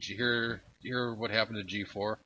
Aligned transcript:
Did 0.00 0.08
you 0.08 0.16
hear? 0.16 0.48
Did 0.80 0.88
you 0.88 0.94
hear 0.94 1.14
what 1.14 1.30
happened 1.30 1.68
to 1.68 1.76
G4? 1.76 2.16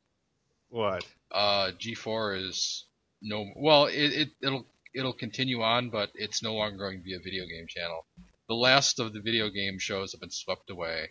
What? 0.71 1.04
Uh, 1.32 1.73
G4 1.73 2.48
is 2.48 2.85
no. 3.20 3.50
Well, 3.56 3.86
it, 3.86 3.94
it 3.94 4.29
it'll 4.40 4.64
it'll 4.95 5.12
continue 5.12 5.62
on, 5.62 5.90
but 5.90 6.10
it's 6.14 6.40
no 6.40 6.54
longer 6.54 6.79
going 6.79 6.98
to 6.98 7.04
be 7.04 7.14
a 7.14 7.18
video 7.18 7.46
game 7.46 7.66
channel. 7.66 8.06
The 8.48 8.54
last 8.54 9.00
of 9.00 9.12
the 9.12 9.21
video 9.21 9.48
game 9.48 9.80
shows 9.80 10.12
have 10.12 10.21
been 10.21 10.30
swept 10.30 10.71
away. 10.71 11.10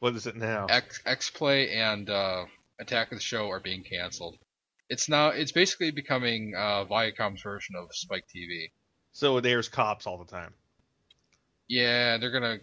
What 0.00 0.14
is 0.14 0.26
it 0.26 0.36
now? 0.36 0.66
X 0.66 1.00
X 1.06 1.30
Play 1.30 1.70
and 1.70 2.10
uh, 2.10 2.44
Attack 2.78 3.10
of 3.10 3.18
the 3.18 3.22
Show 3.22 3.48
are 3.48 3.60
being 3.60 3.82
canceled. 3.82 4.36
It's 4.90 5.08
now 5.08 5.28
it's 5.28 5.52
basically 5.52 5.90
becoming 5.90 6.54
uh, 6.54 6.84
Viacom's 6.84 7.40
version 7.40 7.76
of 7.76 7.88
Spike 7.92 8.26
TV. 8.34 8.72
So 9.12 9.40
there's 9.40 9.70
cops 9.70 10.06
all 10.06 10.18
the 10.18 10.30
time. 10.30 10.52
Yeah, 11.66 12.18
they're 12.18 12.30
gonna. 12.30 12.58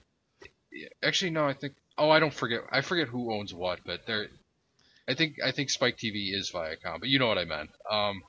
Actually, 1.01 1.31
no. 1.31 1.47
I 1.47 1.53
think. 1.53 1.73
Oh, 1.97 2.09
I 2.09 2.19
don't 2.19 2.33
forget. 2.33 2.61
I 2.71 2.81
forget 2.81 3.07
who 3.07 3.33
owns 3.33 3.53
what, 3.53 3.79
but 3.85 4.05
they're. 4.05 4.27
I 5.07 5.13
think 5.13 5.35
I 5.43 5.51
think 5.51 5.69
Spike 5.69 5.97
TV 5.97 6.33
is 6.33 6.51
Viacom, 6.51 6.99
but 6.99 7.09
you 7.09 7.19
know 7.19 7.27
what 7.27 7.37
I 7.37 7.45
meant. 7.45 7.69
Um, 7.89 8.21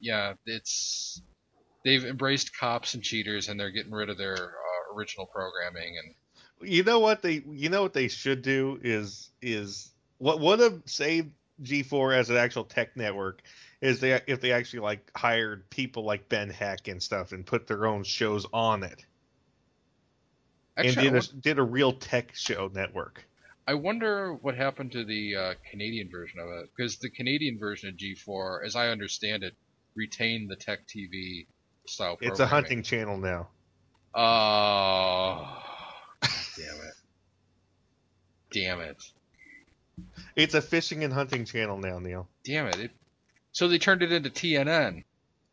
yeah, 0.00 0.34
it's 0.46 1.22
they've 1.84 2.04
embraced 2.04 2.56
cops 2.58 2.94
and 2.94 3.02
cheaters, 3.02 3.48
and 3.48 3.58
they're 3.58 3.70
getting 3.70 3.92
rid 3.92 4.10
of 4.10 4.18
their 4.18 4.34
uh, 4.34 4.96
original 4.96 5.26
programming. 5.26 5.96
And 5.98 6.70
You 6.70 6.82
know 6.82 7.00
what 7.00 7.22
they 7.22 7.42
you 7.50 7.68
know 7.68 7.82
what 7.82 7.92
they 7.92 8.08
should 8.08 8.42
do 8.42 8.78
is 8.82 9.30
is 9.42 9.90
what 10.18 10.40
would 10.40 10.60
have 10.60 10.82
saved 10.86 11.30
G4 11.62 12.16
as 12.16 12.30
an 12.30 12.36
actual 12.36 12.64
tech 12.64 12.96
network 12.96 13.42
is 13.80 14.00
they 14.00 14.20
if 14.26 14.40
they 14.40 14.52
actually 14.52 14.80
like 14.80 15.10
hired 15.16 15.68
people 15.70 16.04
like 16.04 16.28
Ben 16.28 16.50
Heck 16.50 16.88
and 16.88 17.02
stuff 17.02 17.32
and 17.32 17.44
put 17.44 17.66
their 17.66 17.86
own 17.86 18.04
shows 18.04 18.46
on 18.52 18.82
it 18.82 19.04
actually, 20.80 21.08
and 21.08 21.14
did 21.14 21.30
a, 21.30 21.36
did 21.36 21.58
a 21.58 21.62
real 21.62 21.92
tech 21.92 22.34
show 22.34 22.70
network. 22.72 23.24
I 23.66 23.74
wonder 23.74 24.34
what 24.34 24.56
happened 24.56 24.92
to 24.92 25.04
the 25.04 25.36
uh, 25.36 25.54
Canadian 25.70 26.10
version 26.10 26.40
of 26.40 26.48
it 26.48 26.70
because 26.74 26.96
the 26.96 27.10
Canadian 27.10 27.58
version 27.58 27.88
of 27.88 27.96
G4, 27.96 28.64
as 28.64 28.74
I 28.74 28.88
understand 28.88 29.44
it, 29.44 29.54
retained 29.94 30.50
the 30.50 30.56
Tech 30.56 30.80
TV 30.86 31.46
style. 31.86 32.18
It's 32.20 32.40
a 32.40 32.46
hunting 32.46 32.82
channel 32.82 33.16
now. 33.16 33.48
Oh, 34.12 35.62
damn 36.56 36.74
it! 36.86 36.94
Damn 38.50 38.80
it! 38.80 39.02
It's 40.34 40.54
a 40.54 40.62
fishing 40.62 41.04
and 41.04 41.12
hunting 41.12 41.44
channel 41.44 41.78
now, 41.78 41.98
Neil. 41.98 42.28
Damn 42.44 42.66
it! 42.66 42.80
it 42.80 42.90
so 43.52 43.68
they 43.68 43.78
turned 43.78 44.02
it 44.02 44.12
into 44.12 44.30
TNN. 44.30 45.04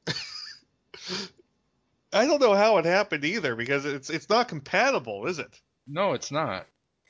I 2.13 2.25
don't 2.25 2.41
know 2.41 2.55
how 2.55 2.77
it 2.77 2.85
happened 2.85 3.25
either 3.25 3.55
because 3.55 3.85
it's 3.85 4.09
it's 4.09 4.29
not 4.29 4.47
compatible, 4.47 5.25
is 5.27 5.39
it? 5.39 5.59
No, 5.87 6.13
it's 6.13 6.31
not. 6.31 6.65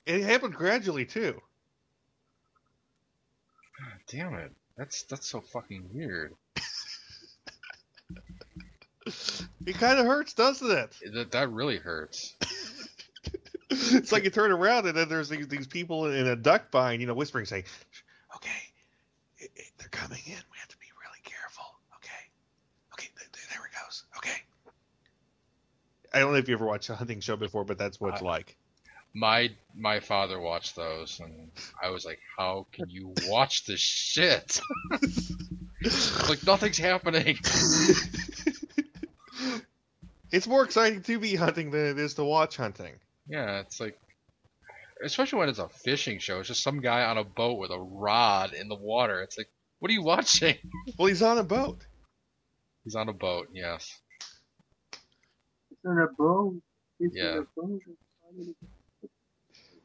It 0.05 0.23
happened 0.23 0.53
gradually 0.55 1.05
too. 1.05 1.33
God 3.79 3.99
damn 4.07 4.33
it! 4.35 4.51
That's 4.77 5.03
that's 5.03 5.27
so 5.27 5.41
fucking 5.41 5.89
weird. 5.93 6.33
It 9.65 9.75
kind 9.77 9.99
of 9.99 10.05
hurts, 10.05 10.33
doesn't 10.33 10.69
it? 10.69 11.13
That 11.13 11.31
that 11.31 11.51
really 11.51 11.77
hurts. 11.77 12.35
it's 13.69 14.11
like 14.11 14.23
you 14.23 14.29
turn 14.29 14.51
around 14.51 14.85
and 14.87 14.97
then 14.97 15.09
there's 15.09 15.29
these, 15.29 15.47
these 15.47 15.67
people 15.67 16.07
in 16.11 16.27
a 16.27 16.35
duck 16.35 16.71
bind, 16.71 17.01
you 17.01 17.07
know, 17.07 17.13
whispering, 17.13 17.45
saying, 17.45 17.63
"Okay, 18.35 18.49
it, 19.37 19.51
it, 19.55 19.65
they're 19.77 19.89
coming 19.89 20.19
in. 20.25 20.33
We 20.51 20.57
have 20.59 20.67
to 20.69 20.77
be 20.77 20.87
really 21.01 21.19
careful. 21.23 21.65
Okay, 21.95 22.23
okay, 22.93 23.09
th- 23.17 23.31
th- 23.31 23.47
there 23.49 23.65
it 23.65 23.71
goes. 23.85 24.03
Okay." 24.17 24.41
I 26.13 26.19
don't 26.19 26.31
know 26.31 26.37
if 26.39 26.47
you 26.47 26.55
ever 26.55 26.65
watched 26.65 26.89
a 26.89 26.95
hunting 26.95 27.19
show 27.19 27.35
before, 27.35 27.63
but 27.65 27.77
that's 27.77 27.99
what 27.99 28.13
it's 28.13 28.21
I- 28.21 28.25
like. 28.25 28.55
My 29.13 29.49
my 29.75 29.99
father 29.99 30.39
watched 30.39 30.75
those, 30.75 31.19
and 31.19 31.49
I 31.81 31.89
was 31.89 32.05
like, 32.05 32.19
"How 32.37 32.67
can 32.71 32.89
you 32.89 33.13
watch 33.25 33.65
this 33.65 33.79
shit? 33.79 34.61
like 36.29 36.45
nothing's 36.45 36.77
happening." 36.77 37.37
it's 40.31 40.47
more 40.47 40.63
exciting 40.63 41.01
to 41.03 41.19
be 41.19 41.35
hunting 41.35 41.71
than 41.71 41.87
it 41.87 41.97
is 41.97 42.15
to 42.15 42.23
watch 42.23 42.57
hunting. 42.57 42.93
Yeah, 43.27 43.59
it's 43.61 43.79
like, 43.79 43.97
especially 45.03 45.39
when 45.39 45.49
it's 45.49 45.59
a 45.59 45.69
fishing 45.69 46.19
show. 46.19 46.39
It's 46.39 46.49
just 46.49 46.61
some 46.63 46.81
guy 46.81 47.03
on 47.03 47.17
a 47.17 47.23
boat 47.23 47.57
with 47.57 47.71
a 47.71 47.79
rod 47.79 48.53
in 48.53 48.67
the 48.67 48.75
water. 48.75 49.21
It's 49.21 49.37
like, 49.37 49.49
what 49.79 49.89
are 49.89 49.93
you 49.93 50.03
watching? 50.03 50.57
Well, 50.97 51.07
he's 51.07 51.21
on 51.23 51.37
a 51.37 51.43
boat. 51.43 51.85
He's 52.83 52.95
on 52.95 53.09
a 53.09 53.13
boat. 53.13 53.49
Yes. 53.53 53.97
It's 55.77 55.85
on 55.85 55.99
a 55.99 56.07
boat. 56.17 56.61
It's 56.99 57.15
Yeah. 57.15 57.37
on 57.37 57.37
a 57.37 57.61
boat. 57.61 57.81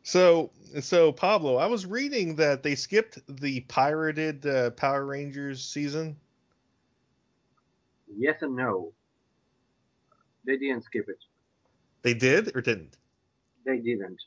So, 0.02 0.50
so 0.80 1.12
Pablo, 1.12 1.56
I 1.56 1.66
was 1.66 1.86
reading 1.86 2.36
that 2.36 2.62
they 2.62 2.74
skipped 2.74 3.20
the 3.28 3.60
pirated 3.60 4.44
uh, 4.46 4.70
Power 4.70 5.04
Rangers 5.06 5.64
season. 5.64 6.16
Yes 8.16 8.42
and 8.42 8.56
no. 8.56 8.92
They 10.44 10.56
didn't 10.56 10.84
skip 10.84 11.08
it. 11.08 11.18
They 12.02 12.14
did 12.14 12.54
or 12.56 12.60
didn't? 12.60 12.96
They 13.64 13.78
didn't. 13.78 14.20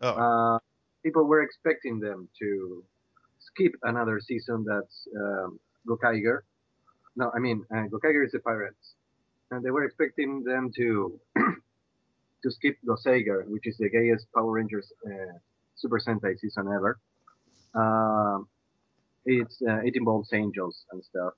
Oh, 0.00 0.10
Uh, 0.10 0.58
people 1.02 1.24
were 1.24 1.42
expecting 1.42 1.98
them 1.98 2.28
to 2.38 2.84
skip 3.40 3.72
another 3.82 4.20
season 4.20 4.64
that's 4.64 5.08
um, 5.16 5.58
Gokaiger. 5.88 6.42
No, 7.16 7.32
I 7.34 7.40
mean 7.40 7.64
uh, 7.74 7.86
Gokaiger 7.90 8.24
is 8.24 8.30
the 8.32 8.38
pirates, 8.38 8.94
and 9.50 9.64
they 9.64 9.70
were 9.70 9.84
expecting 9.84 10.42
them 10.44 10.70
to 10.76 11.18
to 12.42 12.50
skip 12.50 12.76
Goseiger, 12.86 13.46
which 13.46 13.66
is 13.66 13.76
the 13.78 13.88
gayest 13.88 14.26
Power 14.34 14.52
Rangers 14.52 14.92
uh, 15.06 15.38
Super 15.76 15.98
Sentai 15.98 16.38
season 16.38 16.68
ever. 16.68 16.98
Um, 17.74 18.48
it's 19.24 19.60
uh, 19.66 19.80
it 19.84 19.96
involves 19.96 20.32
angels 20.32 20.84
and 20.92 21.02
stuff, 21.04 21.34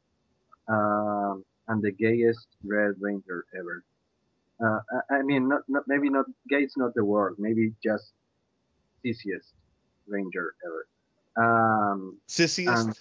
um, 0.68 1.44
and 1.68 1.82
the 1.82 1.92
gayest 1.92 2.46
Red 2.64 2.94
Ranger 3.00 3.44
ever. 3.58 3.84
Uh, 4.62 4.80
I, 5.10 5.16
I 5.16 5.22
mean, 5.22 5.48
not, 5.48 5.62
not 5.68 5.84
maybe 5.86 6.10
not 6.10 6.26
gay 6.48 6.62
is 6.62 6.74
not 6.76 6.94
the 6.94 7.04
word, 7.04 7.36
maybe 7.38 7.72
just 7.82 8.12
sissiest 9.04 9.52
ranger 10.06 10.54
ever. 10.66 10.86
Um, 11.36 12.18
sissiest. 12.28 12.68
um, 12.68 12.94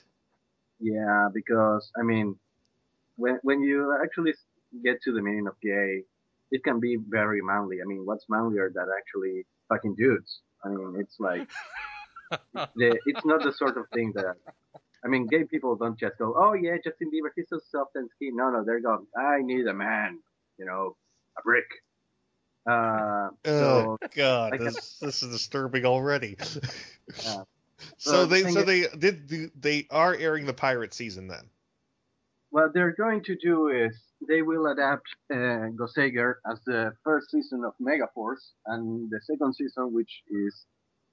yeah, 0.79 1.27
because 1.33 1.91
I 1.99 2.03
mean, 2.03 2.35
when 3.17 3.39
when 3.43 3.61
you 3.61 3.97
actually 4.01 4.33
get 4.83 5.01
to 5.03 5.11
the 5.13 5.21
meaning 5.21 5.47
of 5.47 5.59
gay, 5.61 6.03
it 6.51 6.63
can 6.63 6.79
be 6.79 6.97
very 6.97 7.41
manly. 7.41 7.77
I 7.81 7.85
mean, 7.85 8.05
what's 8.05 8.25
manlier 8.29 8.71
than 8.73 8.85
actually 8.97 9.45
fucking 9.69 9.95
dudes? 9.95 10.41
I 10.63 10.69
mean, 10.69 10.95
it's 10.99 11.15
like 11.19 11.47
the, 12.53 12.97
it's 13.05 13.25
not 13.25 13.43
the 13.43 13.51
sort 13.53 13.77
of 13.77 13.85
thing 13.93 14.11
that. 14.15 14.35
I 15.03 15.07
mean, 15.07 15.27
gay 15.27 15.45
people 15.45 15.75
don't 15.77 15.97
just 15.97 16.17
go, 16.17 16.35
"Oh 16.37 16.53
yeah, 16.53 16.75
Justin 16.83 17.09
Bieber, 17.09 17.29
he's 17.33 17.47
so 17.49 17.59
soft 17.71 17.91
and 17.95 18.09
skinny." 18.15 18.31
No, 18.33 18.49
no, 18.49 18.65
they're 18.65 18.81
going, 18.81 19.05
"I 19.17 19.41
need 19.41 19.65
a 19.67 19.73
man," 19.73 20.19
you 20.57 20.65
know, 20.65 20.97
a 21.37 21.41
brick. 21.41 21.63
Uh, 22.69 23.29
oh 23.45 23.97
so 23.97 23.97
God, 24.13 24.53
I 24.55 24.57
this 24.57 24.99
this 24.99 25.23
is 25.23 25.31
disturbing 25.31 25.85
already. 25.85 26.35
Yeah. 27.23 27.43
So 27.95 28.11
Well, 28.11 28.27
the 28.27 28.43
they 28.43 28.51
so 28.51 28.59
is- 28.59 28.65
they 28.65 28.97
did 28.97 29.51
they 29.61 29.87
are 29.89 30.13
airing 30.13 30.45
the 30.45 30.53
pirate 30.53 30.93
season 30.93 31.29
then. 31.29 31.49
What 32.49 32.73
they're 32.73 32.91
going 32.91 33.23
to 33.23 33.37
do 33.37 33.69
is 33.69 33.97
they 34.27 34.41
will 34.41 34.67
adapt 34.67 35.07
uh, 35.31 35.69
Goseiger 35.79 36.35
as 36.51 36.59
the 36.65 36.91
first 37.03 37.31
season 37.31 37.63
of 37.65 37.73
Megaforce, 37.81 38.51
and 38.65 39.09
the 39.09 39.19
second 39.21 39.55
season, 39.55 39.93
which 39.93 40.23
is 40.29 40.65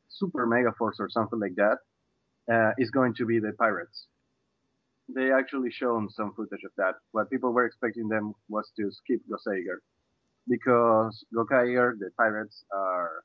Super 0.09 0.47
Megaforce 0.47 0.99
or 0.99 1.09
something 1.09 1.39
like 1.39 1.55
that, 1.57 1.79
uh, 2.53 2.73
is 2.79 2.91
going 2.91 3.15
to 3.15 3.27
be 3.27 3.39
the 3.39 3.53
Pirates. 3.59 4.07
They 5.15 5.31
actually 5.31 5.71
shown 5.71 6.11
some 6.11 6.33
footage 6.35 6.65
of 6.65 6.73
that. 6.79 6.95
What 7.13 7.31
people 7.31 7.53
were 7.53 7.65
expecting 7.65 8.09
them 8.09 8.35
was 8.49 8.71
to 8.77 8.91
skip 8.91 9.21
Goseiger, 9.31 9.79
because 10.49 11.25
Gokaiger, 11.35 11.99
the 11.99 12.11
Pirates, 12.17 12.65
are 12.75 13.23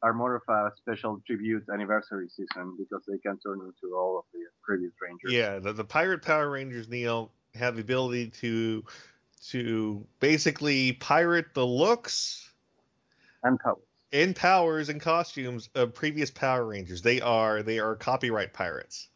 are 0.00 0.14
more 0.14 0.36
of 0.36 0.42
a 0.48 0.70
special 0.76 1.20
tribute 1.26 1.64
anniversary 1.72 2.28
season 2.28 2.76
because 2.78 3.02
they 3.08 3.18
can 3.18 3.36
turn 3.40 3.58
into 3.60 3.96
all 3.96 4.16
of 4.18 4.24
the 4.32 4.38
previous 4.62 4.92
Rangers. 5.02 5.32
Yeah, 5.32 5.58
the, 5.58 5.72
the 5.72 5.84
pirate 5.84 6.22
Power 6.22 6.48
Rangers 6.50 6.88
Neil 6.88 7.32
have 7.54 7.76
the 7.76 7.82
ability 7.82 8.30
to 8.30 8.84
to 9.50 10.06
basically 10.20 10.92
pirate 10.92 11.54
the 11.54 11.66
looks 11.66 12.50
and 13.42 13.58
powers. 13.60 13.78
and 14.12 14.34
powers 14.36 14.88
and 14.88 15.00
costumes 15.00 15.68
of 15.74 15.94
previous 15.94 16.30
Power 16.30 16.66
Rangers. 16.66 17.02
They 17.02 17.20
are 17.20 17.62
they 17.62 17.78
are 17.78 17.96
copyright 17.96 18.52
pirates. 18.52 19.08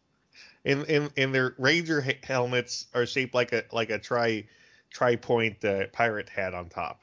And 0.65 0.83
and, 0.89 1.13
and 1.17 1.35
their 1.35 1.55
ranger 1.59 2.05
helmets 2.23 2.87
are 2.95 3.07
shaped 3.07 3.35
like 3.35 3.53
a 3.53 3.65
like 3.73 3.91
a 3.91 3.99
tri 3.99 4.47
tri 4.91 5.17
point 5.17 5.65
uh, 5.65 5.87
pirate 5.93 6.29
hat 6.29 6.55
on 6.55 6.69
top. 6.69 7.01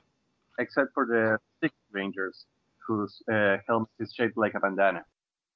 except 0.60 0.94
for 0.94 1.06
the 1.06 1.38
six 1.62 1.74
rangers 1.92 2.46
whose 2.86 3.22
uh, 3.31 3.58
helmet 3.68 3.90
is 4.00 4.14
shaped 4.14 4.38
like 4.38 4.54
a 4.56 4.60
bandana. 4.60 5.06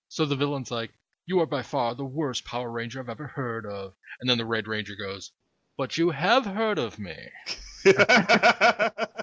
So 0.10 0.26
the 0.26 0.36
villain's 0.36 0.72
like, 0.72 0.92
"You 1.26 1.40
are 1.42 1.46
by 1.46 1.64
far 1.64 1.96
the 1.96 2.06
worst 2.06 2.46
Power 2.46 2.72
Ranger 2.72 3.00
I've 3.00 3.10
ever 3.10 3.28
heard 3.28 3.66
of," 3.66 3.96
and 4.22 4.30
then 4.30 4.38
the 4.38 4.46
Red 4.46 4.68
Ranger 4.68 4.96
goes, 4.96 5.32
"But 5.78 5.98
you 5.98 6.12
have 6.12 6.46
heard 6.46 6.80
of 6.80 7.00
me." 7.00 7.30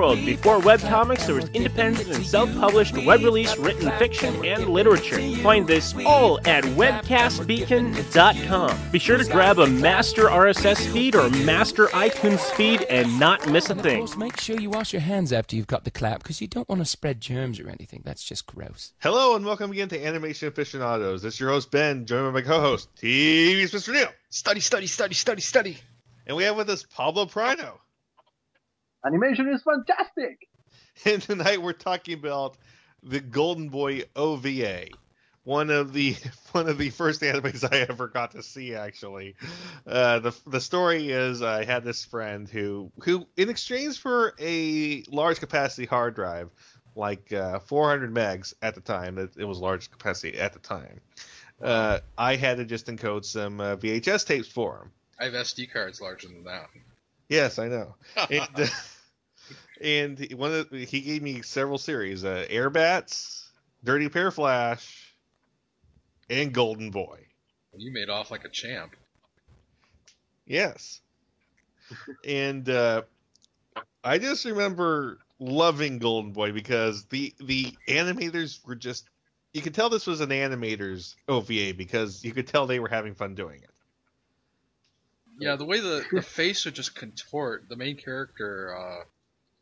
Before 0.00 0.58
webcomics, 0.60 1.26
there 1.26 1.34
was 1.34 1.50
independent 1.50 2.08
and 2.08 2.24
self 2.24 2.50
published 2.54 2.96
web 3.04 3.22
release 3.22 3.54
written 3.58 3.90
fiction 3.98 4.34
and 4.46 4.66
literature. 4.66 5.20
Find 5.42 5.66
this 5.66 5.94
all 6.06 6.38
at 6.48 6.64
webcastbeacon.com. 6.64 8.90
Be 8.90 8.98
sure 8.98 9.18
to 9.18 9.24
grab 9.24 9.58
a 9.58 9.66
master 9.66 10.28
RSS 10.28 10.90
feed 10.90 11.14
or 11.14 11.28
master 11.44 11.88
iTunes 11.88 12.40
feed 12.52 12.80
and 12.84 13.20
not 13.20 13.46
miss 13.50 13.68
a 13.68 13.74
thing. 13.74 13.98
course, 13.98 14.16
make 14.16 14.40
sure 14.40 14.58
you 14.58 14.70
wash 14.70 14.94
your 14.94 15.02
hands 15.02 15.34
after 15.34 15.54
you've 15.54 15.66
got 15.66 15.84
the 15.84 15.90
clap 15.90 16.22
because 16.22 16.40
you 16.40 16.48
don't 16.48 16.66
want 16.68 16.80
to 16.80 16.86
spread 16.86 17.20
germs 17.20 17.60
or 17.60 17.68
anything. 17.68 18.00
That's 18.02 18.24
just 18.24 18.46
gross. 18.46 18.94
Hello 19.00 19.36
and 19.36 19.44
welcome 19.44 19.70
again 19.70 19.90
to 19.90 20.02
Animation 20.02 20.48
Aficionados. 20.48 21.20
This 21.20 21.34
is 21.34 21.40
your 21.40 21.50
host 21.50 21.70
Ben, 21.70 22.06
joined 22.06 22.32
by 22.32 22.40
my 22.40 22.46
co-host 22.46 22.88
TV's 22.96 23.72
Mr. 23.72 23.92
Neil, 23.92 24.08
Study, 24.30 24.60
study, 24.60 24.86
study, 24.86 25.12
study, 25.14 25.42
study. 25.42 25.76
and 26.26 26.38
we 26.38 26.44
have 26.44 26.56
with 26.56 26.70
us 26.70 26.84
Pablo 26.84 27.26
Prino. 27.26 27.74
Animation 29.04 29.48
is 29.48 29.62
fantastic. 29.62 30.48
And 31.04 31.22
tonight 31.22 31.62
we're 31.62 31.72
talking 31.72 32.14
about 32.14 32.56
the 33.02 33.20
Golden 33.20 33.70
Boy 33.70 34.02
OVA, 34.14 34.88
one 35.44 35.70
of 35.70 35.92
the 35.92 36.14
one 36.52 36.68
of 36.68 36.78
the 36.78 36.90
first 36.90 37.22
animes 37.22 37.64
I 37.64 37.86
ever 37.88 38.08
got 38.08 38.32
to 38.32 38.42
see. 38.42 38.74
Actually, 38.74 39.36
uh, 39.86 40.18
the 40.18 40.36
the 40.46 40.60
story 40.60 41.10
is 41.10 41.42
I 41.42 41.64
had 41.64 41.84
this 41.84 42.04
friend 42.04 42.48
who 42.48 42.92
who 43.02 43.26
in 43.36 43.48
exchange 43.48 43.98
for 43.98 44.34
a 44.38 45.02
large 45.08 45.40
capacity 45.40 45.86
hard 45.86 46.14
drive, 46.14 46.50
like 46.94 47.32
uh, 47.32 47.60
400 47.60 48.12
megs 48.12 48.52
at 48.60 48.74
the 48.74 48.80
time, 48.80 49.16
it, 49.18 49.30
it 49.38 49.44
was 49.44 49.58
large 49.58 49.90
capacity 49.90 50.38
at 50.38 50.52
the 50.52 50.58
time. 50.58 51.00
Uh, 51.62 52.00
I 52.18 52.36
had 52.36 52.58
to 52.58 52.64
just 52.64 52.86
encode 52.86 53.24
some 53.24 53.60
uh, 53.60 53.76
VHS 53.76 54.26
tapes 54.26 54.48
for 54.48 54.78
him. 54.78 54.90
I 55.18 55.24
have 55.24 55.34
SD 55.34 55.72
cards 55.72 56.00
larger 56.00 56.28
than 56.28 56.44
that. 56.44 56.68
Yes, 57.30 57.58
I 57.58 57.68
know. 57.68 57.94
and, 58.28 58.48
uh, 58.56 58.66
and 59.80 60.18
he- 60.18 60.34
one 60.34 60.52
of 60.52 60.68
the, 60.68 60.84
he 60.84 61.00
gave 61.00 61.22
me 61.22 61.40
several 61.40 61.78
series: 61.78 62.24
uh, 62.24 62.44
Airbats, 62.50 63.46
Dirty 63.82 64.10
Pair 64.10 64.30
Flash, 64.30 65.14
and 66.28 66.52
Golden 66.52 66.90
Boy. 66.90 67.26
You 67.76 67.92
made 67.92 68.10
off 68.10 68.30
like 68.30 68.44
a 68.44 68.48
champ. 68.50 68.96
Yes. 70.44 71.00
and 72.24 72.68
uh, 72.68 73.02
I 74.02 74.18
just 74.18 74.44
remember 74.44 75.18
loving 75.38 75.98
Golden 75.98 76.32
Boy 76.32 76.52
because 76.52 77.04
the 77.06 77.32
the 77.40 77.66
animators 77.88 78.66
were 78.66 78.74
just 78.74 79.08
you 79.54 79.62
could 79.62 79.74
tell 79.74 79.88
this 79.88 80.06
was 80.06 80.20
an 80.20 80.30
animator's 80.30 81.16
OVA 81.28 81.74
because 81.76 82.24
you 82.24 82.32
could 82.32 82.46
tell 82.48 82.66
they 82.66 82.80
were 82.80 82.88
having 82.88 83.14
fun 83.14 83.34
doing 83.34 83.62
it. 83.62 83.70
Yeah, 85.40 85.56
the 85.56 85.64
way 85.64 85.80
the, 85.80 86.04
the 86.12 86.22
face 86.22 86.64
would 86.64 86.74
just 86.74 86.94
contort. 86.94 87.68
The 87.68 87.76
main 87.76 87.96
character, 87.96 88.76
uh, 88.76 89.04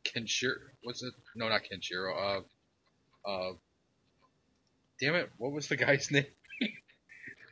Kenshiro, 0.04 0.56
what's 0.82 1.02
it? 1.02 1.14
No, 1.36 1.48
not 1.48 1.62
Kenshiro. 1.62 2.42
Uh, 3.26 3.28
uh, 3.28 3.52
damn 5.00 5.14
it, 5.14 5.30
what 5.38 5.52
was 5.52 5.69
the 5.69 5.76
guy's 5.76 6.10
name? 6.10 6.26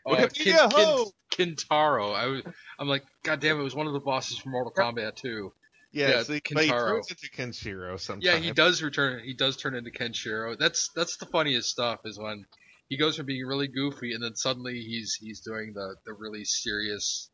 uh, 0.05 0.29
ho! 0.69 1.13
Kintaro. 1.31 2.15
I 2.15 2.27
was, 2.27 2.43
I'm 2.79 2.89
like, 2.89 3.05
god 3.23 3.41
damn 3.41 3.57
it, 3.57 3.61
it 3.61 3.65
was 3.65 3.75
one 3.75 3.87
of 3.87 3.93
the 3.93 4.01
bosses 4.01 4.39
from 4.39 4.53
Mortal 4.53 4.73
Kombat 4.73 5.17
2. 5.17 5.53
Yeah, 5.93 6.09
Yeah, 6.09 6.23
so 6.23 6.33
he, 6.35 6.41
but 6.53 6.65
he 6.65 6.71
turns 6.71 7.11
into 7.11 7.29
Kenshiro 7.31 7.99
sometimes. 7.99 8.25
Yeah, 8.25 8.37
he 8.37 8.53
does 8.53 8.83
return. 8.83 9.23
He 9.25 9.35
does 9.35 9.57
turn 9.57 9.75
into 9.75 9.91
Kenshiro. 9.91 10.59
That's 10.59 10.91
that's 10.95 11.17
the 11.17 11.27
funniest 11.27 11.71
stuff 11.71 12.01
is 12.05 12.19
when 12.19 12.45
he 12.89 12.97
goes 12.97 13.17
from 13.17 13.27
being 13.27 13.47
really 13.47 13.69
goofy 13.69 14.13
and 14.13 14.23
then 14.23 14.35
suddenly 14.37 14.81
he's 14.81 15.15
he's 15.15 15.41
doing 15.41 15.73
the 15.75 15.97
the 16.05 16.13
really 16.13 16.45
serious, 16.45 17.31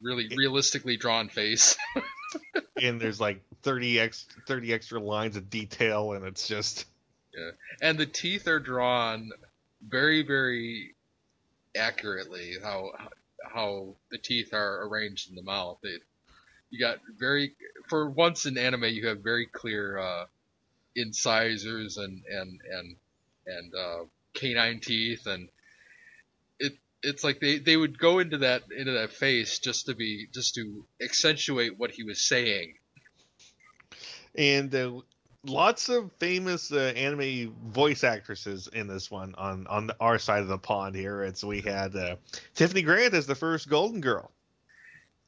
really 0.00 0.28
realistically 0.36 0.96
drawn 0.96 1.28
face. 1.28 1.76
and 2.82 3.00
there's 3.00 3.20
like 3.20 3.42
30 3.62 4.00
ex 4.00 4.26
30 4.46 4.72
extra 4.72 5.00
lines 5.00 5.36
of 5.36 5.50
detail 5.50 6.12
and 6.12 6.24
it's 6.24 6.46
just 6.46 6.86
yeah. 7.36 7.50
and 7.80 7.98
the 7.98 8.06
teeth 8.06 8.48
are 8.48 8.60
drawn 8.60 9.30
very 9.86 10.22
very 10.22 10.94
accurately 11.76 12.54
how 12.62 12.90
how 13.42 13.94
the 14.10 14.18
teeth 14.18 14.52
are 14.52 14.86
arranged 14.86 15.30
in 15.30 15.36
the 15.36 15.42
mouth 15.42 15.78
it, 15.82 16.02
you 16.70 16.78
got 16.78 16.98
very 17.18 17.54
for 17.88 18.08
once 18.10 18.46
in 18.46 18.58
anime 18.58 18.84
you 18.84 19.06
have 19.06 19.20
very 19.20 19.46
clear 19.46 19.98
uh 19.98 20.24
incisors 20.96 21.96
and 21.98 22.22
and 22.30 22.60
and 22.70 22.96
and 23.46 23.74
uh 23.74 24.04
canine 24.34 24.80
teeth 24.80 25.26
and 25.26 25.44
it 25.44 25.50
it's 27.06 27.24
like 27.24 27.40
they 27.40 27.58
they 27.58 27.76
would 27.76 27.98
go 27.98 28.18
into 28.18 28.38
that 28.38 28.62
into 28.76 28.92
that 28.92 29.12
face 29.12 29.58
just 29.58 29.86
to 29.86 29.94
be 29.94 30.26
just 30.34 30.54
to 30.56 30.84
accentuate 31.02 31.78
what 31.78 31.90
he 31.90 32.02
was 32.02 32.20
saying. 32.28 32.74
And 34.34 34.74
uh, 34.74 35.00
lots 35.44 35.88
of 35.88 36.12
famous 36.18 36.70
uh, 36.72 36.92
anime 36.96 37.54
voice 37.68 38.04
actresses 38.04 38.68
in 38.72 38.86
this 38.86 39.10
one 39.10 39.34
on 39.36 39.66
on 39.66 39.90
our 40.00 40.18
side 40.18 40.42
of 40.42 40.48
the 40.48 40.58
pond 40.58 40.94
here. 40.94 41.22
It's 41.22 41.42
we 41.42 41.60
had 41.62 41.94
uh, 41.96 42.16
Tiffany 42.54 42.82
Grant 42.82 43.14
as 43.14 43.26
the 43.26 43.34
first 43.34 43.68
Golden 43.68 44.00
Girl. 44.00 44.30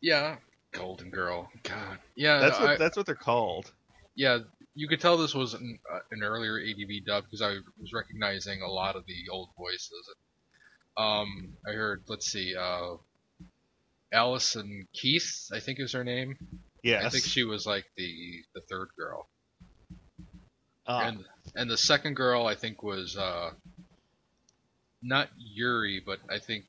Yeah. 0.00 0.36
Golden 0.72 1.10
girl. 1.10 1.48
God. 1.62 1.98
Yeah 2.14 2.40
that's 2.40 2.60
what 2.60 2.68
I- 2.70 2.76
that's 2.76 2.96
what 2.96 3.06
they're 3.06 3.14
called. 3.14 3.72
Yeah, 4.14 4.38
you 4.74 4.88
could 4.88 5.00
tell 5.00 5.16
this 5.16 5.34
was 5.34 5.54
an, 5.54 5.78
uh, 5.92 6.00
an 6.10 6.22
earlier 6.24 6.58
ADV 6.58 7.06
dub 7.06 7.24
because 7.24 7.40
I 7.40 7.50
was 7.80 7.92
recognizing 7.94 8.62
a 8.62 8.66
lot 8.68 8.96
of 8.96 9.06
the 9.06 9.14
old 9.30 9.48
voices. 9.56 9.92
Um, 10.98 11.54
I 11.66 11.72
heard, 11.72 12.02
let's 12.08 12.26
see, 12.26 12.54
uh, 12.56 12.96
Allison 14.12 14.88
Keith, 14.92 15.48
I 15.52 15.60
think 15.60 15.78
is 15.80 15.92
her 15.92 16.04
name. 16.04 16.36
yes 16.82 17.04
I 17.04 17.08
think 17.10 17.24
she 17.24 17.44
was 17.44 17.66
like 17.66 17.84
the 17.96 18.42
the 18.54 18.60
third 18.62 18.88
girl, 18.98 19.28
Ah, 20.86 21.06
and 21.08 21.24
and 21.54 21.70
the 21.70 21.76
second 21.76 22.14
girl 22.14 22.46
I 22.46 22.54
think 22.54 22.82
was 22.82 23.16
uh, 23.16 23.50
not 25.02 25.28
Yuri, 25.36 26.02
but 26.04 26.18
I 26.30 26.38
think 26.38 26.64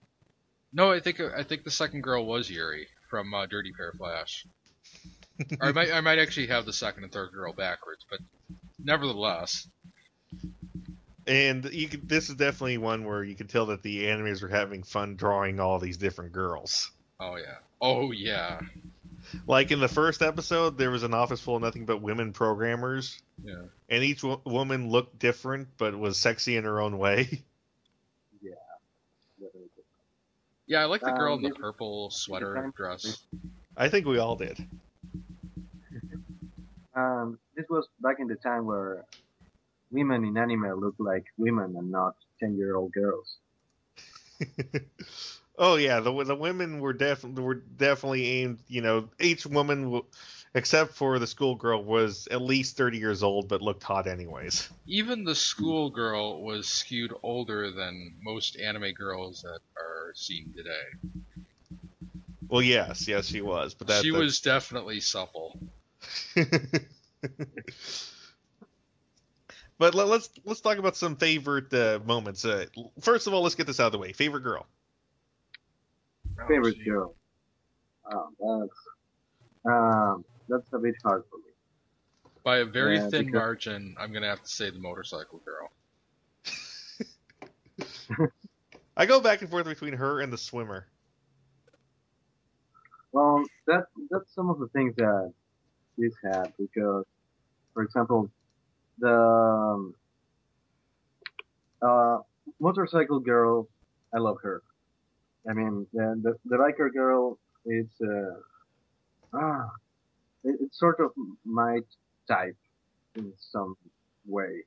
no, 0.74 0.92
I 0.92 1.00
think 1.00 1.20
I 1.20 1.44
think 1.44 1.64
the 1.64 1.72
second 1.72 2.02
girl 2.02 2.26
was 2.26 2.50
Yuri 2.50 2.88
from 3.10 3.34
uh, 3.34 3.46
Dirty 3.46 3.72
Pair 3.72 3.94
Flash. 3.98 4.46
I 5.62 5.72
might 5.72 5.92
I 5.92 6.02
might 6.02 6.20
actually 6.20 6.48
have 6.48 6.66
the 6.66 6.74
second 6.74 7.04
and 7.04 7.12
third 7.14 7.32
girl 7.32 7.54
backwards, 7.54 8.06
but 8.10 8.20
nevertheless, 8.78 9.68
and 11.30 11.66
you 11.72 11.88
could, 11.88 12.10
this 12.10 12.30
is 12.30 12.36
definitely 12.36 12.78
one 12.80 13.06
where 13.06 13.24
you 13.24 13.36
can 13.36 13.48
tell 13.48 13.68
that 13.68 13.84
the 13.84 14.06
animators 14.06 14.42
were 14.42 14.50
having 14.50 14.84
fun 14.84 15.16
drawing 15.16 15.60
all 15.60 15.80
these 15.80 15.98
different 15.98 16.34
girls 16.34 16.92
oh 17.20 17.36
yeah, 17.36 17.56
oh 17.82 18.12
yeah, 18.12 18.60
like 19.48 19.72
in 19.72 19.80
the 19.80 19.88
first 19.88 20.22
episode 20.22 20.78
there 20.78 20.90
was 20.90 21.04
an 21.04 21.14
office 21.14 21.40
full 21.40 21.56
of 21.56 21.62
nothing 21.62 21.86
but 21.86 22.02
women 22.02 22.34
programmers 22.34 23.22
yeah. 23.44 23.62
and 23.88 24.04
each 24.04 24.24
wo- 24.24 24.42
woman 24.46 24.90
looked 24.90 25.20
different 25.20 25.68
but 25.78 25.98
was 25.98 26.18
sexy 26.18 26.58
in 26.58 26.64
her 26.64 26.82
own 26.82 26.98
way 26.98 27.44
Yeah, 28.42 29.48
Yeah, 30.68 30.82
I 30.82 30.86
like 30.86 31.02
the 31.02 31.12
girl 31.12 31.36
in 31.36 31.42
the 31.42 31.50
Um, 31.50 31.56
purple 31.56 32.10
sweater 32.10 32.72
dress. 32.76 33.24
I 33.78 33.88
think 33.90 34.06
we 34.06 34.18
all 34.18 34.36
did. 34.36 34.58
Um, 36.96 37.40
this 37.56 37.66
was 37.70 37.88
back 38.02 38.18
in 38.20 38.28
the 38.28 38.36
time 38.36 38.66
where 38.66 39.06
women 39.92 40.26
in 40.26 40.38
anime 40.38 40.80
look 40.80 40.96
like 41.00 41.26
women 41.38 41.76
and 41.78 41.92
not 41.92 42.16
10 42.40 42.56
year 42.58 42.76
old 42.76 42.92
girls. 42.94 43.40
oh 45.58 45.76
yeah, 45.76 46.00
the 46.00 46.24
the 46.24 46.36
women 46.36 46.80
were 46.80 46.94
definitely 46.94 47.44
were 47.44 47.56
definitely 47.56 48.26
aimed. 48.28 48.60
You 48.68 48.82
know, 48.82 49.10
each 49.20 49.46
woman, 49.46 49.84
w- 49.84 50.06
except 50.54 50.94
for 50.94 51.20
the 51.20 51.28
schoolgirl, 51.28 51.84
was 51.84 52.28
at 52.32 52.42
least 52.42 52.78
thirty 52.78 52.98
years 52.98 53.24
old, 53.24 53.48
but 53.50 53.62
looked 53.62 53.84
hot 53.84 54.08
anyways. 54.08 54.70
Even 54.88 55.24
the 55.24 55.36
schoolgirl 55.36 56.42
was 56.44 56.68
skewed 56.68 57.14
older 57.24 57.72
than 57.72 58.18
most 58.22 58.58
anime 58.58 58.94
girls 58.94 59.42
that 59.42 59.60
are 59.78 60.14
seen 60.16 60.54
today. 60.56 61.10
Well, 62.48 62.62
yes, 62.62 63.08
yes, 63.08 63.28
she 63.28 63.42
was, 63.42 63.74
but 63.74 63.88
that 63.88 64.04
she 64.04 64.12
that- 64.12 64.18
was 64.18 64.40
definitely 64.42 65.00
supple. 65.02 65.60
but 69.80 69.96
let, 69.96 70.08
let's 70.08 70.30
let's 70.46 70.62
talk 70.62 70.78
about 70.78 70.96
some 70.96 71.16
favorite 71.16 71.74
uh, 71.74 72.00
moments. 72.06 72.46
Uh, 72.46 72.66
first 73.02 73.26
of 73.26 73.34
all, 73.34 73.42
let's 73.42 73.56
get 73.56 73.66
this 73.66 73.80
out 73.80 73.88
of 73.88 73.92
the 73.94 73.98
way. 73.98 74.14
Favorite 74.14 74.42
girl. 74.42 74.68
Favorite 76.48 76.76
Oh, 76.82 76.86
girl. 76.86 77.16
Um, 78.12 78.36
that's, 78.40 78.78
um, 79.66 80.26
that's 80.48 80.74
a 80.74 80.78
bit 80.80 80.96
hard 81.04 81.24
for 81.30 81.38
me. 81.38 81.44
By 82.44 82.58
a 82.60 82.66
very 82.66 82.98
Yeah, 82.98 83.10
thin 83.10 83.26
because- 83.26 83.40
margin, 83.40 83.96
I'm 84.00 84.14
gonna 84.14 84.30
have 84.30 84.44
to 84.44 84.50
say 84.50 84.70
the 84.70 84.80
motorcycle 84.80 85.40
girl. 85.44 85.72
I 88.98 89.06
go 89.06 89.20
back 89.22 89.42
and 89.42 89.50
forth 89.50 89.66
between 89.66 89.94
her 89.94 90.20
and 90.22 90.32
the 90.34 90.38
swimmer. 90.38 90.88
Well, 93.12 93.44
that 93.68 93.86
that's 94.12 94.34
some 94.36 94.50
of 94.50 94.60
the 94.60 94.68
things 94.68 94.96
that 94.98 95.34
this 95.98 96.14
had 96.24 96.54
because, 96.58 97.06
for 97.74 97.84
example, 97.84 98.30
the 99.00 99.16
um, 99.16 99.94
uh, 101.82 102.20
motorcycle 102.60 103.20
girl, 103.20 103.68
I 104.14 104.20
love 104.20 104.38
her. 104.44 104.62
I 105.50 105.54
mean, 105.54 105.88
the 105.94 106.20
the, 106.22 106.34
the 106.46 106.58
biker 106.58 106.92
girl 106.92 107.40
is 107.66 107.88
uh, 108.02 108.40
ah, 109.34 109.70
it, 110.44 110.58
it's 110.62 110.80
sort 110.80 111.00
of 111.00 111.12
my 111.46 111.80
type 112.28 112.58
in 113.16 113.34
some 113.52 113.76
way. 114.26 114.64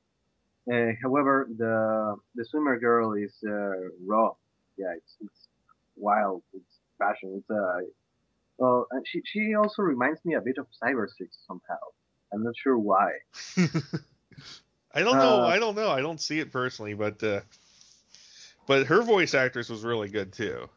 Uh, 0.71 0.91
however, 1.01 1.47
the 1.57 2.15
the 2.35 2.45
swimmer 2.45 2.79
girl 2.79 3.13
is 3.13 3.33
uh, 3.47 3.89
raw. 4.05 4.31
Yeah, 4.77 4.93
it's 4.95 5.15
it's 5.21 5.47
wild. 5.95 6.41
It's 6.53 6.79
passion. 6.99 7.35
It's 7.37 7.49
uh, 7.49 7.81
well, 8.57 8.87
uh, 8.95 8.99
she 9.05 9.21
she 9.25 9.55
also 9.55 9.81
reminds 9.81 10.23
me 10.25 10.35
a 10.35 10.41
bit 10.41 10.57
of 10.57 10.67
Cyber 10.81 11.07
Six 11.17 11.37
somehow. 11.47 11.83
I'm 12.33 12.43
not 12.43 12.55
sure 12.57 12.77
why. 12.77 13.11
I 14.93 15.01
don't 15.01 15.17
know. 15.17 15.43
Uh, 15.43 15.47
I 15.47 15.59
don't 15.59 15.75
know. 15.75 15.89
I 15.89 16.01
don't 16.01 16.21
see 16.21 16.39
it 16.39 16.51
personally, 16.51 16.93
but 16.93 17.21
uh, 17.23 17.41
but 18.67 18.87
her 18.87 19.01
voice 19.01 19.33
actress 19.33 19.69
was 19.69 19.83
really 19.83 20.09
good 20.09 20.33
too. 20.33 20.69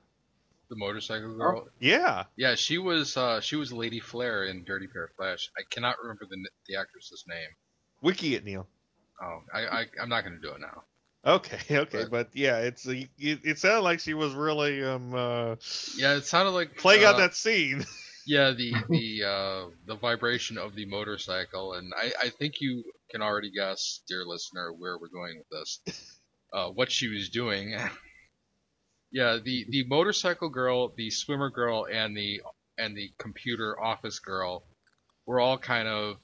The 0.69 0.77
motorcycle 0.77 1.37
girl. 1.37 1.69
Yeah. 1.79 2.25
Yeah, 2.37 2.55
she 2.57 2.79
was 2.79 3.17
uh, 3.17 3.41
she 3.41 3.57
was 3.57 3.73
Lady 3.73 4.01
Flair 4.01 4.45
in 4.45 4.65
Dirty 4.65 4.87
Pair 4.89 5.05
of 5.05 5.11
Flash. 5.17 5.51
I 5.57 5.63
cannot 5.71 5.97
remember 6.03 6.27
the 6.29 6.37
the 6.67 6.77
actress's 6.77 7.25
name. 7.29 7.49
Wiki 8.03 8.35
it, 8.35 8.45
Neil. 8.45 8.67
Oh, 9.23 9.39
I, 9.55 9.67
I 9.67 9.87
I'm 10.03 10.09
not 10.09 10.25
gonna 10.25 10.41
do 10.41 10.51
it 10.53 10.61
now. 10.61 10.83
Okay, 11.25 11.59
okay, 11.79 12.03
But- 12.05 12.11
but 12.11 12.29
yeah, 12.35 12.59
it's 12.59 12.87
it, 12.87 13.09
it 13.19 13.59
sounded 13.59 13.83
like 13.83 14.01
she 14.01 14.15
was 14.15 14.35
really 14.35 14.83
um 14.83 15.15
uh, 15.15 15.57
Yeah, 15.97 16.15
it 16.17 16.25
sounded 16.25 16.53
like 16.53 16.77
playing 16.77 17.05
uh, 17.05 17.09
out 17.09 17.19
that 17.19 17.35
scene. 17.35 17.85
Yeah, 18.27 18.51
the 18.53 18.75
the 18.91 19.25
uh, 19.25 19.71
the 19.87 19.97
vibration 19.97 20.59
of 20.59 20.75
the 20.75 20.85
motorcycle, 20.87 21.75
and 21.75 21.93
I, 21.97 22.13
I 22.25 22.29
think 22.31 22.61
you 22.61 22.85
can 23.11 23.23
already 23.23 23.51
guess, 23.51 24.03
dear 24.09 24.25
listener, 24.27 24.73
where 24.73 24.99
we're 24.99 25.09
going 25.09 25.39
with 25.39 25.49
this. 25.51 25.81
Uh, 26.53 26.69
what 26.71 26.91
she 26.93 27.09
was 27.09 27.31
doing. 27.31 27.77
yeah, 29.13 29.39
the 29.43 29.67
the 29.71 29.85
motorcycle 29.89 30.49
girl, 30.49 30.93
the 30.97 31.11
swimmer 31.11 31.51
girl, 31.51 31.87
and 31.91 32.17
the 32.17 32.43
and 32.79 32.97
the 32.97 33.13
computer 33.19 33.81
office 33.81 34.19
girl 34.19 34.65
were 35.27 35.41
all 35.41 35.59
kind 35.59 35.89
of. 35.89 36.17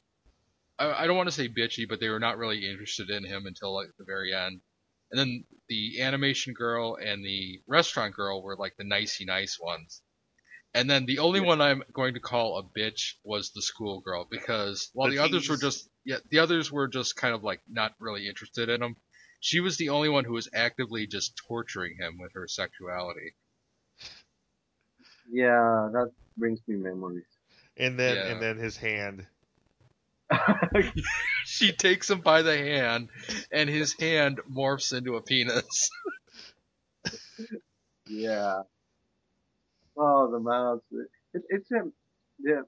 I, 0.79 1.05
I 1.05 1.07
don't 1.07 1.17
want 1.17 1.29
to 1.29 1.35
say 1.35 1.49
bitchy, 1.49 1.89
but 1.89 2.01
they 2.01 2.09
were 2.11 2.21
not 2.21 2.39
really 2.39 2.69
interested 2.71 3.11
in 3.11 3.25
him 3.25 3.47
until 3.47 3.75
like 3.75 3.89
the 3.99 4.05
very 4.05 4.35
end. 4.35 4.61
And 5.13 5.21
then 5.21 5.45
the 5.69 6.03
animation 6.03 6.55
girl 6.55 6.97
and 6.97 7.25
the 7.25 7.61
restaurant 7.67 8.15
girl 8.15 8.43
were 8.43 8.57
like 8.57 8.77
the 8.79 8.85
nicey 8.85 9.25
nice 9.27 9.59
ones. 9.61 10.03
And 10.75 10.89
then 10.89 11.05
the 11.07 11.19
only 11.19 11.41
Yeah. 11.41 11.47
one 11.47 11.61
I'm 11.61 11.83
going 11.93 12.15
to 12.15 12.21
call 12.21 12.59
a 12.59 12.63
bitch 12.63 13.15
was 13.25 13.51
the 13.51 13.63
schoolgirl 13.63 14.27
because 14.31 14.91
while 14.95 15.09
The 15.11 15.17
the, 15.17 15.25
others 15.25 15.49
were 15.49 15.57
just 15.59 15.89
yeah, 16.05 16.19
the 16.31 16.39
others 16.41 16.73
were 16.73 16.89
just 16.89 17.17
kind 17.17 17.35
of 17.35 17.45
like 17.45 17.61
not 17.69 17.95
really 18.01 18.27
interested 18.29 18.69
in 18.69 18.83
him. 18.83 18.97
She 19.41 19.61
was 19.61 19.77
the 19.77 19.91
only 19.91 20.09
one 20.09 20.25
who 20.25 20.33
was 20.33 20.49
actively 20.55 21.07
just 21.07 21.37
torturing 21.49 21.97
him 21.99 22.19
with 22.19 22.33
her 22.35 22.49
sexuality. 22.49 23.35
Yeah, 25.31 25.89
that 25.93 26.11
brings 26.37 26.61
me 26.67 26.77
memories. 26.77 27.25
and 27.77 27.99
then 27.99 28.17
Yeah. 28.17 28.27
and 28.33 28.43
then 28.43 28.57
his 28.59 28.77
hand. 28.77 29.27
She 31.45 31.73
takes 31.73 32.09
him 32.09 32.21
by 32.21 32.43
the 32.43 32.57
hand, 32.57 33.09
and 33.51 33.69
his 33.69 33.93
hand 33.95 34.41
morphs 34.51 34.97
into 34.97 35.17
a 35.17 35.23
penis. 35.23 35.91
yeah. 38.09 38.63
Oh, 39.97 40.31
the 40.31 40.41
mouths. 40.41 40.83
It, 41.35 41.43
it's 41.49 41.71
um, 41.73 41.93
yeah. 42.39 42.63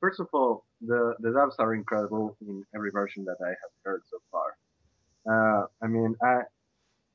First 0.00 0.20
of 0.20 0.28
all, 0.32 0.64
the 0.80 1.14
the 1.20 1.32
dubs 1.32 1.56
are 1.58 1.74
incredible 1.74 2.36
in 2.40 2.64
every 2.74 2.90
version 2.90 3.24
that 3.24 3.36
I 3.44 3.48
have 3.48 3.72
heard 3.84 4.02
so 4.10 4.18
far. 4.30 4.56
Uh, 5.28 5.66
I 5.82 5.86
mean, 5.86 6.14
I 6.22 6.40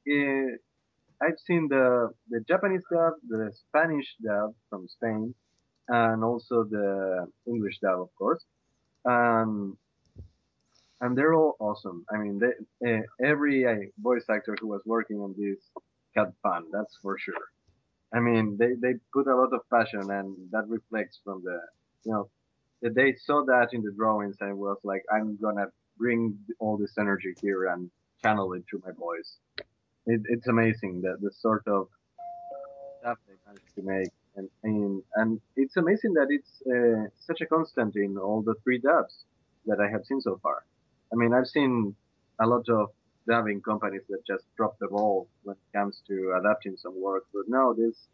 eh, 0.10 0.58
I've 1.22 1.39
seen 1.46 1.67
the 1.70 2.10
the 2.29 2.41
Japanese 2.48 2.84
dub, 2.91 3.13
the 3.27 3.51
Spanish 3.67 4.15
dub 4.24 4.53
from 4.70 4.88
Spain, 4.88 5.36
and 5.88 6.24
also 6.24 6.63
the 6.63 7.27
English 7.48 7.79
dub, 7.79 8.01
of 8.01 8.10
course. 8.15 8.43
Um, 9.05 9.77
and 11.01 11.17
they're 11.17 11.34
all 11.34 11.55
awesome. 11.60 12.05
I 12.13 12.17
mean, 12.17 12.39
they, 12.39 12.53
uh, 12.88 13.01
every 13.24 13.65
uh, 13.65 13.75
voice 14.00 14.25
actor 14.29 14.55
who 14.60 14.67
was 14.67 14.81
working 14.86 15.17
on 15.17 15.34
this 15.38 15.58
had 16.15 16.31
fun. 16.43 16.65
That's 16.72 16.96
for 17.01 17.17
sure. 17.17 17.48
I 18.13 18.20
mean, 18.20 18.58
they, 18.60 18.74
they 18.82 18.96
put 19.13 19.27
a 19.27 19.36
lot 19.36 19.53
of 19.53 19.62
passion, 19.70 20.12
and 20.12 20.36
that 20.51 20.68
reflects 20.68 21.20
from 21.24 21.44
the, 21.44 21.60
you 22.03 22.12
know, 22.12 22.30
they 22.82 23.15
saw 23.15 23.46
that 23.46 23.70
in 23.74 23.84
the 23.84 23.91
drawings 23.91 24.36
and 24.41 24.58
was 24.58 24.77
like, 24.84 25.03
I'm 25.13 25.38
gonna 25.41 25.68
bring 25.98 26.38
all 26.60 26.77
this 26.77 26.94
energy 27.00 27.34
here 27.41 27.68
and 27.68 27.89
channel 28.22 28.53
it 28.53 28.63
through 28.70 28.82
my 28.86 28.91
voice. 28.91 29.38
It, 30.08 30.22
it's 30.25 30.48
amazing 30.48 31.01
that 31.01 31.18
the 31.22 31.32
sort 31.32 31.63
of 31.68 31.88
stuff 33.00 33.18
they 33.27 33.36
managed 33.46 33.75
to 33.75 33.84
make, 33.84 34.12
and 34.36 34.50
and, 34.63 35.03
and 35.15 35.41
it's 35.56 35.77
amazing 35.77 36.13
that 36.13 36.27
it's 36.30 36.62
uh, 36.68 37.08
such 37.20 37.41
a 37.41 37.46
constant 37.46 37.96
in 37.96 38.18
all 38.18 38.41
the 38.41 38.56
three 38.63 38.80
dubs 38.80 39.25
that 39.68 39.80
I 39.80 39.89
have 39.89 40.06
seen 40.06 40.22
so 40.22 40.39
far. 40.41 40.63
I 41.13 41.15
mean, 41.15 41.34
I've 41.34 41.48
seen 41.48 41.96
a 42.39 42.48
lot 42.48 42.68
of 42.70 42.89
dubbing 43.28 43.62
companies 43.62 44.04
that 44.10 44.25
just 44.25 44.44
drop 44.58 44.78
the 44.80 44.88
ball 44.88 45.30
when 45.44 45.56
it 45.56 45.78
comes 45.78 46.01
to 46.08 46.34
adapting 46.40 46.75
some 46.78 47.00
work, 47.00 47.24
but 47.34 47.44
no, 47.48 47.74
this 47.74 48.08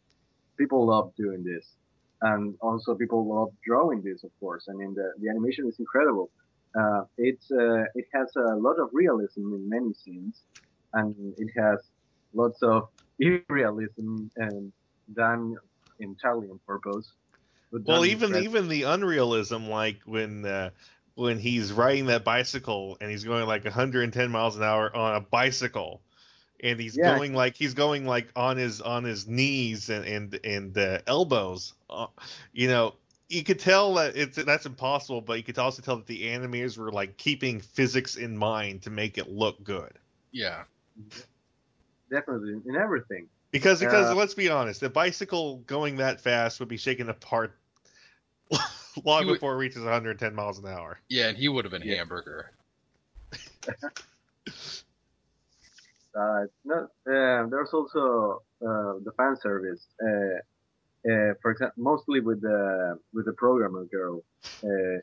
people 0.57 0.85
love 0.87 1.13
doing 1.17 1.43
this, 1.43 1.75
and 2.21 2.55
also 2.61 2.95
people 2.95 3.27
love 3.27 3.49
drawing 3.65 4.01
this. 4.03 4.23
Of 4.23 4.31
course, 4.39 4.67
I 4.69 4.73
mean, 4.73 4.93
the 4.93 5.13
the 5.19 5.29
animation 5.29 5.67
is 5.67 5.79
incredible. 5.79 6.31
Uh, 6.79 7.03
it's 7.17 7.49
uh, 7.51 7.83
it 7.95 8.05
has 8.13 8.29
a 8.35 8.55
lot 8.55 8.79
of 8.79 8.89
realism 8.93 9.53
in 9.53 9.69
many 9.69 9.93
scenes, 9.93 10.43
and 10.93 11.15
it 11.37 11.49
has 11.57 11.79
lots 12.33 12.61
of 12.61 12.89
irrealism 13.19 14.31
and 14.35 14.71
done 15.13 15.55
entirely 15.99 16.47
on 16.49 16.59
purpose. 16.67 17.13
but 17.71 17.81
Well, 17.85 18.05
even 18.05 18.35
even 18.35 18.67
the 18.67 18.83
unrealism, 18.83 19.69
like 19.69 19.99
when 20.05 20.45
uh, 20.45 20.69
when 21.17 21.39
he's 21.39 21.73
riding 21.73 22.07
that 22.07 22.23
bicycle 22.23 22.97
and 23.01 23.11
he's 23.11 23.25
going 23.25 23.47
like 23.47 23.65
110 23.65 24.31
miles 24.31 24.57
an 24.57 24.63
hour 24.63 24.95
on 24.95 25.15
a 25.15 25.21
bicycle, 25.21 26.03
and 26.61 26.79
he's 26.79 26.97
Yeah. 26.97 26.99
going 26.99 27.33
like 27.33 27.55
he's 27.57 27.73
going 27.75 28.05
like 28.05 28.29
on 28.35 28.57
his 28.57 28.81
on 28.81 29.03
his 29.03 29.27
knees 29.27 29.89
and 29.89 30.05
and 30.05 30.39
and 30.45 30.77
uh, 30.77 30.99
elbows, 31.07 31.73
uh, 31.89 32.07
you 32.53 32.67
know. 32.67 32.95
You 33.29 33.43
could 33.43 33.59
tell 33.59 33.95
that 33.95 34.15
it's 34.17 34.37
that's 34.43 34.65
impossible, 34.65 35.21
but 35.21 35.37
you 35.37 35.43
could 35.43 35.57
also 35.59 35.81
tell 35.81 35.97
that 35.97 36.07
the 36.07 36.23
animators 36.27 36.77
were 36.77 36.91
like 36.91 37.17
keeping 37.17 37.59
physics 37.61 38.15
in 38.17 38.37
mind 38.37 38.83
to 38.83 38.89
make 38.91 39.17
it 39.17 39.29
look 39.29 39.63
good. 39.63 39.99
Yeah, 40.31 40.65
definitely 42.09 42.61
in 42.65 42.75
everything. 42.75 43.29
Because 43.51 43.79
because 43.79 44.11
Uh, 44.11 44.13
let's 44.13 44.33
be 44.33 44.49
honest, 44.49 44.81
the 44.81 44.89
bicycle 44.89 45.57
going 45.59 45.97
that 45.97 46.21
fast 46.21 46.59
would 46.59 46.69
be 46.69 46.77
shaken 46.77 47.09
apart 47.09 47.57
long 49.05 49.21
You 49.21 49.27
would- 49.27 49.33
before 49.35 49.53
it 49.53 49.57
reaches 49.57 49.83
110 49.83 50.33
miles 50.35 50.59
an 50.59 50.67
hour. 50.67 50.99
yeah, 51.09 51.27
and 51.29 51.37
he 51.37 51.47
would 51.47 51.65
have 51.65 51.71
been 51.71 51.81
Yeah. 51.83 51.95
hamburger. 51.97 52.51
Uh, 56.17 56.45
no, 56.65 56.75
uh, 57.05 57.47
there's 57.47 57.69
also 57.73 58.41
uh, 58.65 58.93
the 59.03 59.11
fan 59.17 59.35
service. 59.39 59.85
Uh, 60.01 60.39
uh, 61.11 61.33
for 61.41 61.51
example, 61.51 61.75
mostly 61.83 62.21
with 62.21 62.41
the 62.41 62.97
with 63.13 63.25
the 63.25 63.33
programmer 63.33 63.85
girl. 63.85 64.23
Uh, 64.63 64.99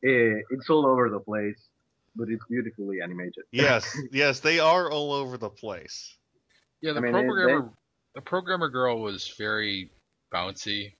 it's 0.00 0.70
all 0.70 0.86
over 0.86 1.10
the 1.10 1.18
place, 1.20 1.68
but 2.16 2.28
it's 2.30 2.42
beautifully 2.48 3.02
animated. 3.02 3.44
Yes, 3.52 3.98
yes, 4.12 4.40
they 4.40 4.60
are 4.60 4.90
all 4.90 5.12
over 5.12 5.36
the 5.36 5.50
place. 5.50 6.16
Yeah, 6.80 6.92
the 6.92 6.98
I 6.98 7.02
mean, 7.02 7.12
they- 7.12 7.18
programmer 7.24 7.70
the 8.14 8.22
programmer 8.22 8.68
girl 8.70 9.00
was 9.02 9.34
very 9.36 9.90
bouncy. 10.32 10.94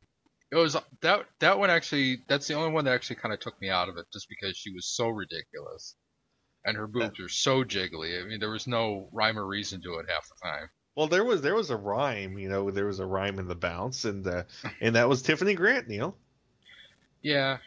It 0.51 0.57
was 0.57 0.77
that 1.03 1.27
that 1.41 1.59
one 1.59 1.71
actually 1.71 2.23
that's 2.27 2.47
the 2.47 2.55
only 2.55 2.71
one 2.73 2.85
that 2.87 2.95
actually 2.95 3.17
kind 3.17 3.35
of 3.35 3.41
took 3.41 3.61
me 3.61 3.69
out 3.69 3.89
of 3.89 3.97
it 3.99 4.07
just 4.13 4.29
because 4.29 4.57
she 4.57 4.71
was 4.73 4.87
so 4.87 5.09
ridiculous. 5.09 5.95
And 6.65 6.77
her 6.77 6.87
boobs 6.87 7.19
were 7.19 7.29
so 7.29 7.65
jiggly. 7.65 8.21
I 8.21 8.27
mean, 8.27 8.41
there 8.41 8.51
was 8.51 8.67
no 8.67 9.09
rhyme 9.13 9.39
or 9.39 9.47
reason 9.47 9.81
to 9.83 9.95
it 9.99 10.07
half 10.09 10.29
the 10.29 10.35
time. 10.43 10.71
Well, 10.97 11.07
there 11.07 11.25
was 11.25 11.43
there 11.43 11.55
was 11.55 11.71
a 11.71 11.77
rhyme, 11.77 12.39
you 12.39 12.49
know, 12.49 12.71
there 12.71 12.87
was 12.87 12.99
a 12.99 13.07
rhyme 13.07 13.39
in 13.39 13.47
the 13.49 13.55
bounce, 13.55 14.05
and 14.05 14.27
uh, 14.27 14.45
and 14.81 14.97
that 14.97 15.09
was 15.09 15.23
Tiffany 15.23 15.55
Grant, 15.55 15.89
Neil. 15.89 16.17
Yeah, 17.23 17.59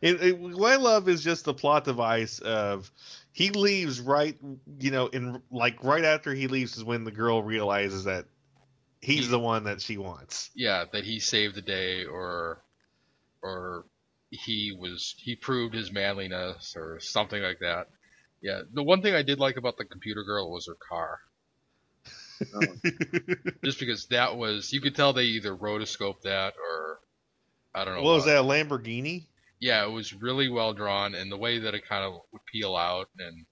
It, 0.00 0.22
it, 0.22 0.38
what 0.38 0.72
I 0.72 0.76
love 0.76 1.08
is 1.08 1.22
just 1.22 1.44
the 1.44 1.54
plot 1.54 1.84
device 1.84 2.40
of 2.40 2.90
he 3.32 3.50
leaves 3.50 4.00
right, 4.00 4.36
you 4.78 4.90
know, 4.90 5.06
in 5.06 5.40
like 5.50 5.82
right 5.84 6.04
after 6.04 6.34
he 6.34 6.48
leaves 6.48 6.76
is 6.76 6.84
when 6.84 7.04
the 7.04 7.12
girl 7.12 7.42
realizes 7.42 8.04
that 8.04 8.26
he's 9.02 9.24
He- 9.26 9.30
the 9.30 9.38
one 9.38 9.64
that 9.64 9.82
she 9.82 9.98
wants. 9.98 10.50
yeah, 10.54 10.84
that 10.92 11.04
he 11.04 11.20
saved 11.20 11.54
the 11.56 11.62
day 11.62 12.04
or 12.06 12.62
or 13.42 13.84
he 14.30 14.74
was 14.78 15.14
he 15.18 15.36
proved 15.36 15.74
his 15.74 15.92
manliness 15.92 16.74
or 16.76 16.98
something 17.00 17.42
like 17.42 17.58
that. 17.60 17.88
Yeah, 18.40 18.62
the 18.72 18.82
one 18.82 19.02
thing 19.02 19.14
I 19.14 19.22
did 19.22 19.38
like 19.38 19.56
about 19.58 19.76
the 19.76 19.84
computer 19.84 20.24
girl 20.24 20.50
was 20.50 20.66
her 20.66 20.76
car. 20.88 21.20
Just 23.64 23.78
because 23.78 24.06
that 24.06 24.36
was 24.36 24.72
you 24.72 24.80
could 24.80 24.96
tell 24.96 25.12
they 25.12 25.24
either 25.24 25.54
rotoscoped 25.56 26.22
that 26.22 26.54
or 26.58 26.98
I 27.74 27.84
don't 27.84 27.94
know. 27.96 28.02
what 28.02 28.14
was 28.14 28.24
that? 28.26 28.38
A 28.38 28.42
Lamborghini? 28.42 29.26
Yeah, 29.60 29.84
it 29.84 29.90
was 29.90 30.12
really 30.12 30.48
well 30.48 30.72
drawn 30.72 31.14
and 31.14 31.30
the 31.30 31.36
way 31.36 31.60
that 31.60 31.74
it 31.74 31.86
kind 31.88 32.04
of 32.04 32.20
would 32.32 32.42
peel 32.50 32.74
out 32.76 33.08
and 33.18 33.46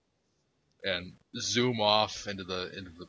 and 0.83 1.13
zoom 1.39 1.81
off 1.81 2.27
into 2.27 2.43
the 2.45 2.77
into 2.77 2.91
the 2.91 3.07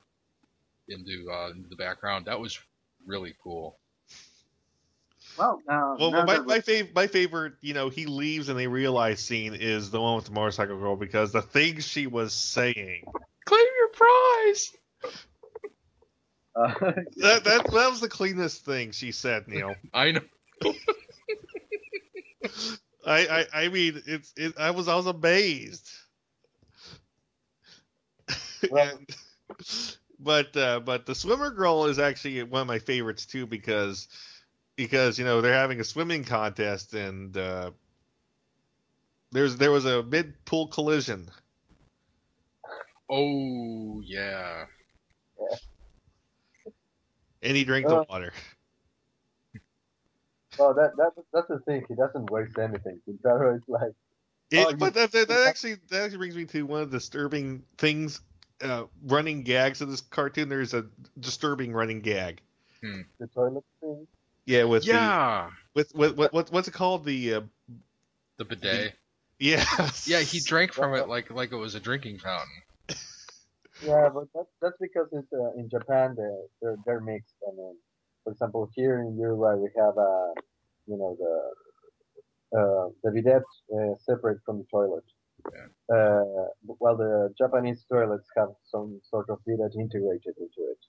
into 0.91 1.29
uh, 1.31 1.49
into 1.51 1.69
the 1.69 1.75
background. 1.75 2.25
That 2.25 2.39
was 2.39 2.59
really 3.05 3.35
cool. 3.43 3.77
Well, 5.37 5.61
uh, 5.67 5.95
Well, 5.99 6.11
now 6.11 6.25
my 6.25 6.33
that 6.35 6.45
my, 6.47 6.59
fav- 6.59 6.93
my 6.93 7.07
favorite, 7.07 7.53
you 7.61 7.73
know, 7.73 7.89
he 7.89 8.05
leaves 8.05 8.49
and 8.49 8.59
they 8.59 8.67
realize 8.67 9.19
scene 9.21 9.53
is 9.53 9.89
the 9.91 10.01
one 10.01 10.15
with 10.17 10.25
the 10.25 10.31
motorcycle 10.31 10.77
girl 10.77 10.95
because 10.95 11.31
the 11.31 11.41
things 11.41 11.87
she 11.87 12.07
was 12.07 12.33
saying. 12.33 13.03
Claim 13.45 13.65
your 13.77 13.87
prize. 13.89 14.71
uh, 16.55 16.73
That 17.17 17.43
that 17.45 17.63
that 17.71 17.89
was 17.89 18.01
the 18.01 18.09
cleanest 18.09 18.65
thing 18.65 18.91
she 18.91 19.11
said, 19.11 19.47
Neil. 19.47 19.75
I 19.93 20.11
know. 20.11 20.21
I, 23.05 23.27
I 23.27 23.45
I 23.63 23.67
mean, 23.69 24.01
it's 24.05 24.33
it. 24.35 24.53
I 24.59 24.71
was 24.71 24.87
I 24.87 24.95
was 24.95 25.07
amazed. 25.07 25.89
Well- 28.69 28.89
And- 28.97 29.09
but 30.23 30.55
uh, 30.57 30.79
but 30.79 31.05
the 31.05 31.15
swimmer 31.15 31.51
girl 31.51 31.85
is 31.85 31.99
actually 31.99 32.43
one 32.43 32.61
of 32.61 32.67
my 32.67 32.79
favorites 32.79 33.25
too 33.25 33.45
because 33.45 34.07
because 34.75 35.17
you 35.19 35.25
know 35.25 35.41
they're 35.41 35.53
having 35.53 35.79
a 35.79 35.83
swimming 35.83 36.23
contest 36.23 36.93
and 36.93 37.35
uh, 37.37 37.71
there's 39.31 39.57
there 39.57 39.71
was 39.71 39.85
a 39.85 40.03
mid 40.03 40.43
pool 40.45 40.67
collision. 40.67 41.29
Oh 43.09 44.01
yeah. 44.05 44.65
And 47.43 47.57
he 47.57 47.63
drank 47.63 47.87
the 47.87 47.95
Uh, 47.95 48.03
water. 48.09 48.33
oh, 50.59 50.73
that 50.73 50.95
that 50.97 51.11
that's 51.33 51.47
the 51.47 51.59
thing. 51.59 51.85
He 51.87 51.95
doesn't 51.95 52.29
waste 52.31 52.57
anything. 52.59 53.01
Kintaro 53.07 53.55
is 53.57 53.63
like, 53.67 53.91
It, 54.51 54.59
oh, 54.59 54.69
you- 54.69 54.77
but 54.77 54.93
that, 54.93 55.11
that, 55.11 55.27
that 55.27 55.47
actually 55.47 55.75
that 55.89 56.03
actually 56.03 56.17
brings 56.19 56.35
me 56.35 56.45
to 56.45 56.63
one 56.65 56.81
of 56.81 56.91
the 56.91 56.97
disturbing 56.97 57.63
things, 57.77 58.21
uh, 58.63 58.85
running 59.05 59.43
gags 59.43 59.81
of 59.81 59.89
this 59.89 60.01
cartoon. 60.01 60.49
There's 60.49 60.73
a 60.73 60.85
disturbing 61.19 61.73
running 61.73 62.01
gag. 62.01 62.41
the 62.81 63.27
toilet 63.33 63.63
thing. 63.79 64.07
Yeah, 64.45 64.63
with 64.63 64.85
Yeah. 64.85 65.49
the, 65.75 65.79
with, 65.79 65.95
with 65.95 66.17
what 66.17 66.33
what 66.33 66.51
what's 66.51 66.67
it 66.67 66.73
called? 66.73 67.05
The 67.05 67.33
uh, 67.35 67.41
The 68.37 68.45
bidet. 68.45 68.93
yeah 69.39 69.63
Yeah, 70.05 70.19
he 70.21 70.39
drank 70.39 70.73
from 70.73 70.93
it 70.95 71.07
like 71.07 71.29
like 71.31 71.51
it 71.51 71.55
was 71.57 71.75
a 71.75 71.79
drinking 71.79 72.19
fountain. 72.19 72.61
Yeah, 73.83 74.09
but 74.13 74.25
that's 74.35 74.49
that's 74.61 74.77
because 74.79 75.07
it's 75.11 75.31
uh, 75.33 75.53
in 75.57 75.69
Japan 75.69 76.13
they're 76.15 76.41
they're, 76.61 76.77
they're 76.85 76.99
mixed. 77.01 77.35
I 77.47 77.55
mean, 77.55 77.75
for 78.23 78.31
example, 78.33 78.69
here 78.75 78.99
in 78.99 79.17
Uruguay 79.17 79.55
we 79.55 79.69
have 79.77 79.97
uh, 79.97 80.33
you 80.87 80.97
know 80.97 81.17
the 81.19 82.59
uh, 82.59 82.89
the 83.03 83.11
bidet 83.11 83.43
uh, 83.73 83.95
separate 83.99 84.39
from 84.45 84.59
the 84.59 84.65
toilet. 84.71 85.03
Yeah. 85.53 85.95
Uh, 85.95 86.45
while 86.79 86.97
the 86.97 87.33
Japanese 87.37 87.83
toilets 87.91 88.27
have 88.37 88.49
some 88.65 88.99
sort 89.09 89.27
of 89.29 89.39
bidet 89.45 89.73
integrated 89.75 90.35
into 90.37 90.61
it. 90.73 90.81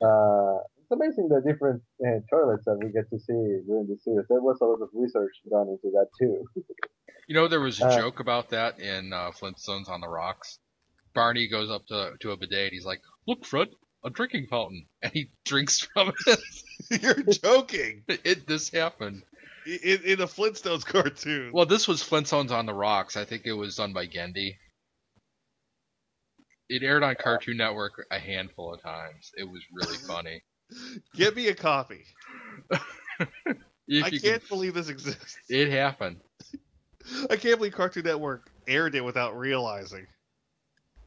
Uh, 0.00 0.58
it's 0.78 0.90
amazing 0.92 1.28
the 1.28 1.42
different 1.44 1.82
uh, 2.06 2.20
toilets 2.30 2.64
that 2.66 2.78
we 2.82 2.92
get 2.92 3.08
to 3.10 3.18
see 3.18 3.42
during 3.66 3.86
the 3.88 3.96
series. 4.04 4.26
There 4.28 4.40
was 4.40 4.58
a 4.60 4.64
lot 4.64 4.80
of 4.80 4.88
research 4.94 5.32
done 5.50 5.68
into 5.68 5.90
that 5.96 6.08
too. 6.18 6.44
You 7.28 7.34
know, 7.34 7.46
there 7.46 7.60
was 7.60 7.78
a 7.82 7.86
Uh, 7.86 7.94
joke 7.96 8.20
about 8.20 8.48
that 8.50 8.80
in 8.80 9.12
uh, 9.12 9.32
Flintstones 9.32 9.90
on 9.90 10.00
the 10.00 10.08
Rocks. 10.08 10.58
Barney 11.14 11.46
goes 11.46 11.70
up 11.70 11.84
to 11.88 12.12
to 12.20 12.30
a 12.30 12.38
bidet 12.38 12.68
and 12.68 12.72
he's 12.72 12.86
like, 12.86 13.02
"Look, 13.26 13.44
Fred, 13.44 13.68
a 14.02 14.08
drinking 14.08 14.46
fountain," 14.46 14.86
and 15.02 15.12
he 15.12 15.30
drinks 15.44 15.78
from 15.80 16.12
it. 16.26 16.38
You're 17.02 17.22
joking. 17.34 18.04
it 18.08 18.46
this 18.46 18.70
happened. 18.70 19.24
In, 19.68 20.00
in 20.04 20.20
a 20.22 20.26
Flintstones 20.26 20.84
cartoon. 20.86 21.50
Well, 21.52 21.66
this 21.66 21.86
was 21.86 22.02
Flintstones 22.02 22.50
on 22.50 22.64
the 22.66 22.72
Rocks. 22.72 23.16
I 23.16 23.24
think 23.24 23.42
it 23.44 23.52
was 23.52 23.76
done 23.76 23.92
by 23.92 24.06
Genndy. 24.06 24.56
It 26.70 26.82
aired 26.82 27.02
on 27.02 27.14
Cartoon 27.16 27.56
Network 27.58 28.06
a 28.10 28.18
handful 28.18 28.72
of 28.74 28.82
times. 28.82 29.30
It 29.36 29.44
was 29.44 29.62
really 29.72 29.96
funny. 30.08 30.42
Get 31.14 31.36
me 31.36 31.48
a 31.48 31.54
copy. 31.54 32.04
I 32.72 34.10
can't 34.10 34.22
can- 34.22 34.40
believe 34.48 34.74
this 34.74 34.88
exists. 34.88 35.36
it 35.48 35.70
happened. 35.70 36.20
I 37.30 37.36
can't 37.36 37.58
believe 37.58 37.72
Cartoon 37.74 38.04
Network 38.04 38.50
aired 38.66 38.94
it 38.94 39.04
without 39.04 39.36
realizing. 39.38 40.06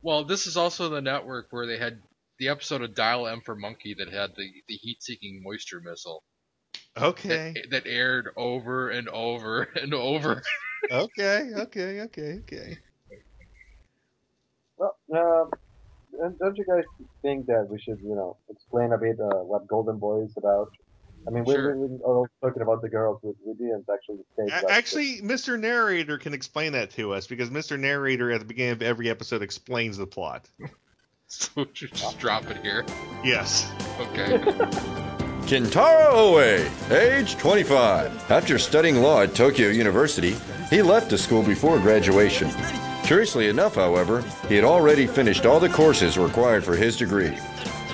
Well, 0.01 0.23
this 0.23 0.47
is 0.47 0.57
also 0.57 0.89
the 0.89 1.01
network 1.01 1.47
where 1.51 1.67
they 1.67 1.77
had 1.77 1.99
the 2.39 2.47
episode 2.47 2.81
of 2.81 2.95
Dial 2.95 3.27
M 3.27 3.41
for 3.45 3.55
Monkey 3.55 3.93
that 3.99 4.11
had 4.11 4.31
the, 4.35 4.49
the 4.67 4.73
heat-seeking 4.75 5.41
moisture 5.43 5.79
missile 5.79 6.23
Okay. 6.97 7.53
that, 7.55 7.69
that 7.71 7.87
aired 7.87 8.29
over 8.35 8.89
and 8.89 9.07
over 9.09 9.63
and 9.81 9.93
over. 9.93 10.41
okay. 10.91 11.49
Okay. 11.55 12.01
Okay. 12.01 12.39
Okay. 12.39 12.77
Well, 14.77 14.97
um, 15.13 15.51
and 16.23 16.37
don't 16.39 16.57
you 16.57 16.65
guys 16.65 16.83
think 17.21 17.45
that 17.47 17.67
we 17.69 17.79
should, 17.79 17.99
you 18.01 18.15
know, 18.15 18.37
explain 18.49 18.91
a 18.93 18.97
bit 18.97 19.17
uh, 19.19 19.43
what 19.43 19.67
Golden 19.67 19.97
Boy 19.99 20.23
is 20.23 20.33
about? 20.37 20.69
I 21.27 21.29
mean, 21.29 21.43
we 21.45 21.53
Sure. 21.53 21.77
we 21.77 21.87
we 21.87 21.99
are 22.03 22.25
talking 22.41 22.63
about 22.63 22.81
the 22.81 22.89
girls, 22.89 23.19
we, 23.21 23.31
we 23.45 23.53
didn't 23.53 23.85
actually 23.93 24.23
state. 24.33 24.51
A- 24.51 24.63
what- 24.63 24.71
Actually, 24.71 25.21
Mr. 25.21 25.59
Narrator 25.59 26.17
can 26.17 26.33
explain 26.33 26.73
that 26.73 26.89
to 26.91 27.13
us 27.13 27.27
because 27.27 27.51
Mr. 27.51 27.79
Narrator 27.79 28.31
at 28.31 28.39
the 28.39 28.45
beginning 28.45 28.71
of 28.73 28.81
every 28.81 29.07
episode 29.09 29.43
explains 29.43 29.97
the 29.97 30.07
plot. 30.07 30.49
so 31.27 31.49
we 31.57 31.67
should 31.73 31.93
just 31.93 32.17
drop 32.19 32.49
it 32.49 32.57
here. 32.63 32.83
Yes. 33.23 33.71
Okay. 33.99 34.41
Kintaro 35.51 36.13
Oe, 36.13 36.95
age 36.95 37.35
25. 37.35 38.31
After 38.31 38.57
studying 38.57 39.01
law 39.01 39.23
at 39.23 39.35
Tokyo 39.35 39.67
University, 39.67 40.37
he 40.69 40.81
left 40.81 41.09
the 41.09 41.17
school 41.17 41.43
before 41.43 41.77
graduation. 41.77 42.49
Curiously 43.03 43.49
enough, 43.49 43.75
however, 43.75 44.23
he 44.47 44.55
had 44.55 44.63
already 44.63 45.05
finished 45.05 45.45
all 45.45 45.59
the 45.59 45.67
courses 45.67 46.17
required 46.17 46.63
for 46.63 46.77
his 46.77 46.95
degree. 46.95 47.37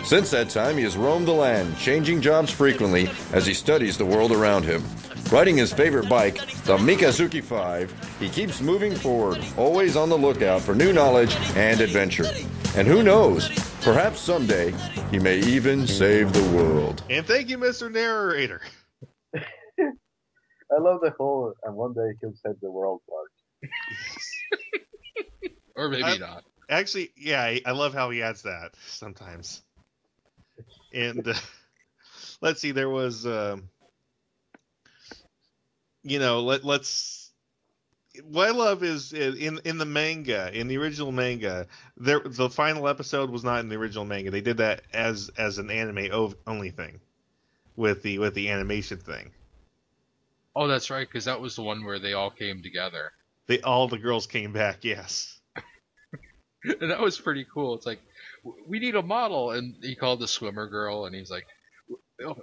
Since 0.03 0.29
that 0.29 0.51
time, 0.51 0.77
he 0.77 0.83
has 0.83 0.95
roamed 0.95 1.27
the 1.27 1.31
land, 1.31 1.75
changing 1.79 2.21
jobs 2.21 2.51
frequently 2.51 3.09
as 3.33 3.47
he 3.47 3.55
studies 3.55 3.97
the 3.97 4.05
world 4.05 4.31
around 4.31 4.63
him. 4.63 4.83
Riding 5.31 5.57
his 5.57 5.73
favorite 5.73 6.07
bike, 6.07 6.35
the 6.65 6.77
Mikazuki 6.77 7.43
5, 7.43 8.19
he 8.19 8.29
keeps 8.29 8.61
moving 8.61 8.93
forward, 8.93 9.43
always 9.57 9.95
on 9.95 10.09
the 10.09 10.15
lookout 10.15 10.61
for 10.61 10.75
new 10.75 10.93
knowledge 10.93 11.35
and 11.55 11.81
adventure. 11.81 12.29
And 12.75 12.87
who 12.87 13.01
knows, 13.01 13.49
perhaps 13.87 14.19
someday 14.19 14.73
he 15.11 15.17
may 15.17 15.39
even 15.39 15.87
save 15.87 16.33
the 16.33 16.57
world. 16.57 17.01
And 17.09 17.25
thank 17.25 17.47
you, 17.47 17.57
Mr. 17.57 17.89
Narrator. 17.89 18.59
I 19.33 20.77
love 20.77 20.99
the 21.01 21.13
whole, 21.17 21.53
and 21.63 21.73
one 21.73 21.93
day 21.93 22.11
he'll 22.19 22.33
save 22.45 22.59
the 22.61 22.69
world 22.69 22.99
part. 23.09 23.71
or 25.77 25.87
maybe 25.87 26.03
I- 26.03 26.17
not. 26.17 26.43
Actually, 26.69 27.11
yeah, 27.15 27.41
I- 27.41 27.61
I 27.65 27.71
love 27.71 27.93
how 27.93 28.09
he 28.09 28.21
adds 28.21 28.41
that 28.41 28.71
sometimes. 28.87 29.61
And 30.93 31.25
uh, 31.25 31.33
let's 32.41 32.59
see, 32.59 32.71
there 32.71 32.89
was, 32.89 33.25
um, 33.25 33.69
you 36.03 36.19
know, 36.19 36.41
let 36.41 36.65
let's. 36.65 37.16
What 38.23 38.47
I 38.47 38.51
love 38.51 38.83
is 38.83 39.13
uh, 39.13 39.35
in 39.37 39.59
in 39.65 39.77
the 39.77 39.85
manga, 39.85 40.51
in 40.53 40.67
the 40.67 40.77
original 40.77 41.11
manga, 41.11 41.67
there 41.97 42.21
the 42.23 42.49
final 42.49 42.87
episode 42.87 43.29
was 43.29 43.43
not 43.43 43.59
in 43.59 43.69
the 43.69 43.75
original 43.75 44.05
manga. 44.05 44.31
They 44.31 44.41
did 44.41 44.57
that 44.57 44.81
as 44.93 45.29
as 45.37 45.57
an 45.57 45.69
anime 45.69 46.35
only 46.45 46.71
thing, 46.71 46.99
with 47.75 48.03
the 48.03 48.19
with 48.19 48.33
the 48.33 48.49
animation 48.49 48.97
thing. 48.97 49.31
Oh, 50.59 50.67
that's 50.67 50.89
right, 50.89 51.07
because 51.07 51.25
that 51.25 51.39
was 51.39 51.55
the 51.55 51.61
one 51.61 51.85
where 51.85 51.99
they 51.99 52.13
all 52.13 52.31
came 52.31 52.63
together. 52.63 53.11
They 53.45 53.61
all 53.61 53.87
the 53.87 53.99
girls 53.99 54.25
came 54.25 54.53
back. 54.53 54.83
Yes. 54.83 55.39
and 56.63 56.81
that 56.89 56.99
was 56.99 57.19
pretty 57.19 57.45
cool. 57.53 57.75
It's 57.75 57.85
like, 57.85 57.99
we 58.67 58.79
need 58.79 58.95
a 58.95 59.03
model, 59.03 59.51
and 59.51 59.75
he 59.83 59.93
called 59.93 60.19
the 60.19 60.27
swimmer 60.27 60.67
girl, 60.67 61.05
and 61.05 61.13
he's 61.13 61.29
like, 61.29 61.45
"Oh, 61.47 61.56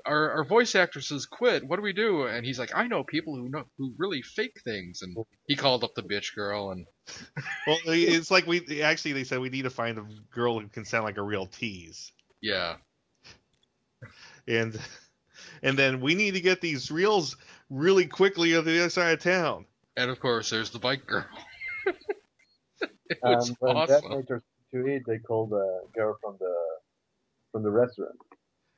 our, 0.06 0.30
our 0.30 0.44
voice 0.44 0.74
actresses 0.74 1.26
quit. 1.26 1.66
What 1.66 1.76
do 1.76 1.82
we 1.82 1.92
do? 1.92 2.26
And 2.26 2.44
he's 2.46 2.58
like, 2.58 2.74
I 2.74 2.86
know 2.86 3.02
people 3.04 3.34
who 3.36 3.48
know 3.48 3.64
who 3.78 3.92
really 3.98 4.22
fake 4.22 4.60
things. 4.64 5.02
And 5.02 5.16
he 5.46 5.56
called 5.56 5.82
up 5.84 5.94
the 5.94 6.02
bitch 6.02 6.34
girl, 6.34 6.70
and 6.70 6.86
Well, 7.66 7.78
it's 7.86 8.30
like 8.30 8.46
we 8.46 8.82
actually 8.82 9.12
they 9.12 9.24
said 9.24 9.40
we 9.40 9.48
need 9.50 9.62
to 9.62 9.70
find 9.70 9.98
a 9.98 10.06
girl 10.32 10.60
who 10.60 10.68
can 10.68 10.84
sound 10.84 11.04
like 11.04 11.16
a 11.18 11.22
real 11.22 11.46
tease. 11.46 12.12
yeah, 12.40 12.76
and 14.46 14.78
and 15.62 15.78
then 15.78 16.00
we 16.00 16.14
need 16.14 16.34
to 16.34 16.40
get 16.40 16.60
these 16.60 16.90
reels 16.90 17.36
really 17.70 18.06
quickly 18.06 18.56
on 18.56 18.64
the 18.64 18.78
other 18.80 18.90
side 18.90 19.14
of 19.14 19.20
town. 19.20 19.66
and 19.96 20.10
of 20.10 20.20
course 20.20 20.50
there's 20.50 20.70
the 20.70 20.78
bike 20.78 21.06
girl. 21.06 21.24
it 23.10 23.18
was 23.24 23.50
um, 23.50 23.50
And 23.50 23.56
when 23.60 23.76
awesome. 23.76 24.00
that 24.10 24.16
made 24.16 24.28
her 24.28 24.42
to 24.72 24.86
eat, 24.88 25.02
they 25.06 25.18
called 25.18 25.50
the 25.50 25.80
girl 25.94 26.16
from 26.20 26.36
the 26.38 26.54
from 27.52 27.62
the 27.62 27.70
restaurant. 27.70 28.16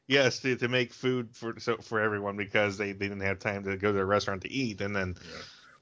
Yes, 0.08 0.38
to, 0.40 0.54
to 0.56 0.68
make 0.68 0.92
food 0.92 1.30
for 1.32 1.58
so 1.58 1.78
for 1.78 2.00
everyone 2.00 2.36
because 2.36 2.78
they, 2.78 2.92
they 2.92 3.08
didn't 3.08 3.22
have 3.22 3.40
time 3.40 3.64
to 3.64 3.76
go 3.76 3.92
to 3.92 3.98
a 3.98 4.04
restaurant 4.04 4.42
to 4.42 4.50
eat, 4.50 4.80
and 4.80 4.94
then 4.94 5.16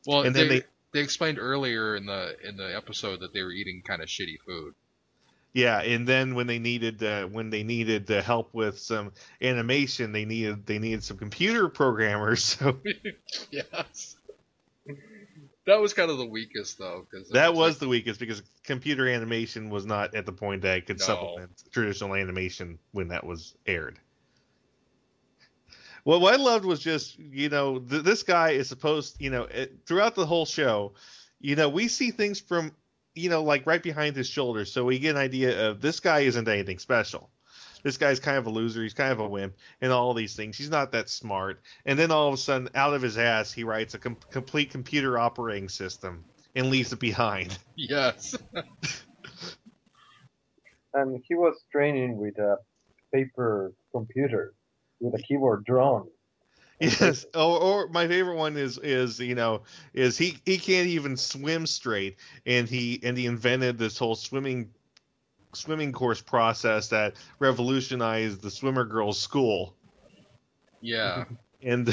Well, 0.06 0.22
And 0.22 0.34
then 0.34 0.48
they, 0.48 0.62
they- 0.92 1.00
explained 1.00 1.38
earlier 1.38 1.96
in 1.96 2.06
the 2.06 2.36
in 2.46 2.56
the 2.56 2.74
episode 2.74 3.20
that 3.20 3.32
they 3.34 3.42
were 3.42 3.50
eating 3.52 3.82
kind 3.86 4.00
of 4.00 4.08
shitty 4.08 4.38
food. 4.46 4.74
Yeah, 5.52 5.80
and 5.80 6.06
then 6.06 6.34
when 6.34 6.46
they 6.46 6.58
needed 6.58 7.02
uh, 7.02 7.26
when 7.26 7.50
they 7.50 7.62
needed 7.62 8.10
uh, 8.10 8.22
help 8.22 8.52
with 8.54 8.78
some 8.78 9.12
animation, 9.42 10.12
they 10.12 10.24
needed 10.24 10.66
they 10.66 10.78
needed 10.78 11.04
some 11.04 11.16
computer 11.16 11.68
programmers. 11.68 12.44
So 12.60 12.78
yes. 13.50 14.16
That 15.66 15.80
was 15.80 15.94
kind 15.94 16.10
of 16.10 16.18
the 16.18 16.26
weakest 16.26 16.78
though, 16.78 17.06
because 17.10 17.28
that 17.30 17.54
was 17.54 17.78
the 17.78 17.88
weakest 17.88 18.20
because 18.20 18.42
computer 18.64 19.08
animation 19.08 19.70
was 19.70 19.86
not 19.86 20.14
at 20.14 20.26
the 20.26 20.32
point 20.32 20.62
that 20.62 20.78
it 20.78 20.86
could 20.86 20.98
No. 20.98 21.04
supplement 21.06 21.50
traditional 21.72 22.14
animation 22.14 22.78
when 22.92 23.08
that 23.08 23.24
was 23.24 23.54
aired. 23.66 23.98
Well, 26.04 26.20
what 26.20 26.34
I 26.34 26.36
loved 26.36 26.64
was 26.64 26.80
just 26.80 27.18
you 27.18 27.48
know 27.48 27.78
th- 27.78 28.02
this 28.02 28.22
guy 28.22 28.50
is 28.50 28.68
supposed 28.68 29.20
you 29.20 29.30
know 29.30 29.44
it, 29.44 29.80
throughout 29.86 30.14
the 30.14 30.26
whole 30.26 30.46
show, 30.46 30.94
you 31.40 31.56
know 31.56 31.68
we 31.68 31.88
see 31.88 32.10
things 32.10 32.40
from 32.40 32.72
you 33.14 33.30
know 33.30 33.42
like 33.42 33.66
right 33.66 33.82
behind 33.82 34.16
his 34.16 34.28
shoulders, 34.28 34.72
so 34.72 34.84
we 34.84 34.98
get 34.98 35.10
an 35.10 35.20
idea 35.20 35.68
of 35.70 35.80
this 35.80 36.00
guy 36.00 36.20
isn't 36.20 36.48
anything 36.48 36.78
special. 36.78 37.30
This 37.82 37.98
guy's 37.98 38.18
kind 38.18 38.38
of 38.38 38.46
a 38.46 38.50
loser. 38.50 38.82
He's 38.82 38.94
kind 38.94 39.12
of 39.12 39.20
a 39.20 39.28
wimp, 39.28 39.56
and 39.82 39.92
all 39.92 40.14
these 40.14 40.34
things. 40.34 40.56
He's 40.56 40.70
not 40.70 40.92
that 40.92 41.10
smart. 41.10 41.60
And 41.84 41.98
then 41.98 42.10
all 42.10 42.28
of 42.28 42.34
a 42.34 42.38
sudden, 42.38 42.70
out 42.74 42.94
of 42.94 43.02
his 43.02 43.18
ass, 43.18 43.52
he 43.52 43.62
writes 43.62 43.92
a 43.92 43.98
com- 43.98 44.16
complete 44.30 44.70
computer 44.70 45.18
operating 45.18 45.68
system 45.68 46.24
and 46.56 46.70
leaves 46.70 46.94
it 46.94 46.98
behind. 46.98 47.58
yes. 47.76 48.36
And 50.94 51.20
he 51.26 51.34
was 51.34 51.56
training 51.72 52.16
with 52.18 52.38
a 52.38 52.56
paper 53.12 53.72
computer 53.90 54.54
with 55.00 55.14
a 55.14 55.22
keyboard 55.22 55.64
drone. 55.64 56.08
Yes. 56.80 57.24
Or, 57.26 57.28
oh, 57.34 57.56
or 57.56 57.88
my 57.88 58.08
favorite 58.08 58.36
one 58.36 58.56
is 58.56 58.78
is 58.78 59.20
you 59.20 59.34
know 59.36 59.62
is 59.92 60.18
he 60.18 60.38
he 60.44 60.58
can't 60.58 60.88
even 60.88 61.16
swim 61.16 61.66
straight, 61.66 62.16
and 62.46 62.68
he 62.68 63.00
and 63.02 63.16
he 63.16 63.26
invented 63.26 63.78
this 63.78 63.96
whole 63.96 64.16
swimming 64.16 64.70
swimming 65.52 65.92
course 65.92 66.20
process 66.20 66.88
that 66.88 67.14
revolutionized 67.38 68.42
the 68.42 68.50
swimmer 68.50 68.84
girls' 68.84 69.20
school. 69.20 69.74
Yeah. 70.80 71.24
And 71.62 71.88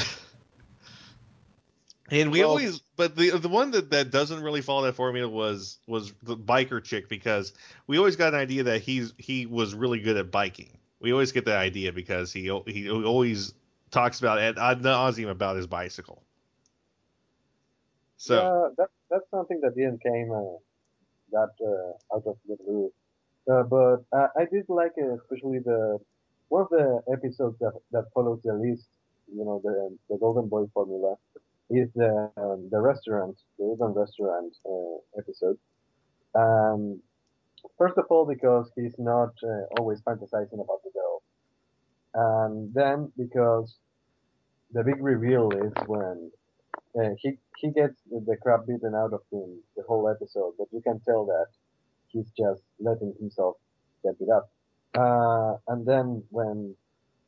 and 2.09 2.29
we 2.31 2.39
Well- 2.41 2.49
always 2.49 2.79
but 2.97 3.15
the 3.15 3.29
the 3.37 3.47
one 3.47 3.71
that 3.71 3.89
that 3.91 4.11
doesn't 4.11 4.43
really 4.43 4.61
follow 4.61 4.83
that 4.83 4.95
formula 4.95 5.29
was 5.29 5.79
was 5.87 6.11
the 6.23 6.35
biker 6.35 6.83
chick 6.83 7.07
because 7.07 7.53
we 7.87 7.97
always 7.97 8.15
got 8.17 8.33
an 8.33 8.39
idea 8.39 8.63
that 8.63 8.81
he's 8.81 9.13
he 9.17 9.45
was 9.45 9.73
really 9.73 9.99
good 10.01 10.17
at 10.17 10.29
biking. 10.31 10.77
We 11.01 11.11
always 11.11 11.31
get 11.31 11.45
that 11.45 11.57
idea 11.57 11.91
because 11.91 12.31
he 12.31 12.43
he 12.67 12.89
always 12.89 13.53
talks 13.89 14.19
about 14.19 14.39
ad 14.39 14.81
nauseum 14.81 15.29
about 15.29 15.57
his 15.57 15.67
bicycle. 15.67 16.23
So 18.17 18.35
yeah, 18.35 18.69
that, 18.77 18.89
that's 19.09 19.29
something 19.31 19.59
that 19.61 19.75
didn't 19.75 20.01
came 20.03 20.31
uh, 20.31 20.57
that 21.31 21.53
uh, 21.59 22.15
out 22.15 22.23
of 22.27 22.37
the 22.47 22.55
blue. 22.63 22.91
Uh, 23.51 23.63
but 23.63 24.05
uh, 24.15 24.27
I 24.37 24.45
did 24.45 24.65
like 24.69 24.93
uh, 25.01 25.15
especially 25.15 25.59
the 25.59 25.99
one 26.49 26.63
of 26.63 26.69
the 26.69 27.01
episodes 27.11 27.57
that, 27.59 27.73
that 27.91 28.05
follows 28.13 28.41
the 28.43 28.53
list. 28.53 28.87
You 29.33 29.43
know, 29.45 29.59
the 29.63 29.97
the 30.09 30.17
Golden 30.19 30.47
Boy 30.49 30.65
formula 30.73 31.15
is 31.69 31.89
the 31.95 32.29
um, 32.37 32.69
the 32.71 32.79
restaurant, 32.79 33.37
the 33.57 33.65
urban 33.73 33.93
restaurant 33.93 34.55
uh, 34.65 34.97
episode. 35.17 35.57
Um, 36.35 37.01
first 37.77 37.97
of 37.97 38.05
all, 38.09 38.25
because 38.25 38.71
he's 38.75 38.95
not 38.97 39.33
uh, 39.43 39.79
always 39.79 40.01
fantasizing 40.01 40.53
about 40.65 40.81
the 40.83 40.91
girl, 40.93 41.21
and 42.13 42.73
then 42.73 43.11
because 43.17 43.75
the 44.71 44.83
big 44.83 45.01
reveal 45.01 45.51
is 45.51 45.73
when 45.87 46.31
uh, 46.99 47.09
he 47.17 47.37
he 47.57 47.71
gets 47.71 47.95
the 48.09 48.37
crap 48.41 48.65
beaten 48.67 48.93
out 48.95 49.13
of 49.13 49.21
him 49.31 49.59
the 49.75 49.83
whole 49.87 50.09
episode, 50.09 50.53
but 50.57 50.67
you 50.71 50.81
can 50.81 50.99
tell 51.07 51.25
that 51.25 51.47
he's 52.07 52.31
just 52.37 52.61
letting 52.79 53.13
himself 53.19 53.55
get 54.03 54.17
beat 54.19 54.29
up. 54.29 54.49
Uh, 54.97 55.55
and 55.67 55.85
then 55.85 56.23
when 56.29 56.75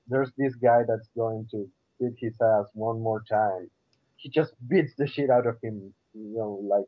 there's 0.07 0.31
this 0.37 0.53
guy 0.55 0.81
that's 0.87 1.07
going 1.15 1.47
to 1.51 1.69
beat 1.99 2.15
his 2.19 2.35
ass 2.41 2.65
one 2.73 2.99
more 2.99 3.23
time, 3.29 3.69
he 4.17 4.29
just 4.29 4.53
beats 4.67 4.93
the 4.97 5.07
shit 5.07 5.29
out 5.29 5.47
of 5.47 5.57
him, 5.63 5.93
you 6.13 6.35
know, 6.35 6.59
like 6.63 6.87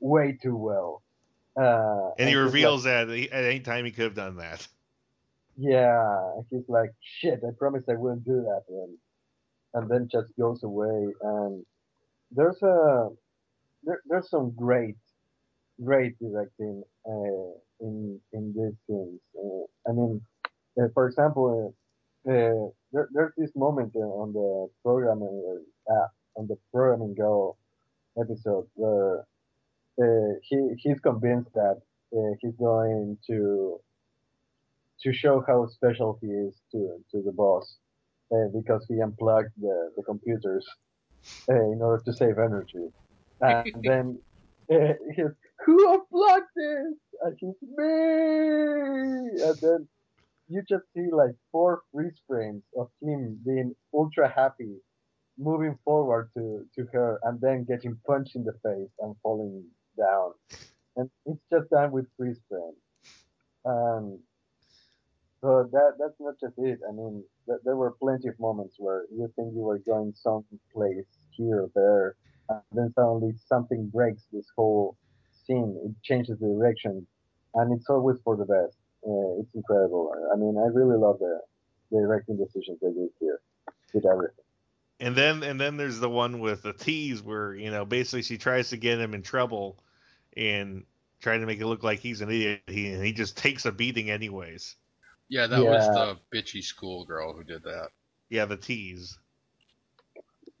way 0.00 0.38
too 0.42 0.56
well. 0.56 1.02
Uh, 1.56 2.10
and 2.18 2.28
he 2.28 2.34
he's 2.34 2.36
like- 2.36 2.44
reveals 2.46 2.84
that 2.84 3.08
he, 3.08 3.30
at 3.30 3.44
any 3.44 3.60
time 3.60 3.84
he 3.84 3.90
could 3.90 4.04
have 4.04 4.14
done 4.14 4.36
that. 4.36 4.66
yeah, 5.56 6.32
he's 6.50 6.68
like, 6.68 6.90
shit, 7.00 7.40
I 7.46 7.50
promised 7.58 7.88
I 7.88 7.94
wouldn't 7.94 8.24
do 8.24 8.42
that. 8.42 8.62
And, 8.68 8.98
and 9.74 9.90
then 9.90 10.08
just 10.10 10.36
goes 10.38 10.62
away. 10.62 11.14
And 11.22 11.64
there's 12.30 12.60
a, 12.62 13.08
there, 13.84 14.02
there's 14.06 14.28
some 14.28 14.50
great, 14.54 14.96
great 15.82 16.18
directing, 16.18 16.82
uh, 17.08 17.52
in, 17.80 18.20
in 18.32 18.52
these 18.54 18.76
scenes. 18.86 19.20
Uh, 19.38 19.90
I 19.90 19.92
mean, 19.92 20.20
uh, 20.80 20.88
for 20.92 21.06
example, 21.08 21.74
uh, 22.28 22.30
uh, 22.30 22.68
there, 22.92 23.08
there's 23.12 23.32
this 23.38 23.50
moment 23.56 23.92
uh, 23.96 24.00
on 24.00 24.32
the 24.32 24.68
programming, 24.82 25.62
uh, 25.90 26.06
on 26.36 26.46
the 26.48 26.56
programming 26.72 27.14
go 27.14 27.56
episode 28.20 28.66
where, 28.74 29.24
he, 30.42 30.58
he's 30.78 31.00
convinced 31.00 31.52
that, 31.54 31.80
uh, 32.16 32.34
he's 32.40 32.56
going 32.56 33.18
to, 33.26 33.80
to 35.02 35.12
show 35.12 35.44
how 35.46 35.66
special 35.66 36.18
he 36.20 36.28
is 36.28 36.54
to 36.72 36.98
to 37.10 37.22
the 37.22 37.32
boss 37.32 37.76
uh, 38.32 38.48
because 38.52 38.84
he 38.88 39.00
unplugged 39.00 39.52
the, 39.60 39.90
the 39.96 40.02
computers 40.02 40.66
uh, 41.50 41.54
in 41.72 41.80
order 41.80 42.02
to 42.04 42.12
save 42.12 42.38
energy. 42.38 42.88
And 43.40 43.72
then 43.84 44.18
uh, 44.72 44.94
he's, 45.14 45.26
who 45.64 45.92
unplugged 45.92 46.50
this? 46.56 46.94
And 47.22 47.36
he's 47.38 47.62
me. 47.62 49.42
And 49.44 49.56
then 49.60 49.88
you 50.48 50.62
just 50.68 50.84
see 50.94 51.08
like 51.12 51.34
four 51.52 51.82
freeze 51.92 52.20
frames 52.28 52.62
of 52.76 52.88
him 53.02 53.38
being 53.44 53.74
ultra 53.94 54.28
happy, 54.28 54.76
moving 55.38 55.78
forward 55.84 56.30
to, 56.36 56.64
to 56.74 56.86
her, 56.92 57.18
and 57.24 57.40
then 57.40 57.64
getting 57.64 57.98
punched 58.06 58.36
in 58.36 58.44
the 58.44 58.52
face 58.64 58.90
and 59.00 59.14
falling 59.22 59.64
down. 59.96 60.32
And 60.96 61.10
it's 61.26 61.40
just 61.52 61.70
done 61.70 61.92
with 61.92 62.06
freeze 62.16 62.40
frames. 62.48 62.76
Um, 63.64 64.18
so 65.40 65.68
that 65.70 65.92
that's 65.98 66.18
not 66.18 66.34
just 66.40 66.54
it. 66.58 66.80
I 66.88 66.92
mean, 66.92 67.22
th- 67.46 67.60
there 67.64 67.76
were 67.76 67.92
plenty 67.92 68.28
of 68.28 68.38
moments 68.40 68.76
where 68.78 69.04
you 69.12 69.30
think 69.36 69.54
you 69.54 69.60
were 69.60 69.78
going 69.78 70.14
someplace 70.16 71.04
here 71.30 71.62
or 71.62 71.70
there, 71.74 72.16
and 72.48 72.60
then 72.72 72.92
suddenly 72.94 73.34
something 73.46 73.88
breaks 73.88 74.24
this 74.32 74.46
whole 74.56 74.96
scene. 75.46 75.78
It 75.84 75.94
changes 76.02 76.38
the 76.38 76.46
direction, 76.46 77.06
and 77.54 77.78
it's 77.78 77.88
always 77.90 78.18
for 78.24 78.36
the 78.36 78.44
best. 78.44 78.76
Uh, 79.06 79.40
it's 79.40 79.54
incredible. 79.54 80.12
I 80.32 80.36
mean, 80.36 80.56
I 80.58 80.66
really 80.66 80.98
love 80.98 81.18
the, 81.18 81.38
the 81.92 81.98
directing 81.98 82.36
decisions 82.38 82.78
they 82.80 82.88
did 82.88 83.10
here 83.20 83.40
with 83.94 84.06
everything. 84.06 84.44
And 84.98 85.14
then 85.14 85.42
and 85.42 85.60
then 85.60 85.76
there's 85.76 86.00
the 86.00 86.08
one 86.08 86.40
with 86.40 86.62
the 86.62 86.72
tease 86.72 87.22
where 87.22 87.54
you 87.54 87.70
know 87.70 87.84
basically 87.84 88.22
she 88.22 88.38
tries 88.38 88.70
to 88.70 88.78
get 88.78 88.98
him 88.98 89.12
in 89.12 89.22
trouble, 89.22 89.78
and 90.36 90.84
trying 91.20 91.40
to 91.40 91.46
make 91.46 91.60
it 91.60 91.66
look 91.66 91.82
like 91.82 92.00
he's 92.00 92.20
an 92.20 92.30
idiot. 92.30 92.62
He 92.66 92.92
and 92.92 93.04
he 93.04 93.12
just 93.12 93.36
takes 93.36 93.64
a 93.64 93.72
beating 93.72 94.10
anyways. 94.10 94.76
Yeah, 95.28 95.46
that 95.46 95.64
was 95.64 95.88
the 95.88 96.18
bitchy 96.32 96.62
schoolgirl 96.62 97.34
who 97.34 97.42
did 97.42 97.64
that. 97.64 97.88
Yeah, 98.28 98.44
the 98.44 98.56
tease. 98.56 99.18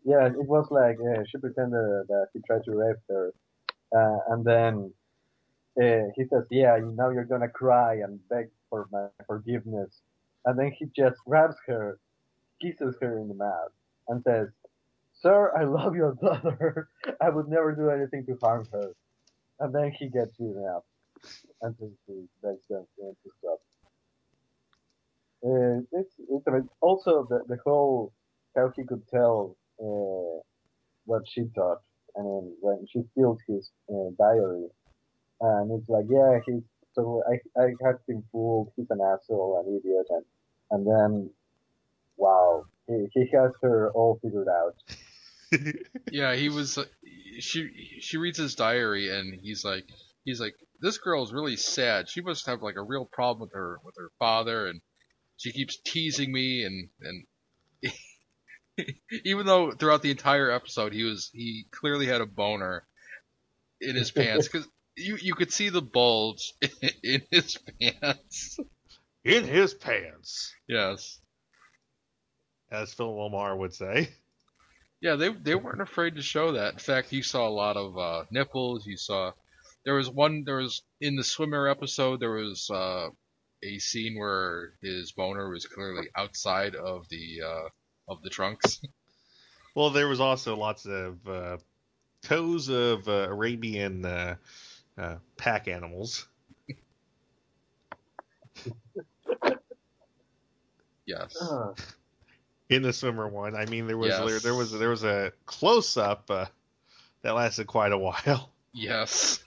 Yeah, 0.04 0.26
it 0.26 0.44
was 0.44 0.68
like 0.70 0.98
uh, 1.00 1.22
she 1.28 1.38
pretended 1.38 2.06
that 2.08 2.28
he 2.32 2.40
tried 2.46 2.64
to 2.64 2.72
rape 2.72 2.96
her, 3.08 3.32
uh, 3.94 4.18
and 4.28 4.44
then 4.44 4.92
uh, 5.80 6.10
he 6.14 6.24
says, 6.30 6.44
"Yeah, 6.50 6.78
now 6.94 7.10
you're 7.10 7.24
gonna 7.24 7.48
cry 7.48 7.94
and 7.96 8.20
beg 8.28 8.50
for 8.70 8.88
my 8.90 9.08
forgiveness," 9.26 10.00
and 10.44 10.58
then 10.58 10.72
he 10.78 10.86
just 10.96 11.18
grabs 11.26 11.56
her, 11.66 11.98
kisses 12.60 12.96
her 13.00 13.18
in 13.18 13.28
the 13.28 13.34
mouth, 13.34 13.72
and 14.08 14.22
says, 14.22 14.48
"Sir, 15.12 15.52
I 15.56 15.64
love 15.64 15.96
your 15.96 16.14
daughter. 16.22 16.88
I 17.20 17.30
would 17.30 17.48
never 17.48 17.74
do 17.74 17.90
anything 17.90 18.26
to 18.26 18.38
harm 18.40 18.66
her." 18.72 18.92
And 19.60 19.74
then 19.74 19.92
he 19.98 20.08
gets 20.08 20.36
beaten 20.36 20.66
up 20.74 20.84
until 21.62 21.90
he 22.06 22.26
begs 22.42 22.60
them 22.68 22.86
to 22.98 23.30
stop. 23.38 23.60
Uh, 25.44 25.80
it's, 25.92 26.14
also 26.80 27.26
the 27.28 27.40
the 27.48 27.58
whole 27.64 28.12
how 28.56 28.72
he 28.74 28.84
could 28.84 29.06
tell 29.08 29.56
uh, 29.80 30.40
what 31.04 31.22
she 31.28 31.44
thought. 31.54 31.82
I 32.18 32.22
mean, 32.22 32.54
when 32.60 32.86
she 32.90 33.02
steals 33.12 33.38
his 33.46 33.70
uh, 33.90 34.10
diary, 34.18 34.68
and 35.40 35.70
it's 35.78 35.88
like, 35.88 36.06
yeah, 36.08 36.38
he's 36.46 36.62
so 36.94 37.22
I 37.30 37.60
I 37.60 37.68
have 37.84 38.04
been 38.06 38.24
fooled. 38.32 38.72
He's 38.76 38.90
an 38.90 39.00
asshole, 39.00 39.62
an 39.64 39.76
idiot, 39.76 40.06
and 40.10 40.24
and 40.70 40.86
then, 40.86 41.30
wow, 42.16 42.64
he 42.88 43.06
he 43.12 43.28
has 43.34 43.52
her 43.62 43.90
all 43.92 44.18
figured 44.22 44.48
out. 44.48 44.74
Yeah, 46.10 46.34
he 46.34 46.48
was. 46.48 46.78
uh, 46.78 46.84
She 47.40 47.98
she 48.00 48.16
reads 48.16 48.38
his 48.38 48.54
diary 48.54 49.10
and 49.10 49.38
he's 49.40 49.64
like 49.64 49.84
he's 50.24 50.40
like 50.40 50.54
this 50.80 50.98
girl 50.98 51.22
is 51.22 51.32
really 51.32 51.56
sad. 51.56 52.08
She 52.08 52.20
must 52.20 52.46
have 52.46 52.62
like 52.62 52.76
a 52.76 52.82
real 52.82 53.04
problem 53.04 53.40
with 53.42 53.52
her 53.54 53.78
with 53.84 53.96
her 53.98 54.10
father 54.18 54.66
and 54.68 54.80
she 55.36 55.52
keeps 55.52 55.78
teasing 55.84 56.32
me 56.32 56.64
and 56.64 56.88
and 57.02 57.26
even 59.24 59.46
though 59.46 59.72
throughout 59.72 60.02
the 60.02 60.10
entire 60.10 60.50
episode 60.50 60.92
he 60.92 61.02
was 61.04 61.30
he 61.32 61.66
clearly 61.70 62.06
had 62.06 62.20
a 62.20 62.26
boner 62.26 62.86
in 63.80 63.96
his 63.96 64.10
pants 64.10 64.48
because 64.48 64.66
you 64.96 65.16
you 65.16 65.34
could 65.34 65.52
see 65.52 65.68
the 65.68 65.82
bulge 65.82 66.52
in 67.02 67.22
his 67.30 67.58
pants. 67.80 68.58
In 69.24 69.44
his 69.44 69.74
pants, 69.74 70.54
Yes. 70.68 71.18
as 72.70 72.94
Phil 72.94 73.12
LaMarr 73.14 73.56
would 73.58 73.74
say. 73.74 74.08
Yeah, 75.06 75.14
they 75.14 75.28
they 75.28 75.54
weren't 75.54 75.80
afraid 75.80 76.16
to 76.16 76.22
show 76.22 76.50
that. 76.50 76.72
In 76.72 76.80
fact, 76.80 77.12
you 77.12 77.22
saw 77.22 77.46
a 77.46 77.58
lot 77.64 77.76
of 77.76 77.96
uh, 77.96 78.24
nipples. 78.32 78.84
You 78.84 78.96
saw 78.96 79.30
there 79.84 79.94
was 79.94 80.10
one 80.10 80.42
there 80.44 80.56
was 80.56 80.82
in 81.00 81.14
the 81.14 81.22
swimmer 81.22 81.68
episode 81.68 82.18
there 82.18 82.32
was 82.32 82.68
uh, 82.70 83.10
a 83.62 83.78
scene 83.78 84.18
where 84.18 84.72
his 84.82 85.12
boner 85.12 85.48
was 85.48 85.64
clearly 85.64 86.08
outside 86.16 86.74
of 86.74 87.08
the 87.08 87.40
uh, 87.40 87.68
of 88.08 88.20
the 88.22 88.30
trunks. 88.30 88.80
Well, 89.76 89.90
there 89.90 90.08
was 90.08 90.20
also 90.20 90.56
lots 90.56 90.86
of 90.86 91.28
uh, 91.28 91.58
toes 92.22 92.68
of 92.70 93.06
uh, 93.08 93.28
Arabian 93.28 94.06
uh, 94.06 94.36
uh, 94.98 95.16
pack 95.36 95.68
animals. 95.68 96.26
Yes. 101.06 101.36
In 102.68 102.82
the 102.82 102.92
swimmer 102.92 103.28
one. 103.28 103.54
I 103.54 103.66
mean, 103.66 103.86
there 103.86 103.96
was 103.96 104.08
Yes. 104.08 104.26
there, 104.26 104.40
there 104.40 104.54
was 104.54 104.72
there 104.72 104.90
was 104.90 105.04
a 105.04 105.32
close 105.46 105.96
up 105.96 106.30
uh, 106.30 106.46
that 107.22 107.34
lasted 107.34 107.66
quite 107.66 107.92
a 107.92 107.98
while. 107.98 108.50
Yes. 108.72 109.42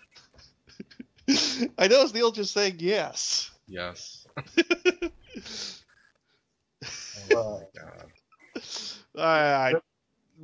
I 1.78 1.88
noticed 1.88 2.16
Neil 2.16 2.32
just 2.32 2.54
saying 2.54 2.78
yes. 2.80 3.52
Yes. 3.68 4.26
uh, 7.32 7.60
God. 7.76 8.06
I, 9.18 9.22
I 9.22 9.74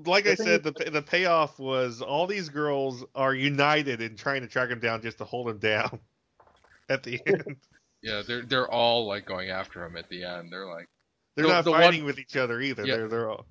like 0.06 0.26
the 0.26 0.34
I 0.34 0.36
thing 0.36 0.46
said, 0.46 0.64
the 0.64 0.72
the 0.72 1.02
payoff 1.02 1.58
was 1.58 2.02
all 2.02 2.28
these 2.28 2.50
girls 2.50 3.04
are 3.16 3.34
united 3.34 4.02
in 4.02 4.16
trying 4.16 4.42
to 4.42 4.48
track 4.48 4.70
him 4.70 4.80
down 4.80 5.02
just 5.02 5.18
to 5.20 5.24
hold 5.24 5.50
him 5.50 5.58
down 5.58 6.00
at 6.90 7.04
the 7.04 7.20
end. 7.26 7.56
Yeah, 8.04 8.22
they're 8.28 8.44
they're 8.44 8.70
all 8.70 9.08
like 9.08 9.26
going 9.26 9.50
after 9.50 9.84
him 9.84 9.98
at 9.98 10.10
the 10.10 10.24
end. 10.26 10.52
They're 10.52 10.68
like 10.68 10.90
They're 11.36 11.46
The- 11.46 11.52
not 11.52 11.66
the 11.66 11.72
fighting 11.72 12.02
one- 12.02 12.08
with 12.08 12.20
each 12.20 12.36
other 12.38 12.60
either. 12.62 12.86
Yeah. 12.86 12.96
They're 12.98 13.08
they're 13.08 13.30
all 13.30 13.46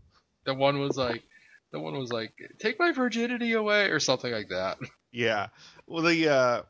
the 0.44 0.55
one 0.55 0.79
was 0.79 0.97
like 0.97 1.23
the 1.70 1.81
one 1.81 1.99
was 1.99 2.12
like 2.12 2.33
take 2.59 2.79
my 2.79 2.92
virginity 2.92 3.53
away 3.53 3.87
or 3.90 4.01
something 4.01 4.33
like 4.33 4.49
that. 4.49 4.79
Yeah. 5.12 5.49
Well, 5.87 6.03
the 6.03 6.29
uh, 6.29 6.62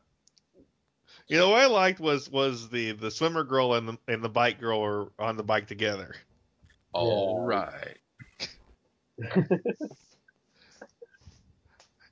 you 1.27 1.37
know 1.37 1.49
what 1.49 1.61
I 1.61 1.65
liked 1.67 1.99
was 1.99 2.29
was 2.29 2.69
the 2.69 2.91
the 2.91 3.09
swimmer 3.11 3.43
girl 3.43 3.73
and 3.73 3.87
the 3.89 3.97
and 4.07 4.23
the 4.23 4.29
bike 4.29 4.59
girl 4.59 4.81
were 4.81 5.11
on 5.17 5.35
the 5.37 5.43
bike 5.43 5.67
together. 5.67 6.15
All 6.93 7.41
right. 7.45 7.97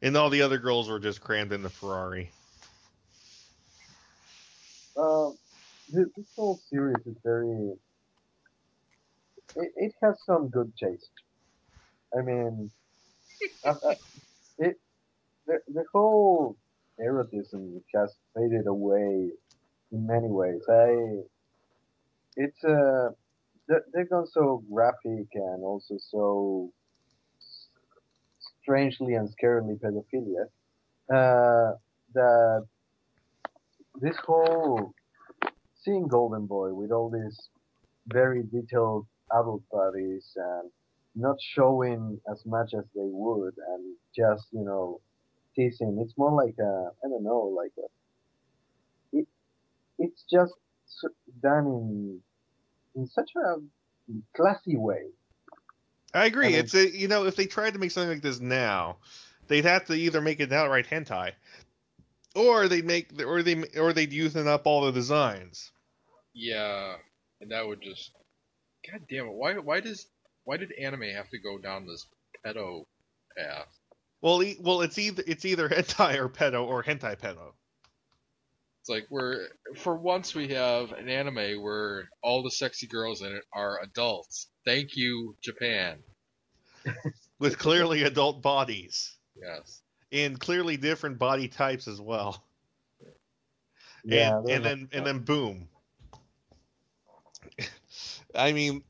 And 0.01 0.17
all 0.17 0.29
the 0.29 0.41
other 0.41 0.57
girls 0.57 0.89
were 0.89 0.99
just 0.99 1.21
crammed 1.21 1.53
in 1.53 1.63
the 1.63 1.69
Ferrari. 1.69 2.29
uh, 4.97 5.29
this, 5.89 6.07
this 6.17 6.25
whole 6.35 6.59
series 6.69 6.97
is 7.05 7.15
very. 7.23 7.73
It, 9.55 9.71
it 9.77 9.93
has 10.03 10.15
some 10.25 10.49
good 10.49 10.73
taste. 10.77 11.11
I 12.17 12.21
mean, 12.21 12.71
I, 13.65 13.69
I, 13.89 13.95
it 14.59 14.77
the 15.47 15.59
the 15.73 15.85
whole 15.93 16.57
erotism 16.99 17.81
has 17.95 18.15
faded 18.35 18.67
away 18.67 19.31
in 19.91 20.07
many 20.07 20.29
ways. 20.29 20.61
I 20.69 21.23
it's 22.35 22.63
uh 22.63 23.09
they- 23.69 23.87
they've 23.93 24.09
gone 24.09 24.27
so 24.27 24.63
graphic 24.73 25.27
and 25.35 25.63
also 25.63 25.95
so 25.99 26.71
strangely 28.61 29.15
and 29.15 29.29
scarily 29.35 29.79
pedophilia 29.79 30.45
uh, 31.13 31.75
that 32.13 32.65
this 34.01 34.17
whole 34.25 34.93
seeing 35.83 36.07
Golden 36.07 36.45
Boy 36.47 36.73
with 36.73 36.91
all 36.91 37.09
these 37.09 37.49
very 38.07 38.43
detailed 38.43 39.07
adult 39.39 39.63
bodies 39.71 40.31
and 40.35 40.69
not 41.15 41.37
showing 41.39 42.19
as 42.31 42.43
much 42.45 42.73
as 42.73 42.85
they 42.95 43.01
would 43.11 43.53
and 43.69 43.95
just 44.15 44.47
you 44.51 44.63
know 44.63 44.99
teasing 45.55 45.99
it's 46.03 46.17
more 46.17 46.31
like 46.31 46.55
a 46.59 46.89
I 47.05 47.09
don't 47.09 47.23
know 47.23 47.53
like 47.55 47.71
a 47.77 49.17
it 49.17 49.27
it's 49.99 50.23
just 50.31 50.53
done 51.41 51.65
in 51.65 52.19
in 52.95 53.07
such 53.07 53.31
a 53.35 53.55
classy 54.35 54.77
way 54.77 55.07
I 56.15 56.25
agree. 56.27 56.47
I 56.47 56.49
mean- 56.49 56.59
it's 56.59 56.75
a 56.75 56.95
you 56.95 57.07
know 57.07 57.25
if 57.25 57.35
they 57.35 57.45
tried 57.45 57.73
to 57.73 57.79
make 57.79 57.91
something 57.91 58.11
like 58.11 58.21
this 58.21 58.39
now, 58.39 58.97
they'd 59.47 59.65
have 59.65 59.85
to 59.85 59.93
either 59.93 60.21
make 60.21 60.39
it 60.39 60.51
an 60.51 60.53
outright 60.53 60.87
hentai, 60.87 61.31
or 62.35 62.67
they'd 62.67 62.85
make 62.85 63.09
or 63.25 63.41
they 63.41 63.63
or 63.77 63.93
they'd 63.93 64.11
youthen 64.11 64.45
up 64.45 64.67
all 64.67 64.85
the 64.85 64.91
designs. 64.91 65.71
Yeah, 66.33 66.95
and 67.41 67.49
that 67.51 67.67
would 67.67 67.81
just 67.81 68.11
God 68.91 69.01
damn 69.09 69.27
it. 69.27 69.33
Why 69.33 69.53
why 69.57 69.79
does 69.79 70.07
why 70.45 70.57
did 70.57 70.71
anime 70.73 71.03
have 71.03 71.29
to 71.29 71.39
go 71.39 71.57
down 71.57 71.85
this 71.87 72.05
pedo 72.45 72.85
path? 73.37 73.67
Well, 74.21 74.41
e- 74.43 74.57
well, 74.61 74.81
it's 74.81 74.97
either 74.97 75.23
it's 75.25 75.45
either 75.45 75.69
hentai 75.69 76.17
or 76.17 76.29
pedo 76.29 76.65
or 76.65 76.83
hentai 76.83 77.17
pedo. 77.19 77.53
It's 78.81 78.89
like 78.89 79.05
we're 79.09 79.47
for 79.77 79.95
once 79.95 80.35
we 80.35 80.49
have 80.49 80.91
an 80.91 81.07
anime 81.07 81.61
where 81.61 82.09
all 82.21 82.43
the 82.43 82.51
sexy 82.51 82.87
girls 82.87 83.21
in 83.21 83.31
it 83.33 83.43
are 83.53 83.79
adults. 83.81 84.47
Thank 84.65 84.95
you, 84.97 85.35
Japan. 85.41 85.99
with 87.39 87.57
clearly 87.57 88.03
adult 88.03 88.41
bodies 88.41 89.15
Yes. 89.41 89.81
and 90.11 90.37
clearly 90.37 90.75
different 90.75 91.17
body 91.17 91.47
types 91.47 91.87
as 91.87 92.01
well. 92.01 92.43
yeah 94.03 94.37
and, 94.37 94.49
and 94.49 94.65
then 94.65 94.89
and 94.91 95.05
then 95.05 95.19
boom. 95.19 95.69
I 98.35 98.51
mean, 98.53 98.83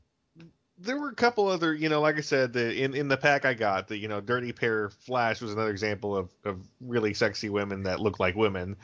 there 0.78 0.98
were 0.98 1.08
a 1.08 1.14
couple 1.14 1.48
other, 1.48 1.74
you 1.74 1.88
know, 1.88 2.00
like 2.00 2.16
I 2.16 2.20
said, 2.20 2.52
the 2.52 2.82
in 2.82 2.94
in 2.94 3.08
the 3.08 3.16
pack 3.16 3.44
I 3.44 3.54
got 3.54 3.88
the 3.88 3.96
you 3.96 4.08
know 4.08 4.20
Dirty 4.20 4.52
Pair 4.52 4.90
Flash 4.90 5.40
was 5.40 5.52
another 5.52 5.70
example 5.70 6.16
of 6.16 6.30
of 6.44 6.60
really 6.80 7.14
sexy 7.14 7.48
women 7.48 7.84
that 7.84 8.00
look 8.00 8.18
like 8.18 8.34
women. 8.34 8.76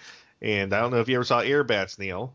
And 0.43 0.73
I 0.73 0.81
don't 0.81 0.91
know 0.91 1.01
if 1.01 1.09
you 1.09 1.17
ever 1.17 1.25
saw 1.25 1.43
Airbats, 1.43 1.99
Neil. 1.99 2.35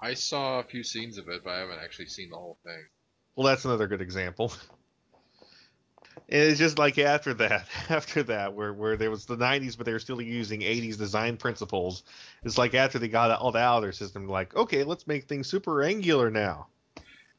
I 0.00 0.14
saw 0.14 0.60
a 0.60 0.64
few 0.64 0.82
scenes 0.82 1.18
of 1.18 1.28
it, 1.28 1.42
but 1.44 1.50
I 1.50 1.58
haven't 1.58 1.80
actually 1.82 2.06
seen 2.06 2.30
the 2.30 2.36
whole 2.36 2.58
thing. 2.64 2.86
Well, 3.34 3.46
that's 3.46 3.64
another 3.64 3.86
good 3.86 4.00
example. 4.00 4.52
And 6.28 6.42
it's 6.42 6.60
just 6.60 6.78
like 6.78 6.96
after 6.98 7.34
that, 7.34 7.66
after 7.88 8.22
that, 8.24 8.54
where 8.54 8.72
where 8.72 8.96
there 8.96 9.10
was 9.10 9.26
the 9.26 9.36
'90s, 9.36 9.76
but 9.76 9.84
they 9.84 9.92
were 9.92 9.98
still 9.98 10.20
using 10.20 10.60
'80s 10.60 10.96
design 10.96 11.36
principles. 11.36 12.04
It's 12.44 12.56
like 12.56 12.74
after 12.74 13.00
they 13.00 13.08
got 13.08 13.32
all 13.32 13.50
that 13.52 13.60
out 13.60 13.78
of 13.78 13.82
their 13.82 13.92
system, 13.92 14.28
like, 14.28 14.54
okay, 14.54 14.84
let's 14.84 15.08
make 15.08 15.24
things 15.24 15.48
super 15.48 15.82
angular 15.82 16.30
now. 16.30 16.68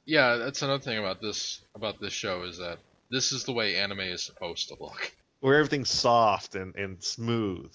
Yeah, 0.06 0.38
that's 0.38 0.62
another 0.62 0.82
thing 0.82 0.98
about 0.98 1.22
this 1.22 1.62
about 1.76 2.00
this 2.00 2.14
show 2.14 2.44
is 2.44 2.58
that 2.58 2.80
this 3.10 3.32
is 3.32 3.44
the 3.44 3.54
way 3.54 3.76
anime 3.76 4.00
is 4.00 4.24
supposed 4.24 4.70
to 4.70 4.78
look. 4.80 5.12
where 5.42 5.58
everything's 5.58 5.90
soft 5.90 6.56
and, 6.56 6.76
and 6.76 7.04
smooth. 7.04 7.72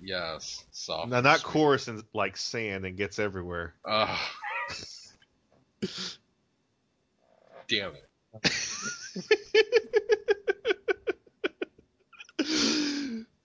Yes, 0.00 0.64
soft. 0.70 1.10
Now, 1.10 1.20
not 1.20 1.42
coarse 1.42 1.88
and 1.88 2.02
like 2.14 2.36
sand 2.36 2.84
and 2.86 2.96
gets 2.96 3.18
everywhere. 3.18 3.74
Ugh. 3.84 4.18
Damn 7.68 7.92
it. 7.94 8.04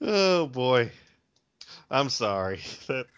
oh 0.02 0.48
boy, 0.48 0.92
I'm 1.90 2.10
sorry. 2.10 2.62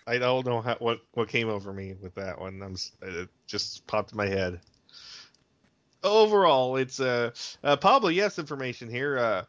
I 0.08 0.18
don't 0.18 0.46
know 0.46 0.62
how, 0.62 0.76
what 0.80 1.00
what 1.14 1.28
came 1.30 1.50
over 1.50 1.72
me 1.74 1.96
with 2.02 2.16
that 2.16 2.40
one. 2.40 2.62
I'm 2.62 2.76
it 3.02 3.30
just 3.46 3.86
popped 3.88 4.12
in 4.14 4.18
my 4.18 4.28
head. 4.28 4.60
Overall, 6.06 6.78
it's 6.78 7.00
uh, 7.00 7.32
uh 7.64 7.76
Pablo. 7.76 8.10
Yes, 8.10 8.40
information 8.40 8.90
here. 8.90 9.18
Uh, 9.18 9.44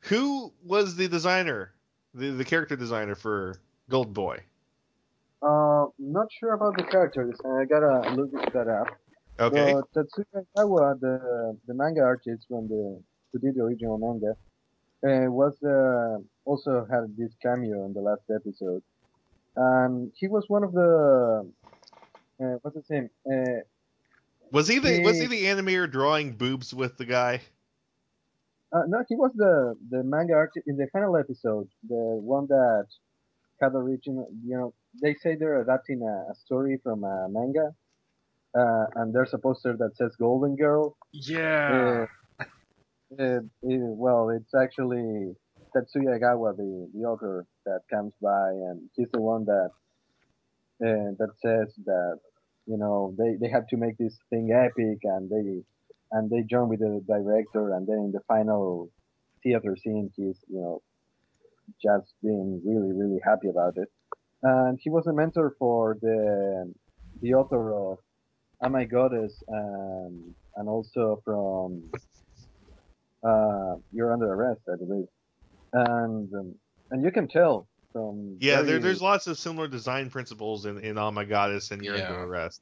who 0.00 0.52
was 0.64 0.96
the 0.96 1.08
designer, 1.08 1.72
the 2.14 2.30
the 2.30 2.44
character 2.44 2.76
designer 2.76 3.14
for 3.14 3.56
Gold 3.90 4.14
Boy? 4.14 4.38
uh 5.40 5.86
not 6.00 6.26
sure 6.32 6.54
about 6.54 6.76
the 6.76 6.82
characters 6.82 7.38
I 7.44 7.64
gotta 7.64 8.10
look 8.16 8.32
that 8.52 8.66
up 8.66 8.88
Okay. 9.40 9.72
But 9.72 9.92
Tatsuya 9.92 10.44
Egawa, 10.56 10.98
the 11.00 11.56
the 11.66 11.74
manga 11.74 12.02
artist 12.02 12.46
from 12.48 12.66
the 12.66 13.00
who 13.32 13.38
did 13.38 13.54
the 13.54 13.62
original 13.62 13.98
manga, 13.98 14.34
uh, 15.06 15.30
was 15.30 15.54
uh, 15.62 16.18
also 16.44 16.86
had 16.90 17.16
this 17.16 17.32
cameo 17.40 17.86
in 17.86 17.92
the 17.92 18.00
last 18.00 18.22
episode, 18.34 18.82
and 19.54 20.10
he 20.16 20.26
was 20.26 20.44
one 20.48 20.64
of 20.64 20.72
the 20.72 21.46
uh, 22.42 22.56
what's 22.62 22.76
his 22.76 22.90
name? 22.90 23.10
Uh, 24.54 24.58
Was 24.58 24.68
he 24.68 24.78
the 24.78 25.00
was 25.02 25.16
he 25.18 25.26
he- 25.26 25.26
the 25.26 25.44
animator 25.44 25.90
drawing 25.90 26.32
boobs 26.32 26.72
with 26.74 26.96
the 26.96 27.04
guy? 27.04 27.40
uh, 28.72 28.82
no, 28.88 29.02
he 29.08 29.16
was 29.16 29.32
the 29.34 29.74
the 29.90 30.02
manga 30.02 30.34
artist 30.34 30.66
in 30.66 30.76
the 30.76 30.86
final 30.92 31.16
episode, 31.16 31.68
the 31.88 31.94
one 32.34 32.46
that 32.48 32.86
had 33.60 33.74
original. 33.74 34.28
You 34.44 34.56
know, 34.56 34.74
they 35.02 35.14
say 35.14 35.36
they're 35.36 35.60
adapting 35.60 36.02
a, 36.02 36.32
a 36.32 36.34
story 36.34 36.78
from 36.82 37.04
a 37.04 37.28
manga. 37.28 37.74
Uh, 38.58 38.86
and 38.96 39.14
there's 39.14 39.34
a 39.34 39.38
poster 39.38 39.76
that 39.76 39.96
says 39.96 40.16
Golden 40.18 40.56
Girl, 40.56 40.96
Yeah. 41.12 42.06
It, 43.10 43.44
it, 43.62 43.80
well, 43.80 44.30
it's 44.30 44.54
actually 44.54 45.34
Tatsuya 45.74 46.18
Egawa, 46.18 46.56
the, 46.56 46.90
the 46.94 47.04
author, 47.04 47.46
that 47.66 47.80
comes 47.90 48.12
by, 48.22 48.50
and 48.50 48.88
he's 48.96 49.08
the 49.12 49.20
one 49.20 49.44
that 49.46 49.70
uh, 50.84 51.10
that 51.18 51.30
says 51.42 51.74
that 51.84 52.20
you 52.68 52.76
know 52.76 53.14
they, 53.18 53.36
they 53.40 53.48
have 53.50 53.66
to 53.68 53.76
make 53.76 53.96
this 53.96 54.16
thing 54.30 54.50
epic, 54.52 54.98
and 55.04 55.30
they 55.30 55.62
and 56.12 56.30
they 56.30 56.42
join 56.42 56.68
with 56.68 56.80
the 56.80 57.02
director, 57.06 57.72
and 57.74 57.86
then 57.86 57.98
in 57.98 58.12
the 58.12 58.20
final 58.28 58.90
theater 59.42 59.74
scene, 59.82 60.10
he's 60.16 60.38
you 60.48 60.60
know 60.60 60.82
just 61.82 62.12
being 62.22 62.60
really 62.64 62.92
really 62.92 63.20
happy 63.24 63.48
about 63.48 63.74
it. 63.76 63.88
And 64.42 64.78
he 64.80 64.90
was 64.90 65.06
a 65.06 65.12
mentor 65.12 65.54
for 65.58 65.96
the 66.00 66.72
the 67.22 67.34
author 67.34 67.74
of 67.74 67.98
Am 68.62 68.72
My 68.72 68.84
Goddess, 68.84 69.42
and 69.48 70.34
and 70.56 70.68
also 70.68 71.22
from 71.24 71.90
uh, 73.24 73.76
You're 73.92 74.12
Under 74.12 74.32
Arrest, 74.32 74.60
I 74.72 74.76
believe. 74.76 75.06
And 75.72 76.32
um, 76.34 76.54
and 76.90 77.02
you 77.02 77.10
can 77.10 77.28
tell 77.28 77.66
from 77.92 78.36
Yeah, 78.40 78.62
there, 78.62 78.78
there's 78.78 79.02
lots 79.02 79.26
of 79.26 79.38
similar 79.38 79.68
design 79.68 80.10
principles 80.10 80.66
in, 80.66 80.78
in 80.78 80.98
Oh 80.98 81.10
My 81.10 81.24
Goddess 81.24 81.70
and 81.70 81.82
You're 81.82 81.96
Yeah. 81.96 82.08
Under 82.08 82.24
Arrest. 82.24 82.60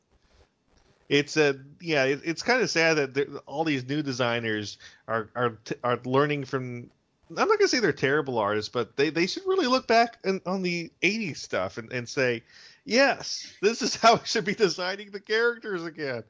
It's 1.08 1.36
a 1.36 1.56
yeah, 1.80 2.04
it, 2.04 2.22
it's 2.24 2.42
kind 2.42 2.62
of 2.62 2.70
sad 2.70 2.94
that 2.94 3.14
there, 3.14 3.26
all 3.46 3.62
these 3.62 3.84
new 3.84 4.02
designers 4.02 4.78
are 5.06 5.30
are 5.36 5.58
are 5.84 6.00
learning 6.04 6.44
from. 6.44 6.90
I'm 7.30 7.48
not 7.48 7.58
gonna 7.58 7.68
say 7.68 7.80
they're 7.80 7.92
terrible 7.92 8.38
artists, 8.38 8.68
but 8.68 8.96
they, 8.96 9.10
they 9.10 9.26
should 9.26 9.44
really 9.46 9.66
look 9.66 9.86
back 9.86 10.18
and, 10.24 10.40
on 10.46 10.62
the 10.62 10.90
'80s 11.02 11.36
stuff 11.38 11.78
and, 11.78 11.92
and 11.92 12.08
say, 12.08 12.42
yes, 12.84 13.52
this 13.62 13.82
is 13.82 13.94
how 14.02 14.14
we 14.14 14.20
should 14.24 14.44
be 14.44 14.54
designing 14.54 15.10
the 15.10 15.20
characters 15.20 15.84
again. 15.84 16.24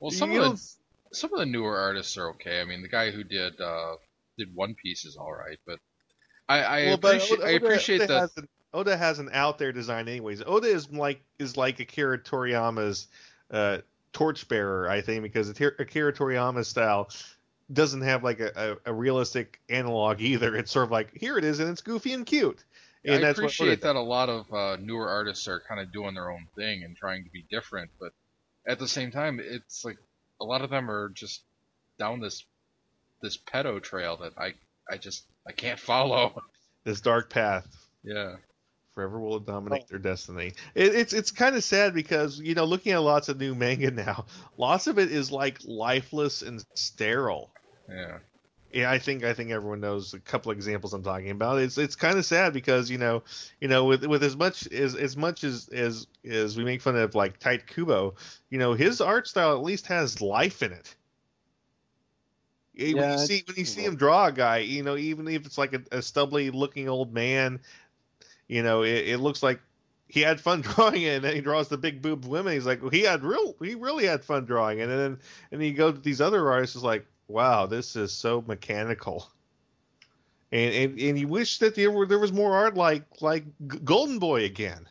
Well, 0.00 0.10
some 0.10 0.32
You 0.32 0.40
of 0.40 0.44
know, 0.44 0.52
the 0.52 0.74
some 1.14 1.32
of 1.32 1.38
the 1.38 1.46
newer 1.46 1.76
artists 1.76 2.16
are 2.16 2.30
okay. 2.30 2.60
I 2.60 2.64
mean, 2.64 2.82
the 2.82 2.88
guy 2.88 3.10
who 3.10 3.24
did 3.24 3.60
uh, 3.60 3.96
did 4.38 4.54
One 4.54 4.74
Piece 4.74 5.04
is 5.04 5.16
all 5.16 5.32
right, 5.32 5.58
but 5.66 5.78
I, 6.48 6.58
I 6.58 6.84
Well, 6.84 6.94
appreciate 6.94 7.40
Oda- 7.40 7.46
I 7.46 7.50
appreciate 7.50 8.02
Oda 8.02 8.12
that. 8.12 8.20
Has 8.20 8.36
an, 8.36 8.48
Oda 8.72 8.96
has 8.96 9.18
an 9.18 9.30
out 9.32 9.58
there 9.58 9.72
design, 9.72 10.08
anyways. 10.08 10.42
Oda 10.44 10.66
is 10.66 10.90
like 10.90 11.22
is 11.38 11.56
like 11.56 11.80
Akira 11.80 12.18
Toriyama's 12.18 13.06
uh, 13.50 13.78
torchbearer, 14.12 14.88
I 14.88 15.00
think, 15.00 15.22
because 15.22 15.48
Akira 15.48 15.72
Akira 15.78 16.12
Toriyama's 16.12 16.68
style 16.68 17.10
doesn't 17.72 18.02
have 18.02 18.22
like 18.22 18.40
a, 18.40 18.78
a, 18.84 18.90
a 18.90 18.92
realistic 18.92 19.60
analog 19.68 20.20
either. 20.20 20.54
It's 20.56 20.70
sort 20.72 20.84
of 20.84 20.90
like 20.90 21.16
here 21.16 21.38
it 21.38 21.44
is, 21.44 21.60
and 21.60 21.70
it's 21.70 21.82
goofy 21.82 22.12
and 22.12 22.26
cute. 22.26 22.58
And 23.06 23.24
I 23.24 23.28
appreciate 23.28 23.68
Oda 23.68 23.80
that 23.82 23.96
a 23.96 24.00
lot 24.00 24.28
of 24.28 24.52
uh, 24.52 24.76
newer 24.80 25.08
artists 25.08 25.46
are 25.46 25.60
kind 25.60 25.80
of 25.80 25.92
doing 25.92 26.14
their 26.14 26.30
own 26.30 26.46
thing 26.56 26.84
and 26.84 26.96
trying 26.96 27.24
to 27.24 27.30
be 27.30 27.44
different, 27.50 27.90
but 28.00 28.12
at 28.66 28.78
the 28.78 28.88
same 28.88 29.10
time, 29.10 29.40
it's 29.42 29.84
like 29.84 29.98
a 30.40 30.44
lot 30.44 30.62
of 30.62 30.70
them 30.70 30.90
are 30.90 31.10
just 31.10 31.42
down 31.98 32.20
this 32.20 32.44
this 33.22 33.36
pedo 33.36 33.82
trail 33.82 34.16
that 34.18 34.32
I 34.38 34.54
I 34.90 34.96
just 34.96 35.24
I 35.46 35.52
can't 35.52 35.80
follow. 35.80 36.42
this 36.84 37.00
dark 37.00 37.30
path. 37.30 37.66
yeah. 38.02 38.36
Forever 38.92 39.18
will 39.18 39.40
dominate 39.40 39.88
their 39.88 39.98
destiny. 39.98 40.52
It, 40.76 40.94
it's 40.94 41.12
it's 41.12 41.32
kind 41.32 41.56
of 41.56 41.64
sad 41.64 41.94
because 41.94 42.38
you 42.38 42.54
know 42.54 42.64
looking 42.64 42.92
at 42.92 42.98
lots 42.98 43.28
of 43.28 43.40
new 43.40 43.52
manga 43.52 43.90
now, 43.90 44.26
lots 44.56 44.86
of 44.86 45.00
it 45.00 45.10
is 45.10 45.32
like 45.32 45.58
lifeless 45.64 46.42
and 46.42 46.64
sterile. 46.74 47.50
Yeah. 47.88 48.18
Yeah, 48.74 48.90
I 48.90 48.98
think 48.98 49.22
I 49.22 49.34
think 49.34 49.50
everyone 49.50 49.80
knows 49.80 50.14
a 50.14 50.20
couple 50.20 50.50
examples 50.50 50.94
I'm 50.94 51.02
talking 51.04 51.30
about. 51.30 51.60
It's 51.60 51.78
it's 51.78 51.94
kind 51.94 52.18
of 52.18 52.24
sad 52.24 52.52
because 52.52 52.90
you 52.90 52.98
know 52.98 53.22
you 53.60 53.68
know 53.68 53.84
with 53.84 54.04
with 54.04 54.24
as 54.24 54.36
much 54.36 54.66
as 54.72 54.96
as 54.96 55.16
much 55.16 55.44
as 55.44 55.68
as 55.68 56.08
as 56.28 56.56
we 56.56 56.64
make 56.64 56.82
fun 56.82 56.96
of 56.96 57.14
like 57.14 57.38
Tite 57.38 57.68
Kubo, 57.68 58.14
you 58.50 58.58
know 58.58 58.74
his 58.74 59.00
art 59.00 59.28
style 59.28 59.52
at 59.52 59.62
least 59.62 59.86
has 59.86 60.20
life 60.20 60.62
in 60.62 60.72
it. 60.72 60.94
Eh, 62.78 62.92
when 62.92 63.12
you 63.12 63.18
see 63.18 63.42
when 63.46 63.56
you 63.56 63.64
see 63.64 63.84
him 63.84 63.96
draw 63.96 64.26
a 64.26 64.32
guy, 64.32 64.58
you 64.58 64.82
know 64.82 64.96
even 64.96 65.28
if 65.28 65.46
it's 65.46 65.58
like 65.58 65.74
a, 65.74 65.82
a 65.92 66.02
stubbly 66.02 66.50
looking 66.50 66.88
old 66.88 67.12
man, 67.12 67.60
you 68.48 68.62
know 68.62 68.82
it, 68.82 69.08
it 69.08 69.18
looks 69.18 69.42
like 69.42 69.60
he 70.08 70.20
had 70.20 70.40
fun 70.40 70.60
drawing 70.62 71.02
it, 71.02 71.16
and 71.16 71.24
then 71.24 71.34
he 71.34 71.40
draws 71.40 71.68
the 71.68 71.78
big 71.78 72.02
boobed 72.02 72.26
women. 72.26 72.52
He's 72.52 72.66
like, 72.66 72.80
well, 72.82 72.90
he 72.90 73.02
had 73.02 73.22
real, 73.22 73.54
he 73.62 73.74
really 73.74 74.06
had 74.06 74.24
fun 74.24 74.44
drawing 74.44 74.80
it, 74.80 74.88
and 74.88 74.98
then 74.98 75.18
and 75.52 75.62
you 75.62 75.72
go 75.72 75.92
to 75.92 76.00
these 76.00 76.20
other 76.20 76.50
artists, 76.50 76.74
it's 76.74 76.84
like, 76.84 77.06
wow, 77.28 77.66
this 77.66 77.96
is 77.96 78.12
so 78.12 78.42
mechanical. 78.46 79.28
And 80.50 80.74
and, 80.74 81.00
and 81.00 81.18
you 81.18 81.28
wish 81.28 81.58
that 81.58 81.74
there 81.74 81.90
were 81.90 82.06
there 82.06 82.18
was 82.18 82.32
more 82.32 82.54
art 82.56 82.76
like 82.76 83.04
like 83.20 83.44
Golden 83.84 84.18
Boy 84.18 84.44
again. 84.44 84.88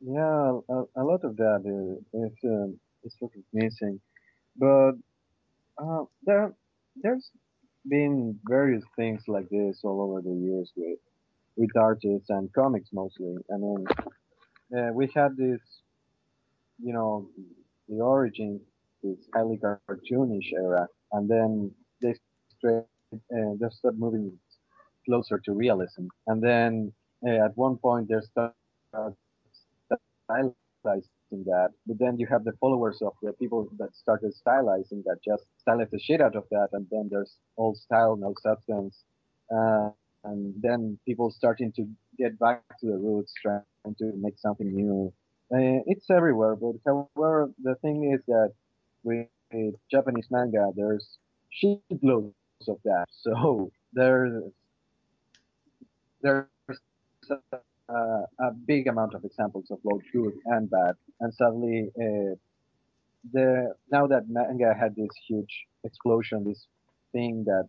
Yeah, 0.00 0.58
a, 0.68 0.82
a 0.96 1.04
lot 1.04 1.22
of 1.22 1.36
that 1.36 1.62
is, 1.64 2.22
is, 2.22 2.38
um, 2.44 2.76
is 3.04 3.14
sort 3.18 3.36
of 3.36 3.42
missing. 3.52 4.00
But 4.56 4.94
uh, 5.78 6.04
there, 6.24 6.52
there's 7.02 7.30
been 7.88 8.38
various 8.48 8.84
things 8.96 9.22
like 9.28 9.48
this 9.50 9.80
all 9.84 10.00
over 10.02 10.22
the 10.22 10.34
years 10.34 10.72
with, 10.76 10.98
with 11.56 11.70
artists 11.76 12.30
and 12.30 12.52
comics 12.52 12.90
mostly. 12.92 13.36
I 13.52 13.56
mean, 13.56 13.84
uh, 14.76 14.92
we 14.92 15.10
had 15.14 15.36
this, 15.36 15.60
you 16.82 16.92
know, 16.92 17.28
the 17.88 18.00
origin, 18.00 18.60
this 19.02 19.18
highly 19.34 19.58
cartoonish 19.58 20.52
era, 20.52 20.86
and 21.12 21.28
then 21.28 21.70
they 22.00 22.14
straight, 22.56 22.84
uh, 23.14 23.52
they 23.60 23.68
start 23.70 23.98
moving 23.98 24.32
closer 25.06 25.38
to 25.44 25.52
realism. 25.52 26.06
And 26.26 26.42
then 26.42 26.92
uh, 27.26 27.44
at 27.44 27.56
one 27.56 27.76
point, 27.76 28.08
they 28.08 28.20
start 28.30 28.54
that. 31.44 31.70
But 31.86 31.98
then 31.98 32.18
you 32.18 32.26
have 32.28 32.44
the 32.44 32.52
followers 32.60 33.00
of 33.02 33.12
the 33.22 33.32
people 33.32 33.68
that 33.78 33.94
started 33.94 34.32
stylizing 34.34 35.02
that 35.04 35.18
just 35.24 35.44
stylize 35.66 35.90
the 35.90 35.98
shit 35.98 36.20
out 36.20 36.36
of 36.36 36.44
that, 36.50 36.68
and 36.72 36.86
then 36.90 37.08
there's 37.10 37.36
old 37.56 37.76
style, 37.76 38.16
no 38.16 38.34
substance. 38.42 39.04
Uh, 39.54 39.90
and 40.24 40.54
then 40.60 40.98
people 41.06 41.30
starting 41.30 41.72
to 41.72 41.86
get 42.18 42.38
back 42.38 42.62
to 42.80 42.86
the 42.86 42.96
roots, 42.96 43.32
trying 43.40 43.62
to 43.98 44.12
make 44.16 44.38
something 44.38 44.72
new. 44.74 45.12
Uh, 45.52 45.82
it's 45.86 46.08
everywhere, 46.10 46.56
but 46.56 46.74
however, 46.86 47.50
the 47.62 47.74
thing 47.82 48.12
is 48.14 48.24
that 48.26 48.52
with 49.02 49.26
Japanese 49.90 50.28
manga, 50.30 50.70
there's 50.76 51.18
shitloads 51.62 52.32
of 52.68 52.78
that. 52.84 53.06
So 53.10 53.70
there's 53.92 54.44
there's 56.22 56.46
uh, 57.92 58.22
a 58.38 58.50
big 58.66 58.86
amount 58.86 59.14
of 59.14 59.24
examples 59.24 59.66
of 59.70 59.82
both 59.82 60.02
good 60.12 60.34
and 60.46 60.70
bad. 60.70 60.94
And 61.20 61.32
sadly, 61.34 61.90
uh, 61.96 62.34
the 63.32 63.74
now 63.90 64.06
that 64.06 64.28
manga 64.28 64.74
had 64.74 64.96
this 64.96 65.10
huge 65.28 65.66
explosion, 65.84 66.44
this 66.44 66.66
thing 67.12 67.44
that 67.44 67.68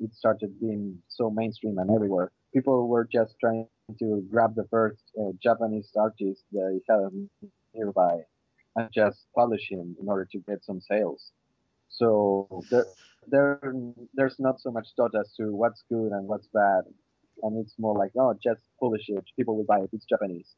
it 0.00 0.14
started 0.14 0.60
being 0.60 0.98
so 1.08 1.30
mainstream 1.30 1.78
and 1.78 1.90
everywhere, 1.90 2.30
people 2.52 2.88
were 2.88 3.08
just 3.10 3.34
trying 3.40 3.66
to 3.98 4.26
grab 4.30 4.54
the 4.54 4.66
first 4.70 5.02
uh, 5.18 5.30
Japanese 5.42 5.90
artist 5.96 6.42
they 6.52 6.80
had 6.88 7.28
nearby 7.74 8.18
and 8.74 8.90
just 8.92 9.26
publish 9.34 9.70
him 9.70 9.96
in 10.00 10.08
order 10.08 10.26
to 10.30 10.38
get 10.40 10.64
some 10.64 10.80
sales. 10.80 11.30
So 11.88 12.62
there, 12.70 12.86
there, 13.28 13.72
there's 14.14 14.36
not 14.38 14.60
so 14.60 14.70
much 14.70 14.88
thought 14.96 15.14
as 15.18 15.32
to 15.36 15.54
what's 15.54 15.84
good 15.88 16.12
and 16.12 16.26
what's 16.26 16.48
bad 16.48 16.82
and 17.42 17.58
it's 17.58 17.74
more 17.78 17.96
like, 17.96 18.12
oh, 18.18 18.34
just 18.42 18.60
publish 18.80 19.02
it. 19.08 19.24
People 19.36 19.56
will 19.56 19.64
buy 19.64 19.78
it. 19.80 19.90
It's 19.92 20.04
Japanese. 20.06 20.54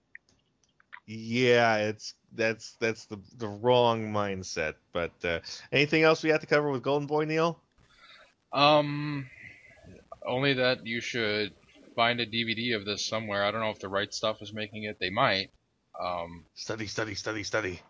Yeah, 1.06 1.76
it's 1.76 2.14
that's 2.34 2.72
that's 2.80 3.06
the 3.06 3.18
the 3.38 3.48
wrong 3.48 4.12
mindset. 4.12 4.74
But 4.92 5.12
uh, 5.24 5.40
anything 5.72 6.02
else 6.02 6.22
we 6.22 6.30
have 6.30 6.40
to 6.40 6.46
cover 6.46 6.70
with 6.70 6.82
Golden 6.82 7.06
Boy, 7.06 7.24
Neil? 7.24 7.58
Um, 8.52 9.26
only 10.26 10.54
that 10.54 10.86
you 10.86 11.00
should 11.00 11.52
find 11.96 12.20
a 12.20 12.26
DVD 12.26 12.76
of 12.76 12.84
this 12.84 13.06
somewhere. 13.06 13.42
I 13.44 13.50
don't 13.50 13.60
know 13.60 13.70
if 13.70 13.78
the 13.80 13.88
right 13.88 14.12
stuff 14.12 14.42
is 14.42 14.52
making 14.52 14.84
it. 14.84 14.98
They 15.00 15.10
might. 15.10 15.50
Um, 16.00 16.44
Study, 16.54 16.86
study, 16.86 17.14
study, 17.14 17.42
study. 17.42 17.80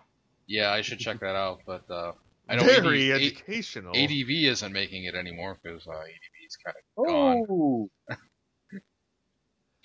yeah, 0.46 0.70
I 0.70 0.81
should 0.83 0.98
check 0.98 1.20
that 1.20 1.37
out. 1.37 1.61
But 1.66 1.90
uh, 1.90 2.12
I 2.48 2.57
know 2.57 2.62
Very 2.64 3.12
AD, 3.12 3.20
educational. 3.20 3.96
ADV 3.96 4.31
isn't 4.31 4.72
making 4.72 5.05
it 5.05 5.14
anymore 5.14 5.59
because 5.62 5.87
uh, 5.87 5.90
ADV 5.90 6.37
is 6.46 6.57
kind 6.64 6.77
of 6.77 7.07
gone. 7.07 7.88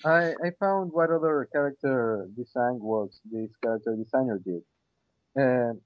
I 0.05 0.33
I 0.45 0.49
found 0.59 0.91
what 0.91 1.09
other 1.09 1.47
character 1.51 2.27
design 2.35 2.79
works 2.79 3.19
this 3.31 3.51
character 3.61 3.95
designer 3.95 4.39
did. 4.43 4.63
And 5.35 5.81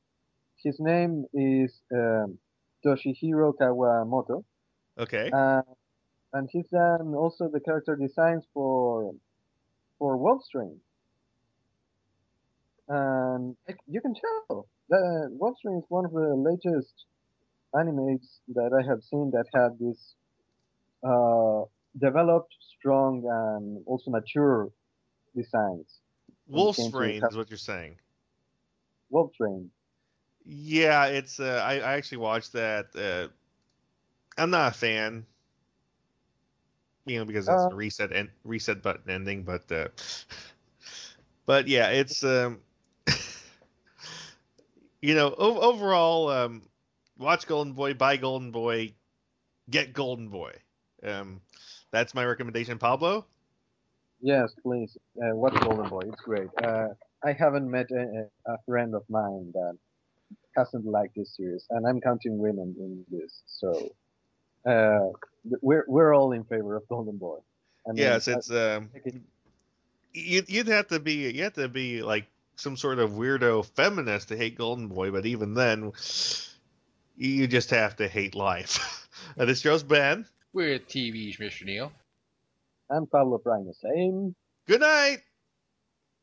his 0.63 0.80
name 0.80 1.26
is 1.34 1.80
um, 1.93 2.38
Toshihiro 2.86 3.53
Kawamoto. 3.59 4.43
Okay. 4.97 5.30
Uh, 5.32 5.61
and 6.34 6.49
he's 6.51 6.68
done 6.68 7.13
also 7.15 7.49
the 7.51 7.59
character 7.59 7.95
designs 7.95 8.43
for 8.53 9.13
for 9.99 10.18
Wolf's 10.18 10.49
Rain. 10.53 10.80
And 12.89 13.55
you 13.88 14.01
can 14.01 14.13
tell 14.15 14.68
that 14.89 15.30
Wolf's 15.32 15.61
Rain 15.63 15.78
is 15.78 15.86
one 15.89 16.05
of 16.05 16.11
the 16.11 16.36
latest 16.36 17.05
animes 17.74 18.39
that 18.55 18.72
I 18.74 18.88
have 18.88 19.03
seen 19.03 19.32
that 19.32 19.45
had 19.53 19.78
this 19.80 20.15
uh, 21.03 21.63
developed, 22.00 22.54
strong, 22.78 23.24
and 23.26 23.84
also 23.86 24.10
mature 24.12 24.70
designs. 25.36 26.00
Wolf's 26.48 26.92
to 26.94 26.94
Rain 26.94 27.26
is 27.26 27.36
what 27.36 27.50
you're 27.50 27.58
saying. 27.58 28.00
Wolf 29.10 29.32
Wolf's 29.32 29.36
Rain. 29.40 29.72
Yeah, 30.46 31.06
it's. 31.08 31.40
Uh, 31.40 31.62
I, 31.64 31.76
I 31.76 31.94
actually 31.94 32.18
watched 32.20 32.54
that. 32.54 32.88
Uh, 32.96 33.28
I'm 34.38 34.50
not 34.50 34.72
a 34.74 34.78
fan. 34.78 35.26
You 37.06 37.20
know, 37.20 37.26
because 37.26 37.46
that's 37.48 37.66
Uh. 37.66 37.68
the 37.68 37.76
reset 37.76 38.12
and 38.12 38.30
reset 38.44 38.82
button 38.82 39.10
ending, 39.10 39.44
but 39.44 39.72
uh, 39.72 39.88
but 41.46 41.68
yeah, 41.68 41.90
it's 41.90 42.24
um, 42.24 42.62
you 45.02 45.16
know, 45.16 45.34
o- 45.38 45.60
overall, 45.60 46.30
um, 46.30 46.70
watch 47.18 47.48
Golden 47.48 47.74
Boy, 47.74 47.94
buy 47.94 48.18
Golden 48.18 48.52
Boy, 48.52 48.96
get 49.70 49.94
Golden 49.94 50.30
Boy. 50.30 50.54
Um, 51.04 51.42
that's 51.92 52.14
my 52.14 52.26
recommendation, 52.26 52.78
Pablo. 52.78 53.26
Yes, 54.22 54.54
please. 54.62 54.98
Uh, 55.18 55.36
watch 55.36 55.54
Golden 55.62 55.90
Boy. 55.90 56.02
It's 56.06 56.22
great. 56.22 56.50
Uh, 56.64 56.90
I 57.24 57.34
haven't 57.34 57.70
met 57.70 57.88
a, 57.92 58.28
a 58.46 58.58
friend 58.66 58.96
of 58.96 59.04
mine 59.10 59.52
that 59.54 59.78
hasn't 60.56 60.86
liked 60.86 61.16
this 61.16 61.36
series, 61.36 61.66
and 61.70 61.86
I'm 61.86 62.02
counting 62.02 62.38
women 62.38 62.76
in 62.80 63.06
this. 63.10 63.42
So 63.46 63.92
uh, 64.66 65.10
we're 65.62 65.86
we're 65.88 66.16
all 66.16 66.32
in 66.32 66.44
favor 66.44 66.76
of 66.76 66.88
Golden 66.88 67.18
Boy. 67.18 67.38
I 67.88 67.92
mean, 67.92 67.98
yes, 67.98 68.28
it's 68.28 68.52
um, 68.52 68.90
you'd, 70.14 70.50
you'd 70.50 70.68
have 70.68 70.88
to 70.88 71.00
be 71.00 71.32
you 71.32 71.44
have 71.44 71.54
to 71.54 71.70
be 71.70 72.02
like 72.02 72.26
some 72.56 72.76
sort 72.76 73.00
of 73.00 73.12
weirdo 73.12 73.66
feminist 73.66 74.30
to 74.30 74.38
hate 74.38 74.58
Golden 74.58 74.88
Boy, 74.88 75.12
but 75.12 75.26
even 75.26 75.54
then, 75.54 75.92
you 77.16 77.48
just 77.48 77.70
have 77.70 77.96
to 77.98 78.08
hate 78.08 78.36
life. 78.36 79.08
this 79.38 79.62
show's 79.62 79.84
Ben. 79.84 80.26
We're 80.54 80.80
TV's 80.80 81.38
Mr. 81.38 81.66
Neil. 81.66 81.91
I'm 82.89 83.06
Pablo 83.08 83.38
Prime. 83.38 83.72
Same. 83.74 84.36
Good 84.68 84.82
night. 84.82 85.18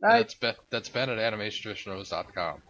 Night. 0.01 0.19
That's 0.19 0.35
Ben. 0.35 0.55
That's 0.71 0.89
Ben 0.89 1.11
at 1.11 1.19
animationaficionados.com. 1.19 2.63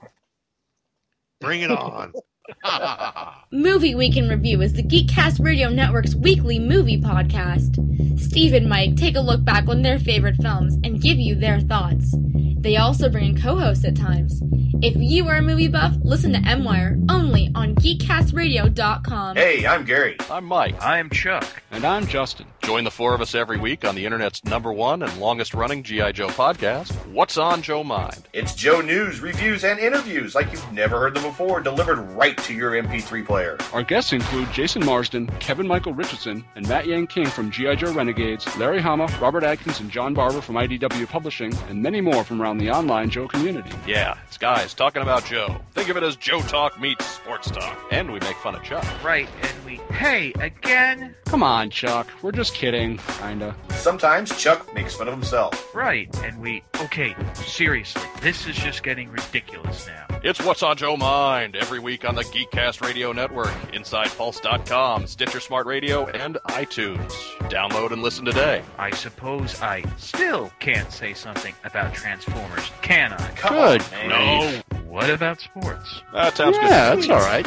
Bring 1.41 1.63
it 1.63 1.71
on. 1.71 2.13
Movie 3.53 3.95
Week 3.95 4.17
in 4.19 4.29
Review 4.29 4.61
is 4.61 4.75
the 4.75 4.83
Geekcast 4.83 5.43
Radio 5.43 5.71
Network's 5.71 6.15
weekly 6.15 6.59
movie 6.59 7.01
podcast. 7.01 7.81
Steve 8.21 8.53
and 8.53 8.69
Mike 8.69 8.97
take 8.97 9.17
a 9.17 9.21
look 9.21 9.43
back 9.45 9.67
on 9.69 9.81
their 9.81 9.99
favorite 9.99 10.37
films 10.43 10.75
and 10.85 11.01
give 11.01 11.19
you 11.19 11.35
their 11.35 11.61
thoughts. 11.61 12.15
They 12.59 12.77
also 12.77 13.09
bring 13.09 13.37
in 13.37 13.41
co-hosts 13.41 13.85
at 13.87 13.97
times. 13.97 14.43
If 14.83 14.95
you 14.97 15.29
are 15.29 15.37
a 15.37 15.43
movie 15.43 15.69
buff, 15.69 15.95
listen 16.03 16.33
to 16.33 16.39
M-Wire 16.49 16.99
only 17.09 17.51
on 17.55 17.75
GeekCastRadio.com. 17.77 19.37
Hey, 19.37 19.67
I'm 19.67 19.85
Gary. 19.85 20.17
I'm 20.31 20.45
Mike. 20.45 20.77
I'm 20.83 21.11
Chuck. 21.11 21.45
And 21.71 21.85
I'm 21.85 22.07
Justin. 22.07 22.47
Join 22.65 22.85
the 22.85 22.91
four 22.91 23.15
of 23.15 23.21
us 23.21 23.35
every 23.35 23.59
week 23.59 23.85
on 23.85 23.95
the 23.95 24.07
internet's 24.07 24.43
number 24.45 24.73
one 24.73 25.03
and 25.03 25.21
longest 25.21 25.53
running 25.53 25.83
G.I. 25.83 26.13
Joe 26.13 26.29
podcast, 26.29 26.93
What's 27.13 27.37
on 27.37 27.61
Joe 27.61 27.85
Mind? 27.85 28.27
It's 28.33 28.55
Joe 28.55 28.81
news, 28.81 29.21
reviews, 29.21 29.65
and 29.65 29.79
interviews 29.79 30.35
like 30.35 30.51
you've 30.51 30.73
never 30.73 30.99
heard 30.99 31.15
them 31.15 31.25
before, 31.25 31.61
delivered 31.61 32.01
right 32.13 32.37
to 32.39 32.55
your 32.55 32.73
MP3 32.73 33.27
player. 33.27 33.59
Our 33.75 33.83
guests 33.83 34.15
include 34.15 34.51
Jason 34.51 34.83
Marsden, 34.83 35.27
Kevin 35.41 35.69
Michael 35.69 35.93
Richardson, 35.93 36.43
and 36.57 36.67
Matt 36.67 36.87
Yang 36.87 37.09
King 37.09 37.27
from 37.27 37.51
G.I. 37.51 37.75
Joe 37.75 37.93
Renegades, 37.93 38.57
Larry 38.57 38.81
Hama, 38.81 39.09
Robert 39.21 39.45
Atkins, 39.45 39.81
and 39.81 39.91
John 39.91 40.15
Barber 40.15 40.41
from 40.41 40.55
IDW 40.55 41.07
Publishing, 41.07 41.53
and 41.69 41.83
many 41.83 42.01
more 42.01 42.25
from 42.25 42.41
around 42.41 42.57
the 42.57 42.71
online 42.71 43.11
Joe 43.11 43.29
community. 43.29 43.73
Yeah, 43.87 44.17
it's 44.27 44.39
guys 44.39 44.73
talking 44.73 45.03
about 45.03 45.27
Joe. 45.27 45.55
Think 45.73 45.91
of 45.91 45.99
it 45.99 46.03
as 46.03 46.17
Joe 46.17 46.41
Talk 46.41 46.81
meets 46.81 47.05
sports 47.05 47.51
talk. 47.51 47.79
And 47.91 48.11
we 48.11 48.21
make 48.21 48.37
fun 48.39 48.55
of 48.55 48.63
Chuck. 48.63 48.87
Right, 49.05 49.29
and 49.43 49.65
we, 49.67 49.77
hey, 49.95 50.33
again? 50.41 51.15
Come 51.27 51.43
on, 51.43 51.69
Chuck. 51.69 52.09
We're 52.23 52.33
just 52.33 52.54
kidding, 52.55 52.99
kinda. 53.21 53.55
Sometimes 53.71 54.37
Chuck 54.41 54.73
makes 54.75 54.95
fun 54.95 55.09
of 55.09 55.15
himself. 55.15 55.75
Right, 55.75 56.09
and 56.25 56.41
we, 56.41 56.63
okay, 56.81 57.15
seriously, 57.35 58.03
this 58.23 58.47
is 58.47 58.57
just 58.57 58.83
getting 58.83 59.11
ridiculous 59.11 59.87
now. 59.87 60.07
It's 60.23 60.43
What's 60.43 60.63
on 60.63 60.77
Joe 60.79 60.97
Mind 60.97 61.55
every 61.57 61.81
week 61.81 62.09
on 62.09 62.15
the 62.15 62.23
Geekcast 62.23 62.81
Radio 62.81 63.13
Network, 63.13 63.53
InsidePulse.com, 63.73 65.07
Stitcher 65.07 65.41
Smart 65.41 65.67
Radio, 65.67 66.07
and 66.07 66.39
iTunes. 66.49 67.13
Download 67.51 67.91
and 67.93 68.03
listen 68.03 68.25
today. 68.25 68.63
I 68.79 68.91
suppose 68.91 69.61
I 69.61 69.85
still 69.99 70.51
can't 70.61 70.91
say 70.91 71.13
something 71.13 71.55
about 71.65 71.93
Transformers, 71.93 72.71
can 72.81 73.13
I? 73.13 73.29
Come 73.33 73.55
Good 73.55 73.83
on. 73.93 74.09
No. 74.09 74.63
What 74.87 75.11
about 75.11 75.41
sports? 75.41 76.03
That 76.13 76.37
sounds 76.37 76.57
good. 76.57 76.65
Yeah, 76.71 76.95
that's 76.95 77.09
alright. 77.11 77.47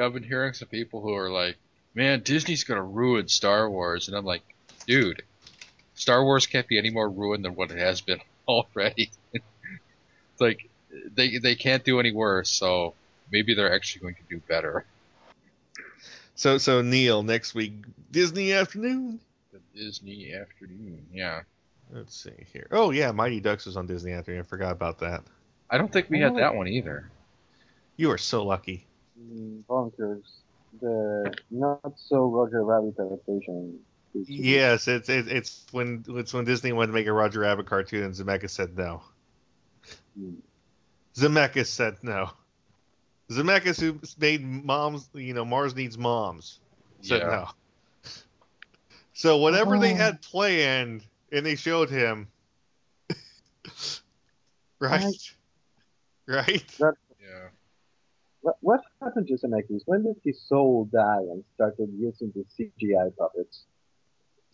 I've 0.00 0.14
been 0.14 0.24
hearing 0.24 0.52
some 0.54 0.68
people 0.68 1.00
who 1.00 1.12
are 1.14 1.30
like, 1.30 1.56
"Man, 1.94 2.22
Disney's 2.22 2.64
gonna 2.64 2.82
ruin 2.82 3.28
Star 3.28 3.70
Wars," 3.70 4.08
and 4.08 4.16
I'm 4.16 4.24
like, 4.24 4.42
"Dude, 4.86 5.22
Star 5.94 6.24
Wars 6.24 6.46
can't 6.46 6.68
be 6.68 6.78
any 6.78 6.90
more 6.90 7.08
ruined 7.08 7.44
than 7.44 7.54
what 7.54 7.70
it 7.70 7.78
has 7.78 8.00
been 8.00 8.20
already. 8.48 9.10
like 10.40 10.68
they 11.14 11.38
they 11.38 11.54
can't 11.54 11.84
do 11.84 12.00
any 12.00 12.12
worse, 12.12 12.50
so 12.50 12.94
maybe 13.30 13.54
they're 13.54 13.74
actually 13.74 14.02
going 14.02 14.14
to 14.14 14.22
do 14.28 14.40
better." 14.48 14.84
So 16.34 16.58
so 16.58 16.82
Neil 16.82 17.22
next 17.22 17.54
week 17.54 17.72
Disney 18.10 18.52
afternoon. 18.52 19.20
The 19.52 19.60
Disney 19.74 20.34
afternoon, 20.34 21.06
yeah. 21.12 21.42
Let's 21.90 22.14
see 22.14 22.46
here. 22.52 22.68
Oh 22.70 22.90
yeah, 22.90 23.10
Mighty 23.12 23.40
Ducks 23.40 23.66
was 23.66 23.76
on 23.76 23.86
Disney 23.86 24.12
afternoon. 24.12 24.40
I 24.40 24.44
forgot 24.44 24.72
about 24.72 24.98
that. 25.00 25.24
I 25.70 25.78
don't 25.78 25.92
think 25.92 26.08
we 26.10 26.20
had 26.20 26.36
that 26.36 26.54
one 26.54 26.68
either. 26.68 27.10
You 27.96 28.10
are 28.10 28.18
so 28.18 28.44
lucky. 28.44 28.86
Mm, 29.20 29.64
bonkers. 29.64 30.22
The 30.80 31.34
not 31.50 31.92
so 31.96 32.26
Roger 32.30 32.64
Rabbit 32.64 32.94
adaptation. 32.98 33.78
Yes, 34.14 34.88
it's 34.88 35.08
it's 35.08 35.28
it's 35.28 35.66
when 35.70 36.04
it's 36.08 36.32
when 36.32 36.44
Disney 36.44 36.72
wanted 36.72 36.88
to 36.88 36.92
make 36.92 37.06
a 37.06 37.12
Roger 37.12 37.40
Rabbit 37.40 37.66
cartoon 37.66 38.04
and 38.04 38.14
Zemeckis 38.14 38.50
said 38.50 38.76
no. 38.76 39.02
Hmm. 40.18 40.34
Zemeckis 41.14 41.66
said 41.66 41.96
no. 42.02 42.30
Zemeckis, 43.30 43.78
who 43.80 44.00
made 44.18 44.42
moms, 44.42 45.08
you 45.12 45.34
know, 45.34 45.44
Mars 45.44 45.74
Needs 45.76 45.98
Moms, 45.98 46.60
said 47.02 47.20
Yeah. 47.20 47.28
no. 47.28 47.48
So 49.12 49.36
whatever 49.38 49.78
they 49.78 49.92
Oh. 49.92 49.96
had 49.96 50.22
planned, 50.22 51.04
and 51.30 51.44
they 51.44 51.56
showed 51.56 51.90
him, 51.90 52.28
right, 54.80 55.04
right. 56.26 56.80
Yeah. 57.20 57.48
What, 58.48 58.56
what 58.60 58.80
happened 59.02 59.28
to 59.28 59.34
Zemeckis? 59.34 59.82
When 59.86 60.04
did 60.04 60.16
his 60.24 60.40
soul 60.40 60.88
die 60.92 61.20
and 61.30 61.44
started 61.54 61.90
using 61.98 62.32
the 62.34 62.44
CGI 62.58 63.14
puppets? 63.16 63.64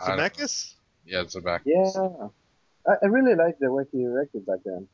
I. 0.00 0.10
Zemeckis. 0.10 0.74
Yeah, 1.06 1.20
it's 1.20 1.34
a 1.34 1.40
back. 1.40 1.62
Yeah, 1.64 1.90
I, 2.88 2.92
I 3.02 3.06
really 3.06 3.34
liked 3.34 3.60
the 3.60 3.70
way 3.70 3.84
he 3.92 4.02
directed 4.02 4.46
back 4.46 4.60
then. 4.64 4.88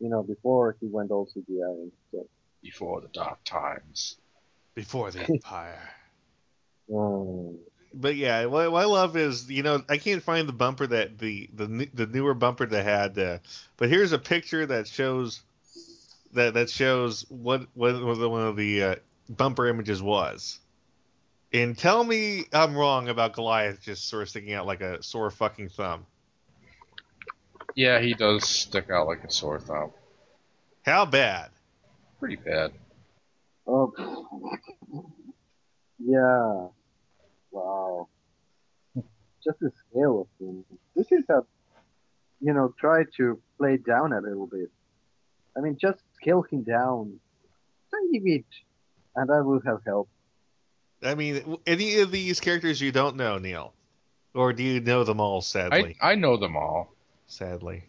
You 0.00 0.08
know, 0.08 0.22
before 0.22 0.76
he 0.80 0.88
went 0.88 1.10
all 1.10 1.26
CGI 1.26 1.82
and 1.82 1.92
stuff. 2.08 2.26
Before 2.62 3.00
the 3.00 3.08
dark 3.08 3.42
times. 3.44 4.16
Before 4.74 5.10
the 5.10 5.20
Empire. 5.28 5.90
Um, 6.92 7.58
But 7.94 8.16
yeah, 8.16 8.46
what, 8.46 8.72
what 8.72 8.82
I 8.82 8.86
love 8.86 9.16
is 9.16 9.50
you 9.50 9.62
know 9.62 9.82
I 9.88 9.98
can't 9.98 10.22
find 10.22 10.48
the 10.48 10.52
bumper 10.52 10.86
that 10.88 11.18
the 11.18 11.48
the 11.54 11.88
the 11.94 12.06
newer 12.06 12.34
bumper 12.34 12.66
that 12.66 12.84
had. 12.84 13.18
Uh, 13.18 13.38
but 13.76 13.88
here's 13.88 14.12
a 14.12 14.18
picture 14.18 14.66
that 14.66 14.88
shows 14.88 15.42
that 16.32 16.54
that 16.54 16.70
shows 16.70 17.26
what 17.28 17.66
what 17.74 17.94
one 17.94 18.10
of 18.10 18.18
the, 18.18 18.28
one 18.28 18.46
of 18.46 18.56
the 18.56 18.82
uh, 18.82 18.94
bumper 19.28 19.66
images 19.68 20.02
was. 20.02 20.58
And 21.52 21.76
tell 21.76 22.02
me 22.02 22.44
I'm 22.52 22.74
wrong 22.74 23.08
about 23.08 23.34
Goliath 23.34 23.82
just 23.82 24.08
sort 24.08 24.22
of 24.22 24.28
sticking 24.30 24.54
out 24.54 24.66
like 24.66 24.80
a 24.80 25.02
sore 25.02 25.30
fucking 25.30 25.68
thumb. 25.68 26.06
Yeah, 27.74 28.00
he 28.00 28.14
does 28.14 28.48
stick 28.48 28.90
out 28.90 29.06
like 29.06 29.24
a 29.24 29.30
sore 29.30 29.60
thumb. 29.60 29.92
How 30.82 31.04
bad? 31.04 31.50
Pretty 32.18 32.36
bad. 32.36 32.72
oh, 33.66 33.92
yeah. 35.98 36.66
Wow. 37.50 38.08
Just 39.44 39.60
the 39.60 39.72
scale 39.88 40.22
of 40.22 40.26
things. 40.38 40.64
We 40.94 41.04
should 41.04 41.24
have, 41.28 41.44
you 42.40 42.52
know, 42.52 42.74
try 42.78 43.04
to 43.16 43.40
play 43.58 43.76
down 43.76 44.12
a 44.12 44.20
little 44.20 44.46
bit. 44.46 44.70
I 45.56 45.60
mean, 45.60 45.76
just 45.80 46.00
scale 46.22 46.42
him 46.42 46.62
down, 46.62 47.18
tiny 47.90 48.18
bit, 48.20 48.44
and 49.16 49.30
I 49.30 49.40
will 49.40 49.60
have 49.66 49.80
help. 49.84 50.08
I 51.02 51.14
mean, 51.16 51.58
any 51.66 51.98
of 51.98 52.12
these 52.12 52.38
characters 52.40 52.80
you 52.80 52.92
don't 52.92 53.16
know, 53.16 53.38
Neil, 53.38 53.74
or 54.34 54.52
do 54.52 54.62
you 54.62 54.80
know 54.80 55.02
them 55.04 55.20
all? 55.20 55.40
Sadly, 55.40 55.96
I 56.00 56.12
I 56.12 56.14
know 56.14 56.36
them 56.36 56.56
all. 56.56 56.94
sadly. 57.26 57.84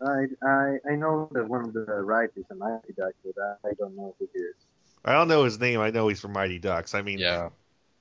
I, 0.00 0.26
I 0.44 0.78
I 0.90 0.96
know 0.96 1.28
that 1.32 1.48
one 1.48 1.64
of 1.64 1.72
the 1.72 1.84
writers 1.84 2.36
is 2.36 2.44
a 2.50 2.54
Mighty 2.54 2.92
Duck, 2.96 3.12
but 3.24 3.34
I, 3.40 3.68
I 3.68 3.72
don't 3.78 3.94
know 3.96 4.14
who 4.18 4.28
he 4.32 4.38
is. 4.40 4.54
I 5.04 5.12
don't 5.12 5.28
know 5.28 5.44
his 5.44 5.58
name. 5.60 5.80
I 5.80 5.90
know 5.90 6.08
he's 6.08 6.20
from 6.20 6.32
Mighty 6.32 6.58
Ducks. 6.58 6.94
I 6.94 7.02
mean, 7.02 7.18
Yeah. 7.18 7.50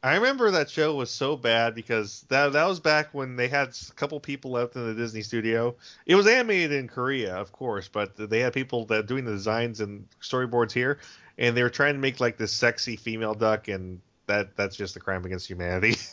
I 0.04 0.16
remember 0.16 0.50
that 0.52 0.70
show 0.70 0.96
was 0.96 1.12
so 1.12 1.38
bad 1.38 1.76
because 1.76 2.26
that 2.30 2.54
that 2.54 2.68
was 2.68 2.80
back 2.80 3.14
when 3.14 3.36
they 3.36 3.48
had 3.48 3.70
a 3.70 3.94
couple 3.94 4.20
people 4.20 4.52
left 4.52 4.76
in 4.76 4.88
the 4.88 4.96
Disney 4.96 5.22
studio. 5.22 5.76
It 6.08 6.16
was 6.16 6.26
animated 6.26 6.72
in 6.72 6.88
Korea, 6.88 7.36
of 7.36 7.52
course, 7.52 7.88
but 7.88 8.16
they 8.18 8.40
had 8.40 8.54
people 8.54 8.86
that 8.86 9.06
doing 9.06 9.26
the 9.26 9.32
designs 9.32 9.80
and 9.80 10.08
storyboards 10.20 10.72
here, 10.72 10.98
and 11.38 11.56
they 11.56 11.62
were 11.62 11.70
trying 11.70 11.94
to 11.94 12.00
make 12.00 12.20
like 12.20 12.38
this 12.38 12.52
sexy 12.52 12.96
female 12.96 13.36
duck, 13.36 13.68
and 13.68 14.02
that 14.26 14.56
that's 14.56 14.76
just 14.76 14.96
a 14.96 15.00
crime 15.00 15.26
against 15.26 15.48
humanity. 15.48 15.96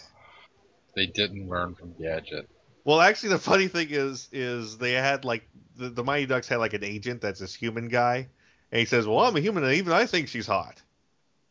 They 0.94 1.06
didn't 1.06 1.48
learn 1.48 1.76
from 1.76 1.94
Gadget. 2.00 2.48
well, 2.84 3.00
actually, 3.00 3.28
the 3.28 3.38
funny 3.38 3.68
thing 3.68 3.88
is, 3.90 4.28
is 4.32 4.78
they 4.78 4.92
had 4.92 5.24
like 5.24 5.48
the, 5.76 5.90
the 5.90 6.02
Mighty 6.02 6.26
Ducks 6.26 6.48
had 6.48 6.56
like 6.56 6.72
an 6.72 6.82
agent 6.82 7.20
that's 7.20 7.38
this 7.38 7.54
human 7.54 7.86
guy, 7.86 8.26
and 8.72 8.78
he 8.80 8.84
says, 8.84 9.06
"Well, 9.06 9.20
I'm 9.20 9.36
a 9.36 9.40
human, 9.40 9.62
and 9.62 9.74
even 9.74 9.92
I 9.92 10.06
think 10.06 10.26
she's 10.26 10.46
hot." 10.48 10.82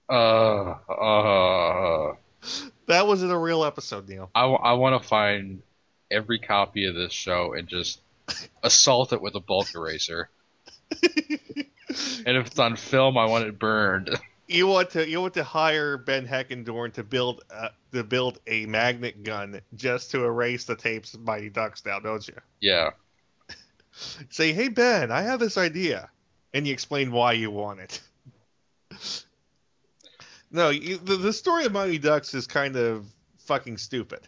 Uh, 0.09 0.75
uh, 0.89 2.15
That 2.87 3.07
was 3.07 3.23
in 3.23 3.31
a 3.31 3.37
real 3.37 3.63
episode, 3.63 4.07
Neil. 4.07 4.29
I, 4.33 4.45
I 4.45 4.73
want 4.73 5.01
to 5.01 5.07
find 5.07 5.61
every 6.09 6.39
copy 6.39 6.85
of 6.85 6.95
this 6.95 7.11
show 7.11 7.53
and 7.53 7.67
just 7.67 7.99
assault 8.63 9.13
it 9.13 9.21
with 9.21 9.35
a 9.35 9.39
bulk 9.39 9.73
eraser. 9.75 10.29
and 11.03 12.37
if 12.37 12.47
it's 12.47 12.59
on 12.59 12.75
film, 12.75 13.17
I 13.17 13.25
want 13.25 13.45
it 13.45 13.59
burned. 13.59 14.17
You 14.47 14.67
want 14.67 14.91
to 14.91 15.07
you 15.07 15.19
want 15.19 15.33
to 15.33 15.43
hire 15.43 15.97
Ben 15.97 16.25
Heckendorn 16.25 16.93
to 16.93 17.03
build 17.03 17.43
uh, 17.53 17.69
to 17.91 18.03
build 18.03 18.39
a 18.47 18.65
magnet 18.65 19.23
gun 19.23 19.59
just 19.75 20.11
to 20.11 20.23
erase 20.23 20.63
the 20.63 20.75
tapes 20.75 21.13
of 21.13 21.21
Mighty 21.21 21.49
Ducks 21.49 21.85
now, 21.85 21.99
don't 21.99 22.25
you? 22.25 22.35
Yeah. 22.61 22.91
Say, 24.29 24.53
hey 24.53 24.69
Ben, 24.69 25.11
I 25.11 25.23
have 25.23 25.39
this 25.41 25.57
idea, 25.57 26.09
and 26.53 26.65
you 26.65 26.71
explain 26.71 27.11
why 27.11 27.33
you 27.33 27.51
want 27.51 27.81
it. 27.81 28.01
No, 30.51 30.69
you, 30.69 30.97
the 30.97 31.17
the 31.17 31.33
story 31.33 31.65
of 31.65 31.71
Mighty 31.71 31.97
Ducks 31.97 32.33
is 32.33 32.47
kind 32.47 32.75
of 32.75 33.05
fucking 33.39 33.77
stupid 33.77 34.27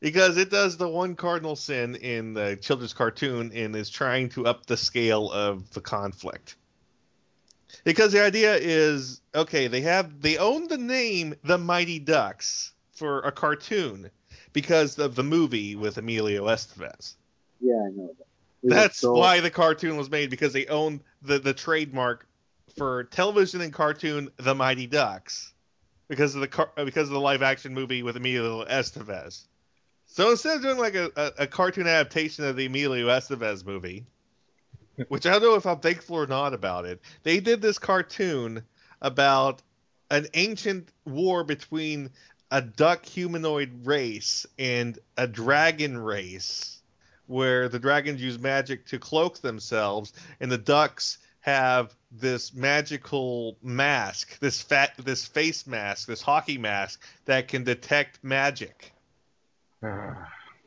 because 0.00 0.36
it 0.36 0.50
does 0.50 0.76
the 0.76 0.88
one 0.88 1.14
cardinal 1.14 1.56
sin 1.56 1.94
in 1.96 2.34
the 2.34 2.56
children's 2.60 2.92
cartoon 2.92 3.52
and 3.54 3.74
is 3.76 3.88
trying 3.88 4.28
to 4.30 4.46
up 4.46 4.66
the 4.66 4.76
scale 4.76 5.30
of 5.30 5.70
the 5.70 5.80
conflict. 5.80 6.56
Because 7.84 8.12
the 8.12 8.22
idea 8.22 8.56
is 8.56 9.20
okay, 9.34 9.68
they 9.68 9.80
have 9.82 10.20
they 10.20 10.36
own 10.36 10.68
the 10.68 10.78
name 10.78 11.34
the 11.44 11.58
Mighty 11.58 11.98
Ducks 11.98 12.72
for 12.92 13.20
a 13.20 13.32
cartoon 13.32 14.10
because 14.52 14.98
of 14.98 15.14
the 15.14 15.22
movie 15.22 15.76
with 15.76 15.96
Emilio 15.96 16.46
Estevez. 16.46 17.14
Yeah, 17.60 17.74
I 17.74 17.90
know 17.90 18.10
that. 18.18 18.26
That's 18.62 18.98
so- 18.98 19.14
why 19.14 19.40
the 19.40 19.50
cartoon 19.50 19.96
was 19.96 20.10
made 20.10 20.30
because 20.30 20.52
they 20.52 20.66
own 20.66 21.00
the 21.22 21.38
the 21.38 21.54
trademark 21.54 22.26
for 22.76 23.04
television 23.04 23.60
and 23.60 23.72
cartoon 23.72 24.30
The 24.36 24.54
Mighty 24.54 24.86
Ducks 24.86 25.52
because 26.08 26.34
of 26.34 26.40
the 26.40 26.48
car, 26.48 26.70
because 26.76 27.08
of 27.08 27.14
the 27.14 27.20
live 27.20 27.42
action 27.42 27.74
movie 27.74 28.02
with 28.02 28.16
Emilio 28.16 28.64
Estevez. 28.64 29.44
So 30.06 30.30
instead 30.30 30.56
of 30.56 30.62
doing 30.62 30.78
like 30.78 30.94
a, 30.94 31.10
a, 31.16 31.32
a 31.44 31.46
cartoon 31.46 31.86
adaptation 31.86 32.44
of 32.44 32.56
the 32.56 32.66
Emilio 32.66 33.06
Estevez 33.08 33.64
movie, 33.64 34.04
which 35.08 35.26
I 35.26 35.32
don't 35.32 35.42
know 35.42 35.54
if 35.54 35.66
I'm 35.66 35.80
thankful 35.80 36.16
or 36.16 36.26
not 36.26 36.52
about 36.52 36.84
it, 36.84 37.00
they 37.22 37.40
did 37.40 37.62
this 37.62 37.78
cartoon 37.78 38.62
about 39.00 39.62
an 40.10 40.26
ancient 40.34 40.90
war 41.06 41.44
between 41.44 42.10
a 42.50 42.60
duck 42.60 43.06
humanoid 43.06 43.86
race 43.86 44.44
and 44.58 44.98
a 45.16 45.26
dragon 45.26 45.96
race 45.96 46.82
where 47.26 47.70
the 47.70 47.78
dragons 47.78 48.20
use 48.20 48.38
magic 48.38 48.84
to 48.86 48.98
cloak 48.98 49.40
themselves 49.40 50.12
and 50.40 50.52
the 50.52 50.58
ducks 50.58 51.16
have 51.42 51.94
this 52.10 52.54
magical 52.54 53.56
mask, 53.62 54.38
this 54.40 54.62
fat 54.62 54.94
this 54.98 55.26
face 55.26 55.66
mask, 55.66 56.08
this 56.08 56.22
hockey 56.22 56.56
mask 56.58 57.00
that 57.26 57.48
can 57.48 57.62
detect 57.64 58.22
magic. 58.24 58.92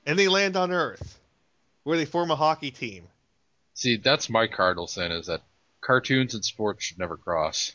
And 0.07 0.19
they 0.19 0.27
land 0.27 0.55
on 0.55 0.71
Earth 0.71 1.19
where 1.83 1.97
they 1.97 2.05
form 2.05 2.29
a 2.29 2.35
hockey 2.35 2.69
team. 2.69 3.07
See, 3.73 3.97
that's 3.97 4.29
my 4.29 4.45
cardinal 4.45 4.85
sin 4.85 5.11
is 5.11 5.25
that 5.25 5.41
cartoons 5.81 6.35
and 6.35 6.45
sports 6.45 6.85
should 6.85 6.99
never 6.99 7.17
cross. 7.17 7.73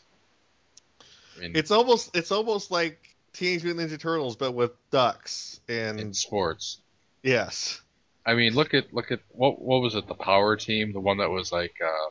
I 1.37 1.41
mean, 1.41 1.51
It's 1.55 1.71
almost 1.71 2.15
it's 2.15 2.31
almost 2.31 2.71
like 2.71 3.15
Teenage 3.33 3.65
Mutant 3.65 3.91
Ninja 3.91 3.99
Turtles 3.99 4.37
but 4.37 4.53
with 4.53 4.71
ducks 4.91 5.59
and 5.67 5.99
in 5.99 6.13
sports. 6.13 6.77
yes. 7.21 7.81
I 8.25 8.35
mean, 8.35 8.53
look 8.53 8.73
at 8.73 8.93
look 8.93 9.11
at 9.11 9.19
what 9.31 9.61
what 9.61 9.81
was 9.81 9.95
it? 9.95 10.07
The 10.07 10.13
Power 10.13 10.55
Team, 10.55 10.93
the 10.93 10.99
one 11.01 11.17
that 11.17 11.29
was 11.29 11.51
like 11.51 11.75
uh, 11.83 12.09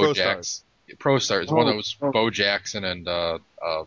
Bo 0.00 0.12
Stars. 0.12 0.16
Jackson, 0.16 0.96
Pro 0.98 1.18
Stars, 1.18 1.48
the 1.48 1.54
one 1.54 1.66
that 1.66 1.72
Oh, 1.72 1.76
was 1.76 1.96
oh. 2.02 2.10
Bo 2.10 2.30
Jackson 2.30 2.84
and 2.84 3.06
uh, 3.08 3.38
uh, 3.64 3.84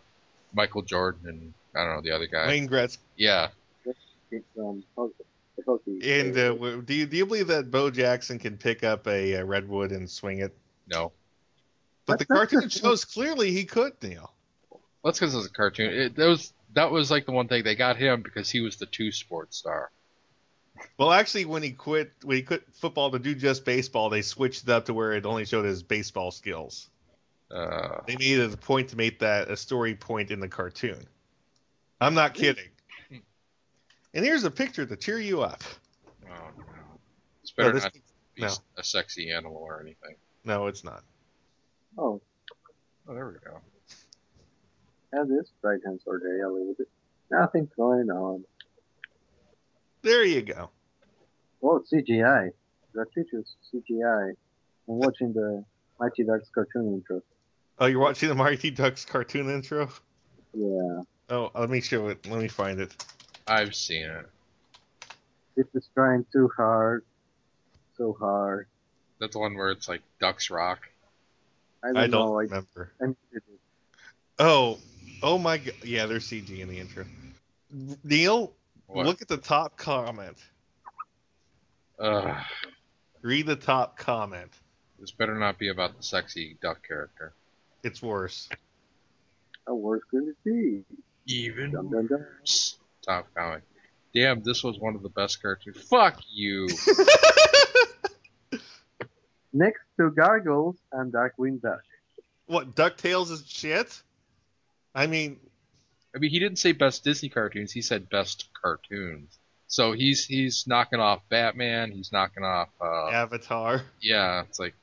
Michael 0.54 0.82
Jordan 0.82 1.28
and 1.28 1.54
I 1.74 1.84
don't 1.84 1.96
know 1.96 2.00
the 2.02 2.14
other 2.14 2.26
guy. 2.26 2.46
Wayne 2.46 2.68
Gretzky. 2.68 2.98
Yeah, 3.16 3.48
um, 4.58 4.82
hockey. 4.96 5.12
hockey. 5.66 6.20
And 6.20 6.36
uh, 6.36 6.54
do 6.80 6.94
you 6.94 7.06
do 7.06 7.16
you 7.16 7.26
believe 7.26 7.48
that 7.48 7.70
Bo 7.70 7.90
Jackson 7.90 8.38
can 8.38 8.56
pick 8.56 8.82
up 8.84 9.06
a, 9.06 9.36
uh 9.36 9.44
redwood 9.44 9.92
and 9.92 10.08
swing 10.10 10.38
it? 10.40 10.54
no, 10.88 11.12
But 12.06 12.18
the 12.18 12.24
That's 12.24 12.30
not 12.30 12.36
cartoon 12.50 12.68
just- 12.68 12.82
shows 12.82 13.04
clearly 13.04 13.50
he 13.52 13.64
could, 13.64 13.92
Neil. 14.02 14.32
that's 15.04 15.18
because 15.18 15.34
it's 15.34 15.46
a 15.46 15.50
cartoon. 15.50 15.92
It, 15.92 16.16
that 16.16 16.26
was 16.28 16.52
that 16.74 16.90
was 16.90 17.10
like 17.10 17.26
the 17.26 17.32
one 17.32 17.48
thing 17.48 17.62
they 17.64 17.74
got 17.74 17.96
him 17.96 18.22
because 18.22 18.50
he 18.50 18.60
was 18.60 18.76
the 18.76 18.86
two 18.86 19.12
sports 19.12 19.56
star. 19.58 19.90
Well, 20.98 21.12
actually, 21.12 21.44
when 21.44 21.62
he 21.62 21.70
quit 21.72 22.12
when 22.22 22.36
he 22.36 22.42
quit 22.42 22.62
football 22.72 23.10
to 23.10 23.18
do 23.18 23.34
just 23.34 23.64
baseball, 23.64 24.10
they 24.10 24.22
switched 24.22 24.64
it 24.64 24.68
up 24.68 24.86
to 24.86 24.94
where 24.94 25.12
it 25.12 25.26
only 25.26 25.44
showed 25.44 25.64
his 25.64 25.82
baseball 25.82 26.30
skills. 26.30 26.88
Uh, 27.50 28.00
They 28.06 28.16
made 28.16 28.38
it 28.38 28.52
a 28.52 28.56
point 28.56 28.88
to 28.90 28.96
make 28.96 29.20
that 29.20 29.48
a 29.50 29.56
story 29.56 29.94
point 29.94 30.30
in 30.30 30.40
the 30.40 30.48
cartoon. 30.48 31.06
I'm 32.00 32.14
not 32.14 32.34
kidding. 32.34 32.68
And 33.10 34.24
here's 34.24 34.44
a 34.44 34.50
picture 34.50 34.84
to 34.86 34.96
cheer 34.96 35.18
you 35.20 35.42
up. 35.42 35.62
oh, 36.24 36.28
no. 36.58 36.64
It's 37.42 37.50
better 37.52 37.68
No, 37.68 37.74
this- 37.74 37.84
not 37.84 37.92
to 37.94 38.00
be 38.34 38.42
no. 38.42 38.48
a 38.78 38.82
sexy 38.84 39.30
animal 39.30 39.56
or 39.62 39.80
anything. 39.80 40.16
No, 40.44 40.66
it's 40.66 40.82
not. 40.84 41.02
Oh, 41.98 42.20
Oh, 43.08 43.14
there 43.14 43.28
we 43.28 43.34
go. 43.38 43.60
and 45.12 45.30
this 45.30 45.52
right 45.62 45.80
hand 45.84 46.00
side 46.04 46.14
area 46.24 46.48
a 46.48 46.50
little 46.50 46.74
bit. 46.76 46.88
Nothing 47.30 47.70
going 47.76 48.10
on. 48.10 48.44
There 50.06 50.22
you 50.22 50.40
go. 50.40 50.70
Oh, 51.64 51.82
CGI. 51.92 52.52
Gratuitous 52.92 53.56
CGI. 53.74 54.34
I'm 54.88 54.98
watching 54.98 55.32
the 55.32 55.64
Mighty 55.98 56.22
Ducks 56.22 56.48
cartoon 56.54 56.94
intro. 56.94 57.22
Oh, 57.80 57.86
you're 57.86 57.98
watching 57.98 58.28
the 58.28 58.36
Mighty 58.36 58.70
Ducks 58.70 59.04
cartoon 59.04 59.50
intro? 59.50 59.88
Yeah. 60.54 61.00
Oh, 61.28 61.50
let 61.58 61.70
me 61.70 61.80
show 61.80 62.06
it. 62.06 62.24
Let 62.24 62.40
me 62.40 62.46
find 62.46 62.78
it. 62.78 62.94
I've 63.48 63.74
seen 63.74 64.04
it. 64.04 64.26
This 65.56 65.66
is 65.74 65.88
trying 65.92 66.24
too 66.32 66.52
hard. 66.56 67.04
So 67.98 68.16
hard. 68.16 68.68
That's 69.18 69.32
the 69.32 69.40
one 69.40 69.56
where 69.56 69.72
it's 69.72 69.88
like 69.88 70.02
Ducks 70.20 70.50
Rock. 70.50 70.88
I 71.82 71.88
don't, 71.88 71.96
I 71.96 72.00
don't 72.02 72.10
know. 72.12 72.34
Remember. 72.36 72.92
I 73.02 73.06
muted 73.06 73.18
it. 73.32 73.60
Oh, 74.38 74.78
oh 75.24 75.36
my 75.36 75.58
god. 75.58 75.74
Yeah, 75.82 76.06
there's 76.06 76.30
CG 76.30 76.60
in 76.60 76.68
the 76.68 76.78
intro. 76.78 77.06
Neil, 78.04 78.52
What? 78.86 79.06
look 79.06 79.22
at 79.22 79.28
the 79.28 79.36
top 79.36 79.76
comment. 79.76 80.36
Ugh. 81.98 82.36
Read 83.22 83.46
the 83.46 83.56
top 83.56 83.98
comment. 83.98 84.52
This 84.98 85.10
better 85.10 85.34
not 85.38 85.58
be 85.58 85.68
about 85.68 85.96
the 85.96 86.02
sexy 86.02 86.56
duck 86.62 86.86
character. 86.86 87.32
It's 87.82 88.00
worse. 88.02 88.48
How 89.66 89.74
worse 89.74 90.02
could 90.10 90.28
it 90.28 90.36
be? 90.44 90.84
Even 91.26 91.72
Dun, 91.72 91.90
dun, 91.90 92.06
dun. 92.06 92.20
worse. 92.40 92.78
Top 93.04 93.26
comment. 93.34 93.62
Damn, 94.14 94.42
this 94.42 94.62
was 94.64 94.78
one 94.78 94.94
of 94.94 95.02
the 95.02 95.08
best 95.10 95.42
cartoons. 95.42 95.76
Fuck 95.82 96.20
you. 96.30 96.68
Next 99.52 99.80
to 99.98 100.10
Gargoyles 100.10 100.76
and 100.92 101.12
Darkwing 101.12 101.60
Duck. 101.60 101.82
What, 102.46 102.74
DuckTales 102.76 103.30
is 103.30 103.44
shit? 103.46 104.02
I 104.94 105.06
mean, 105.06 105.38
I 106.16 106.18
mean, 106.18 106.30
he 106.30 106.38
didn't 106.38 106.58
say 106.58 106.72
best 106.72 107.04
Disney 107.04 107.28
cartoons. 107.28 107.72
He 107.72 107.82
said 107.82 108.08
best 108.08 108.48
cartoons. 108.60 109.38
So 109.66 109.92
he's 109.92 110.24
he's 110.24 110.66
knocking 110.66 110.98
off 110.98 111.20
Batman. 111.28 111.92
He's 111.92 112.10
knocking 112.10 112.42
off. 112.42 112.70
Uh, 112.80 113.10
Avatar. 113.10 113.82
yeah, 114.00 114.42
it's 114.48 114.58
like, 114.58 114.74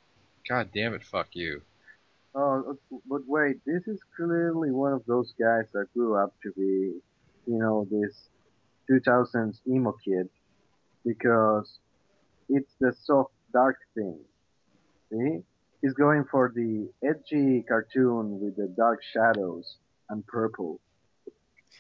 god 0.48 0.70
damn 0.76 0.94
it, 0.94 1.04
fuck 1.04 1.30
you. 1.34 1.62
Oh, 2.36 2.78
but 3.10 3.22
wait, 3.26 3.58
this 3.66 3.88
is 3.88 4.00
clearly 4.16 4.70
one 4.70 4.94
of 4.94 5.04
those 5.08 5.34
guys 5.40 5.66
that 5.74 5.92
grew 5.96 6.16
up 6.16 6.36
to 6.44 6.52
be, 6.52 7.00
you 7.48 7.60
know, 7.60 7.88
this 7.90 8.30
2000s 8.90 9.60
emo 9.68 9.96
kid 10.06 10.30
because 11.06 11.80
it's 12.50 12.74
the 12.80 12.94
soft 13.04 13.34
dark 13.52 13.78
thing. 13.96 14.20
See? 15.12 15.40
He's 15.82 15.94
going 15.94 16.26
for 16.30 16.52
the 16.56 16.90
edgy 17.04 17.64
cartoon 17.68 18.40
with 18.40 18.56
the 18.56 18.68
dark 18.68 19.02
shadows 19.14 19.78
and 20.10 20.26
purple. 20.26 20.80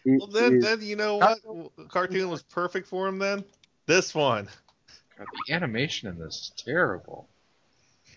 He 0.04 0.18
Well, 0.18 0.28
then, 0.28 0.60
then 0.60 0.82
you 0.82 0.96
know 0.96 1.18
what? 1.18 1.40
The 1.78 1.86
cartoon 1.86 2.30
was 2.30 2.44
perfect 2.44 2.88
for 2.88 3.08
him 3.08 3.20
then? 3.20 3.44
This 3.86 4.14
one. 4.14 4.48
God, 5.18 5.28
the 5.48 5.54
animation 5.54 6.10
in 6.10 6.18
this 6.18 6.36
is 6.36 6.52
terrible. 6.64 7.28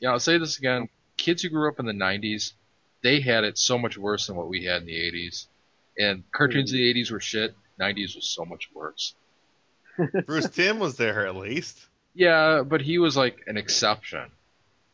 Yeah, 0.01 0.11
I'll 0.11 0.21
say 0.21 0.39
this 0.39 0.59
again. 0.59 0.89
Kids 1.17 1.43
who 1.43 1.49
grew 1.49 1.69
up 1.69 1.81
in 1.81 1.87
the 1.87 1.93
90s, 1.93 2.53
they 3.03 3.21
had 3.21 3.45
it 3.45 3.59
so 3.59 3.79
much 3.79 3.97
worse 3.97 4.27
than 4.27 4.37
what 4.37 4.49
we 4.49 4.65
had 4.65 4.83
in 4.83 4.87
the 4.87 4.95
80s. 4.95 5.47
And 5.99 6.31
cartoons 6.31 6.73
in 6.73 6.79
the 6.79 6.95
'80s 6.95 7.11
were 7.11 7.21
shit. 7.21 7.55
'90s 7.81 8.17
was 8.17 8.27
so 8.27 8.45
much 8.45 8.71
worse. 8.75 9.15
Bruce 10.27 10.51
Timm 10.51 10.79
was 10.79 10.97
there 10.97 11.27
at 11.27 11.37
least. 11.37 11.87
Yeah, 12.15 12.63
but 12.63 12.83
he 12.83 12.99
was 12.99 13.17
like 13.17 13.45
an 13.47 13.57
exception. 13.57 14.31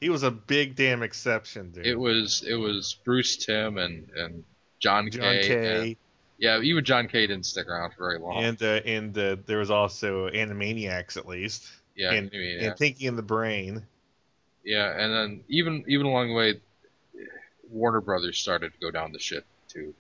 He 0.01 0.09
was 0.09 0.23
a 0.23 0.31
big 0.31 0.77
damn 0.77 1.03
exception, 1.03 1.71
dude. 1.71 1.87
It 1.87 1.99
was 1.99 2.45
it 2.49 2.55
was 2.55 2.97
Bruce 3.05 3.37
Timm 3.37 3.79
and 3.79 4.09
and 4.17 4.45
John, 4.79 5.11
John 5.11 5.35
Kay. 5.35 5.49
Kay. 5.49 5.97
And- 6.43 6.65
yeah, 6.65 6.69
even 6.69 6.85
John 6.85 7.09
Kay 7.09 7.27
didn't 7.27 7.47
stick 7.47 7.69
around 7.69 7.93
for 7.93 8.09
very 8.09 8.19
long. 8.19 8.43
And 8.43 8.63
uh, 8.63 8.81
and 8.85 9.17
uh, 9.17 9.37
there 9.47 9.59
was 9.59 9.71
also 9.71 10.29
Animaniacs 10.29 11.17
at 11.17 11.27
least. 11.27 11.71
Yeah, 11.95 12.13
and, 12.13 12.31
Animaniacs. 12.31 12.67
and 12.67 12.77
Pinky 12.77 13.07
and 13.07 13.19
the 13.19 13.23
Brain. 13.23 13.87
yeah, 14.65 14.91
and 14.99 15.13
then 15.13 15.45
even 15.49 15.85
even 15.87 16.07
along 16.07 16.29
the 16.29 16.35
way, 16.35 16.61
Warner 17.71 18.01
Brothers 18.01 18.39
started 18.39 18.73
to 18.73 18.79
go 18.79 18.91
down 18.91 19.13
the 19.13 19.19
shit 19.19 19.45
too. 19.69 19.95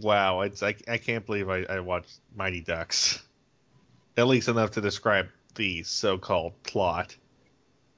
Wow, 0.00 0.40
it's 0.40 0.62
I, 0.62 0.74
I 0.88 0.96
can't 0.98 1.24
believe 1.26 1.48
I, 1.48 1.64
I 1.64 1.80
watched 1.80 2.18
Mighty 2.34 2.60
Ducks. 2.60 3.22
At 4.16 4.26
least 4.26 4.48
enough 4.48 4.72
to 4.72 4.80
describe 4.80 5.28
the 5.54 5.82
so-called 5.84 6.52
plot. 6.62 7.16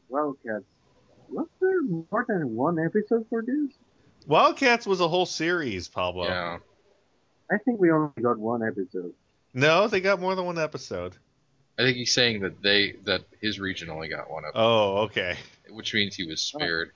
Wildcats. 0.08 0.64
Was 1.28 1.46
there 1.60 1.82
more 1.82 2.24
than 2.28 2.54
one 2.54 2.78
episode 2.78 3.26
for 3.28 3.42
this? 3.42 3.72
Wildcats 4.26 4.86
was 4.86 5.00
a 5.00 5.08
whole 5.08 5.26
series, 5.26 5.88
Pablo. 5.88 6.24
Yeah. 6.26 6.58
I 7.50 7.58
think 7.58 7.80
we 7.80 7.90
only 7.90 8.10
got 8.20 8.38
one 8.38 8.62
episode. 8.66 9.12
No, 9.52 9.86
they 9.88 10.00
got 10.00 10.20
more 10.20 10.34
than 10.34 10.44
one 10.46 10.58
episode. 10.58 11.14
I 11.78 11.82
think 11.82 11.96
he's 11.96 12.12
saying 12.14 12.40
that 12.40 12.62
they 12.62 12.92
that 13.04 13.22
his 13.40 13.58
region 13.60 13.90
only 13.90 14.08
got 14.08 14.30
one 14.30 14.44
episode, 14.44 14.60
Oh, 14.60 14.96
okay. 15.04 15.36
which 15.70 15.92
means 15.94 16.14
he 16.14 16.24
was 16.26 16.40
spared. 16.40 16.90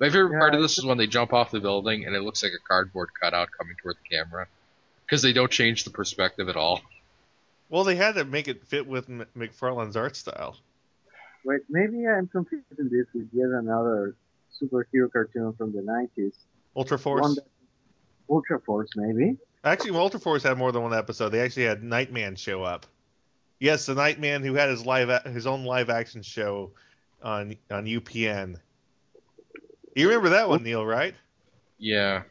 My 0.00 0.10
favorite 0.10 0.38
part 0.38 0.54
of 0.54 0.60
this 0.60 0.76
is 0.78 0.84
when 0.84 0.98
they 0.98 1.06
jump 1.06 1.32
off 1.32 1.50
the 1.50 1.60
building 1.60 2.04
and 2.04 2.14
it 2.14 2.22
looks 2.22 2.42
like 2.42 2.52
a 2.52 2.68
cardboard 2.68 3.08
cutout 3.20 3.48
coming 3.56 3.76
toward 3.82 3.96
the 3.96 4.16
camera 4.16 4.46
because 5.06 5.22
they 5.22 5.32
don't 5.32 5.50
change 5.50 5.84
the 5.84 5.90
perspective 5.90 6.48
at 6.48 6.56
all. 6.56 6.80
Well, 7.70 7.84
they 7.84 7.96
had 7.96 8.16
to 8.16 8.24
make 8.24 8.46
it 8.48 8.66
fit 8.66 8.86
with 8.86 9.08
M- 9.08 9.26
McFarlane's 9.36 9.96
art 9.96 10.16
style. 10.16 10.56
Wait, 11.44 11.60
maybe 11.70 12.06
I'm 12.06 12.26
confusing 12.26 12.64
this 12.90 13.06
with 13.14 13.28
yet 13.32 13.48
another 13.48 14.16
superhero 14.60 15.10
cartoon 15.10 15.52
from 15.54 15.72
the 15.72 15.80
90s. 15.80 16.32
Ultra 16.76 16.98
Force. 16.98 17.22
One 17.22 17.34
that, 17.36 17.46
Ultra 18.28 18.60
Force, 18.60 18.90
maybe. 18.96 19.36
Actually, 19.64 19.96
Ultra 19.98 20.20
Force 20.20 20.42
had 20.42 20.58
more 20.58 20.72
than 20.72 20.82
one 20.82 20.92
episode. 20.92 21.30
They 21.30 21.40
actually 21.40 21.64
had 21.64 21.82
Nightman 21.82 22.36
show 22.36 22.62
up. 22.62 22.84
Yes, 23.58 23.86
the 23.86 23.94
Nightman 23.94 24.42
who 24.42 24.54
had 24.54 24.68
his 24.68 24.84
live 24.84 25.24
his 25.24 25.46
own 25.46 25.64
live 25.64 25.88
action 25.88 26.22
show 26.22 26.72
on 27.22 27.56
on 27.70 27.86
UPN. 27.86 28.56
You 29.96 30.08
remember 30.08 30.30
that 30.30 30.48
one, 30.48 30.62
Neil, 30.62 30.84
right? 30.84 31.14
Yeah. 31.78 32.24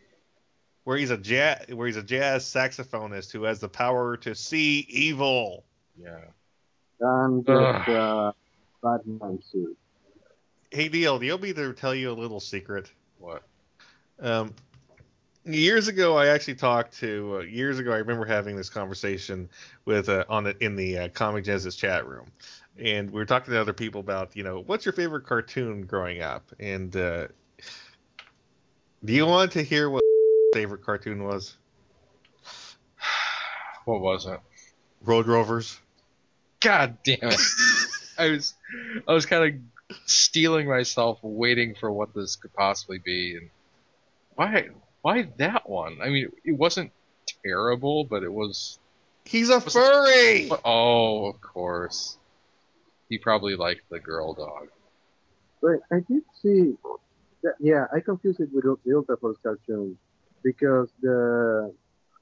Where 0.84 0.98
he's 0.98 1.10
a 1.10 1.18
jazz 1.18 1.66
where 1.70 1.88
he's 1.88 1.98
a 1.98 2.04
jazz 2.04 2.46
saxophonist 2.46 3.32
who 3.32 3.44
has 3.44 3.60
the 3.60 3.70
power 3.70 4.16
to 4.18 4.36
see 4.36 4.86
evil. 4.90 5.64
Yeah. 5.98 6.20
And 7.00 7.50
uh, 7.50 8.32
Batman 8.84 9.42
suit. 9.52 9.76
Hey 10.70 10.90
Neil, 10.90 11.20
Neil 11.20 11.38
be 11.40 11.52
there 11.52 11.70
to 11.70 11.74
tell 11.74 11.96
you 11.96 12.12
a 12.12 12.14
little 12.14 12.40
secret. 12.40 12.92
What? 13.18 13.44
Um, 14.20 14.54
years 15.46 15.88
ago, 15.88 16.18
I 16.18 16.28
actually 16.28 16.56
talked 16.56 17.00
to. 17.00 17.38
Uh, 17.38 17.40
years 17.42 17.80
ago, 17.80 17.92
I 17.92 17.98
remember 17.98 18.26
having 18.26 18.56
this 18.56 18.70
conversation 18.70 19.50
with 19.86 20.10
uh, 20.10 20.26
on 20.30 20.44
the, 20.46 20.64
in 20.64 20.76
the 20.76 20.98
uh, 20.98 21.08
Comic 21.10 21.46
Genesis 21.46 21.76
chat 21.76 22.08
room, 22.08 22.28
and 22.78 23.10
we 23.10 23.20
were 23.20 23.26
talking 23.26 23.54
to 23.54 23.60
other 23.60 23.74
people 23.74 24.02
about, 24.02 24.36
you 24.36 24.44
know, 24.44 24.64
what's 24.66 24.86
your 24.86 24.94
favorite 24.94 25.26
cartoon 25.26 25.86
growing 25.86 26.22
up? 26.22 26.44
And 26.60 26.96
uh, 26.96 27.28
do 29.04 29.14
you 29.14 29.26
want 29.26 29.52
to 29.54 29.64
hear 29.64 29.90
what 29.90 30.04
favorite 30.54 30.84
cartoon 30.84 31.24
was? 31.24 31.56
What 33.86 34.00
was 34.00 34.26
it? 34.26 34.40
Road 35.02 35.28
Rovers. 35.28 35.78
God 36.62 37.00
damn 37.04 37.18
it! 37.22 37.40
I 38.18 38.30
was 38.30 38.54
I 39.06 39.12
was 39.12 39.26
kind 39.26 39.44
of 39.44 40.00
steeling 40.06 40.70
myself, 40.70 41.20
waiting 41.22 41.76
for 41.78 41.92
what 41.92 42.14
this 42.14 42.38
could 42.38 42.54
possibly 42.54 43.00
be, 43.00 43.36
and 43.36 43.50
why 44.36 44.70
why 45.04 45.28
that 45.38 45.70
one? 45.70 46.00
I 46.02 46.10
mean, 46.10 46.30
it 46.44 46.54
wasn't 46.54 46.92
terrible, 47.46 48.06
but 48.06 48.24
it 48.24 48.34
was. 48.34 48.80
He's 49.26 49.50
a 49.50 49.62
furry. 49.62 50.50
Oh, 50.66 51.28
of 51.28 51.42
course. 51.42 52.18
He 53.10 53.18
probably 53.18 53.56
liked 53.56 53.82
the 53.90 54.00
girl 54.00 54.34
dog. 54.34 54.70
Wait, 55.62 55.80
I 55.92 55.98
did 56.10 56.24
see. 56.42 56.74
That, 57.44 57.56
yeah, 57.60 57.86
I 57.94 58.00
confused 58.00 58.40
it 58.40 58.50
with 58.54 58.64
the 58.64 58.96
Ultra 58.96 59.18
Force 59.18 59.38
cartoon 59.44 59.98
because 60.42 60.90
the 61.02 61.74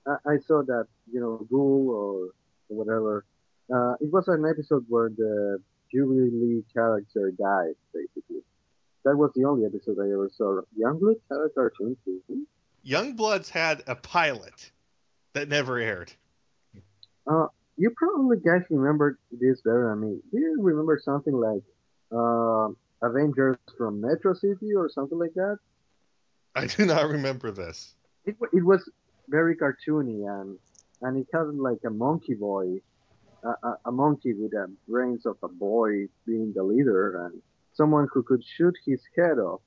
I, 0.08 0.16
I 0.26 0.38
saw 0.48 0.64
that 0.64 0.88
you 1.12 1.20
know 1.20 1.46
Ghoul 1.50 1.90
or 1.90 2.30
whatever. 2.68 3.26
Uh, 3.72 3.94
it 4.02 4.12
was 4.12 4.28
an 4.28 4.44
episode 4.50 4.86
where 4.90 5.10
the 5.10 5.60
Jubilee 5.94 6.64
character 6.74 7.32
died, 7.32 7.76
basically. 7.94 8.42
That 9.06 9.16
was 9.16 9.32
the 9.36 9.46
only 9.46 9.66
episode 9.66 9.98
I 10.00 10.12
ever 10.12 10.32
saw. 10.36 10.62
Youngblood 10.78 11.22
had 11.30 11.38
a 11.46 11.50
cartoon 11.50 11.96
too. 12.04 12.22
Youngbloods 12.86 13.50
had 13.50 13.84
a 13.88 13.96
pilot 13.96 14.72
that 15.34 15.48
never 15.48 15.78
aired. 15.78 16.12
Uh, 17.28 17.48
you 17.78 17.92
probably 17.96 18.38
guys 18.38 18.62
remember 18.70 19.20
this 19.32 19.62
better 19.62 19.90
than 19.90 20.02
me. 20.02 20.20
Do 20.32 20.40
you 20.40 20.58
remember 20.60 21.00
something 21.04 21.34
like 21.34 21.64
uh, 22.12 22.70
Avengers 23.02 23.58
from 23.78 24.02
Metro 24.02 24.34
City 24.34 24.74
or 24.76 24.90
something 24.90 25.18
like 25.18 25.34
that? 25.36 25.58
I 26.56 26.66
do 26.68 26.86
not 26.86 27.08
remember 27.08 27.52
this. 27.52 27.96
It, 28.26 28.36
it 28.54 28.64
was 28.66 28.90
very 29.30 29.56
cartoony 29.56 30.28
and 30.28 30.58
and 31.02 31.18
it 31.18 31.28
had 31.34 31.48
like 31.56 31.80
a 31.86 31.90
monkey 31.90 32.36
boy, 32.36 32.80
a, 33.44 33.50
a, 33.50 33.78
a 33.86 33.92
monkey 33.92 34.34
with 34.34 34.52
the 34.52 34.72
brains 34.88 35.26
of 35.26 35.38
a 35.42 35.48
boy 35.48 36.08
being 36.28 36.54
the 36.56 36.64
leader 36.64 37.26
and 37.26 37.42
someone 37.74 38.08
who 38.14 38.22
could 38.22 38.44
shoot 38.44 38.76
his 38.86 39.02
head 39.16 39.40
off. 39.40 39.62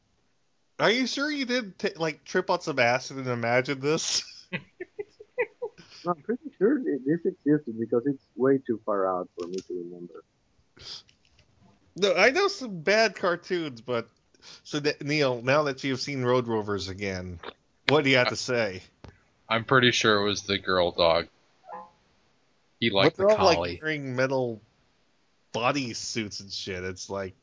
Are 0.78 0.90
you 0.90 1.06
sure 1.06 1.30
you 1.30 1.44
did 1.44 1.78
t- 1.78 1.94
like 1.96 2.24
trip 2.24 2.50
on 2.50 2.60
some 2.60 2.78
acid 2.78 3.18
and 3.18 3.26
imagine 3.28 3.80
this? 3.80 4.24
I'm 4.52 6.20
pretty 6.22 6.50
sure 6.58 6.78
that 6.78 7.00
this 7.06 7.20
existed 7.24 7.78
because 7.78 8.02
it's 8.06 8.22
way 8.36 8.58
too 8.58 8.80
far 8.84 9.06
out 9.08 9.28
for 9.36 9.46
me 9.46 9.54
to 9.54 9.84
remember. 9.84 10.24
No, 11.96 12.14
I 12.14 12.30
know 12.30 12.48
some 12.48 12.80
bad 12.80 13.14
cartoons, 13.14 13.80
but 13.80 14.08
so 14.64 14.80
that, 14.80 15.02
Neil, 15.02 15.40
now 15.42 15.62
that 15.64 15.84
you've 15.84 16.00
seen 16.00 16.22
Road 16.24 16.48
Rovers 16.48 16.88
again, 16.88 17.38
what 17.86 18.04
do 18.04 18.10
you 18.10 18.16
have 18.16 18.28
to 18.28 18.36
say? 18.36 18.82
I'm 19.48 19.64
pretty 19.64 19.92
sure 19.92 20.20
it 20.20 20.24
was 20.24 20.42
the 20.42 20.58
girl 20.58 20.90
dog. 20.90 21.28
He 22.80 22.90
But 22.90 22.96
liked 22.96 23.16
they're 23.16 23.28
the 23.28 23.36
all 23.36 23.46
like 23.46 23.80
wearing 23.80 24.16
metal 24.16 24.60
body 25.52 25.94
suits 25.94 26.40
and 26.40 26.52
shit. 26.52 26.82
It's 26.84 27.08
like 27.08 27.34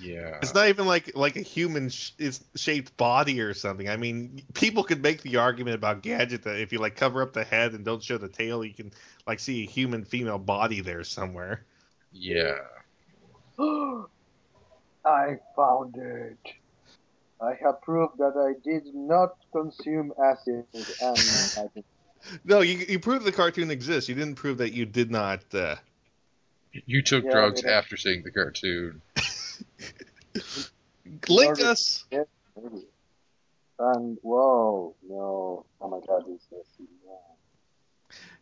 yeah. 0.00 0.38
it's 0.42 0.54
not 0.54 0.68
even 0.68 0.86
like 0.86 1.16
like 1.16 1.36
a 1.36 1.40
human 1.40 1.88
sh- 1.88 2.12
it's 2.18 2.44
shaped 2.56 2.96
body 2.96 3.40
or 3.40 3.54
something. 3.54 3.88
I 3.88 3.96
mean, 3.96 4.42
people 4.54 4.84
could 4.84 5.02
make 5.02 5.22
the 5.22 5.36
argument 5.36 5.76
about 5.76 6.02
Gadget 6.02 6.42
that 6.44 6.60
if 6.60 6.72
you 6.72 6.78
like 6.78 6.96
cover 6.96 7.22
up 7.22 7.32
the 7.32 7.44
head 7.44 7.72
and 7.72 7.84
don't 7.84 8.02
show 8.02 8.18
the 8.18 8.28
tail, 8.28 8.64
you 8.64 8.74
can 8.74 8.92
like 9.26 9.40
see 9.40 9.64
a 9.64 9.66
human 9.66 10.04
female 10.04 10.38
body 10.38 10.80
there 10.80 11.04
somewhere. 11.04 11.64
Yeah. 12.12 12.58
I 15.04 15.36
found 15.56 15.96
it. 15.96 16.38
I 17.40 17.52
have 17.62 17.80
proof 17.82 18.10
that 18.18 18.34
I 18.36 18.60
did 18.68 18.94
not 18.94 19.36
consume 19.52 20.12
acid 20.22 20.66
and 20.74 21.84
No, 22.44 22.60
you 22.60 22.84
you 22.88 22.98
proved 22.98 23.24
the 23.24 23.32
cartoon 23.32 23.70
exists. 23.70 24.08
You 24.08 24.14
didn't 24.14 24.34
prove 24.34 24.58
that 24.58 24.72
you 24.72 24.86
did 24.86 25.10
not. 25.10 25.42
Uh, 25.54 25.76
You 26.72 27.02
took 27.02 27.24
Yeah, 27.24 27.30
drugs 27.30 27.64
after 27.64 27.96
seeing 27.96 28.22
the 28.22 28.30
cartoon. 28.30 29.00
Link 31.28 31.60
us. 31.60 32.04
And 33.80 34.18
whoa, 34.22 34.96
no! 35.08 35.64
Oh 35.80 35.88
my 35.88 36.00
God, 36.06 36.24
this 36.26 36.42
is 36.50 36.88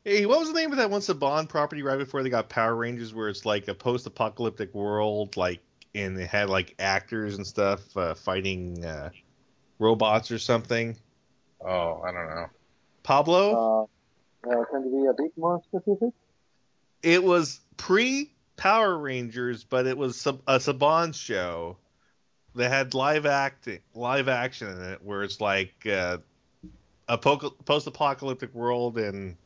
Hey, 0.06 0.24
what 0.24 0.38
was 0.38 0.52
the 0.52 0.54
name 0.54 0.70
of 0.70 0.78
that 0.78 0.88
one 0.88 1.02
Bond 1.18 1.48
property 1.48 1.82
right 1.82 1.98
before 1.98 2.22
they 2.22 2.30
got 2.30 2.48
Power 2.48 2.76
Rangers, 2.76 3.12
where 3.12 3.28
it's 3.28 3.44
like 3.44 3.66
a 3.66 3.74
post-apocalyptic 3.74 4.72
world, 4.72 5.36
like, 5.36 5.60
and 5.96 6.16
they 6.16 6.26
had 6.26 6.48
like 6.48 6.76
actors 6.78 7.34
and 7.34 7.44
stuff 7.44 7.96
uh, 7.96 8.14
fighting 8.14 8.84
uh, 8.84 9.10
robots 9.80 10.30
or 10.30 10.38
something? 10.38 10.96
Oh, 11.60 12.02
I 12.06 12.12
don't 12.12 12.28
know. 12.28 12.46
Pablo, 13.02 13.88
Uh, 14.44 14.48
uh, 14.48 14.64
can 14.70 14.84
you 14.84 15.02
be 15.02 15.06
a 15.08 15.14
bit 15.24 15.32
more 15.36 15.60
specific? 15.64 16.14
it 17.02 17.24
was 17.24 17.60
pre 17.76 18.32
Power 18.56 18.96
Rangers, 18.98 19.64
but 19.64 19.86
it 19.86 19.96
was 19.96 20.20
sub- 20.20 20.42
a 20.46 20.56
Saban 20.56 21.14
show 21.14 21.76
that 22.54 22.70
had 22.70 22.94
live 22.94 23.26
acting, 23.26 23.80
live 23.94 24.28
action 24.28 24.68
in 24.68 24.82
it, 24.82 25.02
where 25.02 25.22
it's 25.22 25.40
like 25.40 25.86
uh, 25.86 26.18
a 27.08 27.18
po- 27.18 27.54
post-apocalyptic 27.64 28.54
world 28.54 28.98
and 28.98 29.36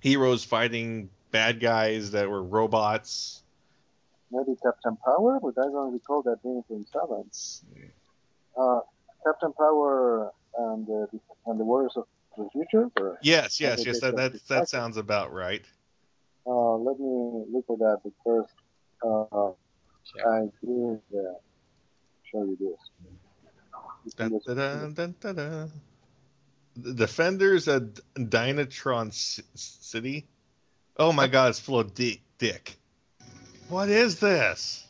heroes 0.00 0.44
fighting 0.44 1.08
bad 1.30 1.60
guys 1.60 2.10
that 2.10 2.28
were 2.28 2.42
robots. 2.42 3.42
Maybe 4.30 4.56
Captain 4.62 4.96
Power, 5.04 5.38
but 5.40 5.54
I 5.58 5.68
don't 5.70 5.92
recall 5.92 6.22
that 6.22 6.42
being 6.42 6.62
from 6.66 6.84
Seven. 6.92 7.30
Uh, 8.58 8.80
Captain 9.24 9.52
Power 9.52 10.32
and 10.58 10.86
the 10.86 11.06
and 11.46 11.60
the 11.60 11.64
Warriors 11.64 11.92
of 11.96 12.04
the 12.36 12.48
Future? 12.52 12.90
Or 12.98 13.18
Yes, 13.22 13.60
yes, 13.60 13.84
yes. 13.84 14.00
That 14.00 14.16
that 14.16 14.48
that 14.48 14.68
sounds 14.68 14.96
about 14.96 15.32
right. 15.32 15.64
Uh, 16.46 16.76
let 16.76 16.98
me 16.98 17.44
look 17.52 17.66
for 17.66 17.76
that. 17.78 18.00
But 18.02 18.12
first, 18.24 18.54
uh, 19.04 19.52
I 20.28 20.48
did 20.64 21.00
uh, 21.14 21.38
show 22.30 22.44
you 22.44 22.56
this. 22.58 24.14
Dun, 24.16 24.40
dun, 24.44 24.56
dun, 24.56 24.94
dun, 24.94 25.14
dun, 25.20 25.34
dun. 25.36 25.72
The 26.76 26.94
Defenders 26.94 27.68
at 27.68 27.94
Dynatron 28.14 29.12
C- 29.12 29.44
City. 29.54 30.26
Oh 30.96 31.12
my 31.12 31.26
God, 31.26 31.50
it's 31.50 31.60
full 31.60 31.78
of 31.78 31.94
dick. 31.94 32.20
Dick. 32.38 32.76
What 33.68 33.88
is 33.88 34.18
this? 34.18 34.84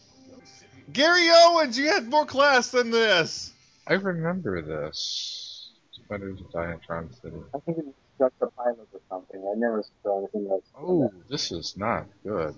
Gary 0.92 1.28
Owens, 1.30 1.78
you 1.78 1.88
had 1.88 2.08
more 2.08 2.24
class 2.24 2.70
than 2.70 2.90
this. 2.90 3.52
I 3.86 3.94
remember 3.94 4.62
this. 4.62 5.70
Defenders 5.96 6.40
of 6.40 6.50
Dynatron 6.50 7.20
City. 7.20 7.36
I 7.54 7.58
think 7.60 7.78
it's 7.78 7.88
just 8.18 8.34
a 8.40 8.46
pilot 8.46 8.88
or 8.92 9.00
something. 9.08 9.40
I 9.40 9.58
never 9.58 9.82
saw 10.02 10.18
anything 10.18 10.48
else. 10.50 10.64
Oh, 10.78 11.10
this 11.28 11.52
is 11.52 11.76
not 11.76 12.06
good. 12.24 12.54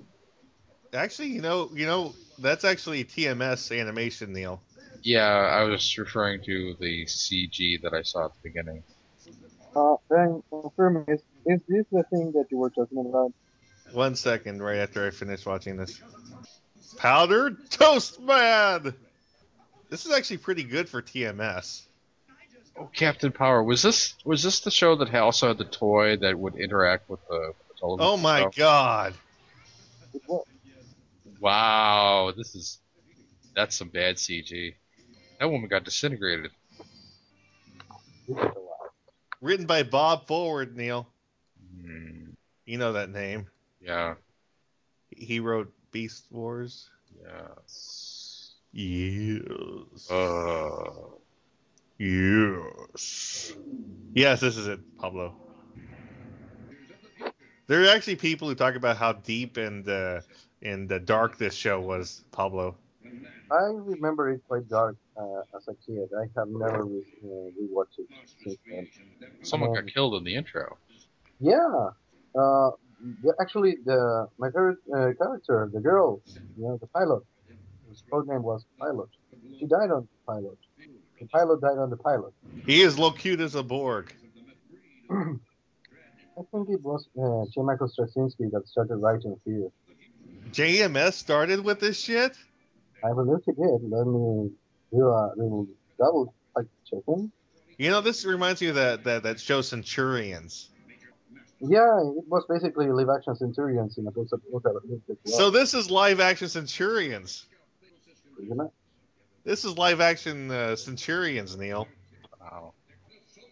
Actually, 0.92 1.28
you 1.28 1.40
know, 1.40 1.70
you 1.74 1.86
know, 1.86 2.14
that's 2.38 2.64
actually 2.64 3.04
TMS 3.04 3.78
animation, 3.78 4.32
Neil. 4.32 4.62
Yeah, 5.02 5.26
I 5.26 5.64
was 5.64 5.98
referring 5.98 6.42
to 6.44 6.76
the 6.80 7.04
CG 7.04 7.82
that 7.82 7.92
I 7.92 8.02
saw 8.02 8.26
at 8.26 8.32
the 8.34 8.48
beginning. 8.48 8.82
Uh, 9.74 9.96
then 10.08 10.42
confirm 10.50 11.04
is 11.08 11.20
is 11.46 11.60
this 11.68 11.84
the 11.90 12.04
thing 12.04 12.32
that 12.32 12.46
you 12.50 12.58
were 12.58 12.70
talking 12.70 12.98
about? 12.98 13.32
One 13.92 14.14
second, 14.14 14.62
right 14.62 14.78
after 14.78 15.06
I 15.06 15.10
finish 15.10 15.44
watching 15.44 15.76
this. 15.76 16.00
Powdered 16.96 17.70
Toast 17.70 18.20
Man. 18.20 18.94
This 19.90 20.06
is 20.06 20.12
actually 20.12 20.38
pretty 20.38 20.64
good 20.64 20.88
for 20.88 21.02
TMS. 21.02 21.82
Oh, 22.76 22.90
Captain 22.92 23.30
Power. 23.32 23.62
Was 23.62 23.82
this 23.82 24.14
was 24.24 24.42
this 24.42 24.60
the 24.60 24.70
show 24.70 24.96
that 24.96 25.14
also 25.14 25.48
had 25.48 25.58
the 25.58 25.64
toy 25.64 26.16
that 26.16 26.38
would 26.38 26.56
interact 26.56 27.08
with 27.08 27.20
the, 27.28 27.52
the 27.68 27.74
television? 27.78 28.08
Oh 28.10 28.16
my 28.16 28.40
stuff? 28.40 28.56
God. 28.56 29.14
Wow, 31.40 32.32
this 32.36 32.54
is 32.54 32.78
that's 33.54 33.76
some 33.76 33.88
bad 33.88 34.16
CG. 34.16 34.74
That 35.38 35.50
woman 35.50 35.68
got 35.68 35.84
disintegrated. 35.84 36.50
Written 39.40 39.66
by 39.66 39.82
Bob 39.82 40.26
Forward, 40.26 40.76
Neil. 40.76 41.06
Hmm, 41.82 42.30
You 42.64 42.78
know 42.78 42.92
that 42.94 43.10
name. 43.10 43.46
yeah. 43.80 44.14
He 45.10 45.38
wrote 45.38 45.72
Beast 45.92 46.24
Wars. 46.30 46.88
Yes. 47.22 48.54
Yes. 48.72 50.10
Uh, 50.10 50.80
Yes. 51.98 53.54
Yes, 54.14 54.40
this 54.40 54.56
is 54.56 54.66
it, 54.66 54.80
Pablo. 54.98 55.34
There 57.66 57.82
are 57.82 57.88
actually 57.88 58.16
people 58.16 58.48
who 58.48 58.54
talk 58.54 58.74
about 58.74 58.96
how 58.96 59.12
deep 59.12 59.56
and 59.56 59.88
uh, 59.88 60.20
and 60.62 60.90
uh, 60.90 60.98
dark 60.98 61.38
this 61.38 61.54
show 61.54 61.80
was, 61.80 62.22
Pablo. 62.32 62.76
I 63.50 63.70
remember 63.74 64.30
it 64.30 64.40
quite 64.48 64.68
dark 64.68 64.96
uh, 65.16 65.40
as 65.56 65.68
a 65.68 65.74
kid. 65.86 66.08
I 66.18 66.24
have 66.36 66.48
never 66.48 66.84
re- 66.84 67.04
uh, 67.24 67.50
rewatched 67.60 67.98
it 67.98 68.08
since 68.42 68.58
then. 68.70 68.86
someone 69.42 69.70
Um, 69.70 69.76
got 69.76 69.86
killed 69.92 70.14
in 70.16 70.24
the 70.24 70.34
intro. 70.34 70.76
Yeah. 71.40 71.90
Uh, 72.34 72.70
the, 73.22 73.34
actually, 73.40 73.76
the 73.84 74.26
my 74.38 74.48
favorite 74.48 74.78
uh, 74.94 75.10
character, 75.22 75.70
the 75.72 75.80
girl, 75.80 76.20
you 76.56 76.64
know, 76.64 76.78
the 76.80 76.86
pilot, 76.88 77.22
whose 77.86 78.02
code 78.10 78.26
name 78.26 78.42
was 78.42 78.64
Pilot. 78.80 79.08
She 79.58 79.66
died 79.66 79.90
on 79.90 80.08
pilot. 80.26 80.58
The 81.20 81.26
pilot 81.26 81.60
died 81.60 81.78
on 81.78 81.90
the 81.90 81.96
pilot. 81.96 82.32
He 82.66 82.82
is 82.82 82.98
low 82.98 83.12
cute 83.12 83.40
as 83.40 83.54
a 83.54 83.62
Borg. 83.62 84.12
I 85.10 86.42
think 86.50 86.68
it 86.68 86.82
was 86.82 87.06
uh, 87.16 87.48
J. 87.54 87.62
Michael 87.62 87.88
Straczynski 87.88 88.50
that 88.50 88.66
started 88.66 88.96
writing 88.96 89.36
here. 89.44 89.68
JMS 90.50 91.12
started 91.12 91.64
with 91.64 91.80
this 91.80 91.98
shit? 91.98 92.36
I 93.04 93.12
believe 93.12 93.40
he 93.44 93.52
did. 93.52 93.90
Let 93.90 94.06
me 94.06 94.50
do 94.92 95.06
a 95.06 95.32
little 95.36 95.68
double 95.98 96.34
like 96.56 96.66
checking. 96.88 97.30
You 97.78 97.90
know, 97.90 98.00
this 98.00 98.24
reminds 98.24 98.60
me 98.60 98.68
of 98.68 98.76
that, 98.76 99.04
that, 99.04 99.22
that 99.24 99.40
show 99.40 99.60
Centurions. 99.60 100.70
Yeah, 101.60 102.00
it 102.00 102.24
was 102.28 102.44
basically 102.48 102.88
live 102.88 103.08
action 103.08 103.36
Centurions 103.36 103.98
in 103.98 104.06
a 104.06 104.10
post 104.10 104.32
apocalyptic. 104.32 105.18
So 105.24 105.50
this 105.50 105.74
is 105.74 105.90
live 105.90 106.20
action 106.20 106.48
Centurions. 106.48 107.46
Isn't 108.42 108.60
it? 108.60 108.70
This 109.44 109.66
is 109.66 109.76
live 109.76 110.00
action 110.00 110.50
uh, 110.50 110.74
Centurions, 110.74 111.54
Neil. 111.56 111.86
Wow. 112.40 112.72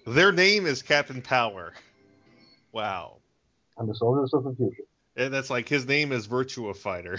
Their 0.06 0.32
name 0.32 0.64
is 0.64 0.80
Captain 0.80 1.20
Power. 1.20 1.74
Wow. 2.72 3.18
And 3.76 3.86
the 3.86 3.94
soldiers 3.94 4.32
of 4.32 4.44
the 4.44 4.54
future. 4.54 4.84
And 5.16 5.34
that's 5.34 5.50
like 5.50 5.68
his 5.68 5.86
name 5.86 6.10
is 6.12 6.26
Virtua 6.26 6.74
Fighter. 6.74 7.18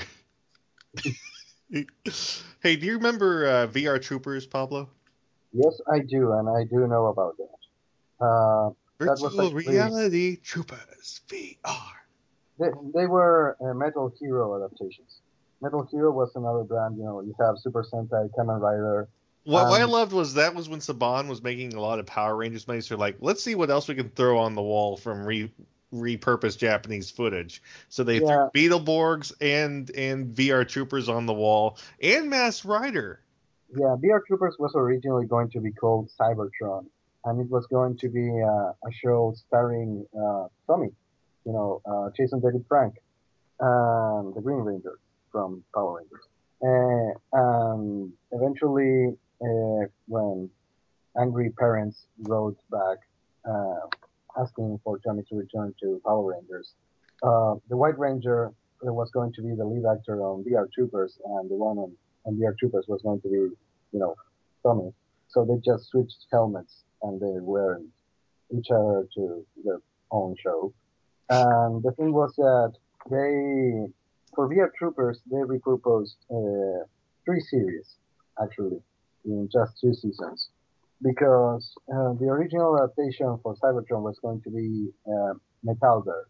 hey, 1.70 2.76
do 2.76 2.86
you 2.88 2.94
remember 2.94 3.46
uh, 3.46 3.68
VR 3.68 4.02
Troopers, 4.02 4.48
Pablo? 4.48 4.90
Yes, 5.52 5.80
I 5.92 6.00
do, 6.00 6.32
and 6.32 6.50
I 6.50 6.64
do 6.64 6.88
know 6.88 7.08
about 7.08 7.38
that. 7.38 8.26
Uh, 8.26 8.70
that 8.98 9.20
was 9.22 9.22
Virtual 9.22 9.58
actually- 9.58 9.74
Reality 9.76 10.38
Troopers 10.38 11.22
VR. 11.28 11.58
They, 12.60 12.70
they 12.96 13.06
were 13.06 13.56
uh, 13.62 13.76
Metal 13.76 14.12
Hero 14.20 14.56
adaptations. 14.56 15.20
Metal 15.64 15.88
Hero 15.92 16.12
was 16.12 16.36
another 16.36 16.64
brand. 16.64 16.98
You 16.98 17.06
know, 17.06 17.22
you 17.22 17.34
have 17.40 17.58
Super 17.58 17.84
Sentai, 17.84 18.30
Kamen 18.38 18.60
Rider. 18.60 19.08
What, 19.46 19.70
what 19.70 19.82
I 19.82 19.86
Um, 19.86 19.92
loved 19.92 20.14
was 20.14 20.36
that 20.36 20.56
was 20.56 20.70
when 20.70 20.80
Saban 20.80 21.28
was 21.28 21.42
making 21.42 21.74
a 21.74 21.82
lot 21.82 22.00
of 22.00 22.06
Power 22.06 22.36
Rangers 22.36 22.68
money. 22.68 22.82
So 22.82 22.98
like, 22.98 23.18
let's 23.22 23.44
see 23.44 23.56
what 23.56 23.70
else 23.70 23.88
we 23.88 23.96
can 23.96 24.10
throw 24.10 24.40
on 24.40 24.56
the 24.56 24.62
wall 24.62 24.98
from 24.98 25.26
re 25.26 25.52
repurposed 25.94 26.58
Japanese 26.58 27.12
footage. 27.12 27.62
So 27.90 28.04
they 28.04 28.20
Yeah. 28.20 28.50
threw 28.52 28.70
Beetleborgs 28.70 29.34
and 29.42 29.90
and 29.92 30.36
VR 30.36 30.68
Troopers 30.68 31.08
on 31.10 31.26
the 31.26 31.34
wall 31.34 31.78
and 32.02 32.30
Mass 32.30 32.66
Rider. 32.66 33.20
Yeah, 33.76 33.96
VR 34.02 34.22
Troopers 34.28 34.56
was 34.60 34.74
originally 34.76 35.26
going 35.26 35.50
to 35.52 35.60
be 35.60 35.72
called 35.72 36.10
Cybertron, 36.20 36.86
and 37.26 37.42
it 37.42 37.50
was 37.50 37.66
going 37.68 37.98
to 37.98 38.10
be 38.10 38.30
uh, 38.42 38.72
a 38.88 38.92
show 38.92 39.34
starring 39.48 40.06
uh, 40.16 40.48
Tommy, 40.68 40.92
you 41.46 41.52
know, 41.54 41.82
uh, 41.86 42.10
Jason 42.16 42.40
David 42.40 42.66
Frank, 42.68 42.96
and 43.60 44.34
the 44.36 44.42
Green 44.42 44.60
Ranger 44.60 45.00
from 45.34 45.62
Power 45.76 45.98
Rangers. 45.98 46.26
Uh, 46.64 47.12
and 47.34 48.14
eventually, 48.32 49.18
uh, 49.42 49.86
when 50.08 50.50
angry 51.20 51.50
parents 51.50 52.06
wrote 52.20 52.58
back 52.72 53.00
uh, 53.44 53.88
asking 54.40 54.80
for 54.86 54.98
Tommy 55.00 55.24
to 55.30 55.36
return 55.36 55.74
to 55.82 56.02
Power 56.06 56.32
Rangers, 56.32 56.74
uh, 57.24 57.56
the 57.68 57.76
White 57.76 58.00
Ranger 58.00 58.54
uh, 58.88 58.94
was 58.94 59.12
going 59.12 59.34
to 59.34 59.42
be 59.42 59.54
the 59.56 59.66
lead 59.66 59.84
actor 59.86 60.22
on 60.22 60.46
VR 60.46 60.72
Troopers, 60.72 61.20
and 61.26 61.50
the 61.50 61.56
one 61.56 61.78
on, 61.78 61.92
on 62.26 62.36
VR 62.36 62.58
Troopers 62.58 62.86
was 62.88 63.02
going 63.02 63.20
to 63.22 63.28
be, 63.28 63.36
you 63.92 64.00
know, 64.00 64.16
Tommy. 64.64 64.94
So 65.28 65.44
they 65.44 65.56
just 65.66 65.90
switched 65.90 66.28
helmets 66.32 66.84
and 67.02 67.20
they 67.20 67.40
were 67.40 67.82
each 68.56 68.68
other 68.72 69.08
to 69.16 69.46
their 69.66 69.80
own 70.12 70.36
show. 70.42 70.74
And 71.30 71.82
the 71.82 71.92
thing 71.92 72.14
was 72.14 72.34
that 72.38 72.74
they, 73.10 73.88
for 74.36 74.50
VR 74.50 74.70
Troopers, 74.78 75.20
they 75.30 75.38
repurposed 75.38 76.16
uh, 76.32 76.86
three 77.26 77.42
series, 77.42 77.96
actually, 78.42 78.82
in 79.26 79.50
just 79.52 79.80
two 79.80 79.94
seasons. 79.94 80.50
Because 81.02 81.74
uh, 81.94 82.14
the 82.14 82.26
original 82.26 82.78
adaptation 82.82 83.38
for 83.44 83.56
Cybertron 83.56 84.04
was 84.04 84.18
going 84.22 84.42
to 84.42 84.50
be 84.50 84.90
uh, 85.08 85.34
Metalder, 85.66 86.24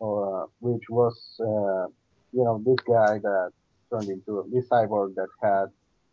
or, 0.00 0.44
uh, 0.44 0.46
which 0.60 0.82
was, 0.90 1.16
uh, 1.40 1.88
you 2.32 2.44
know, 2.44 2.62
this 2.64 2.78
guy 2.86 3.18
that 3.18 3.52
turned 3.90 4.08
into 4.10 4.46
this 4.52 4.68
cyborg 4.68 5.14
that 5.14 5.28
had 5.42 5.66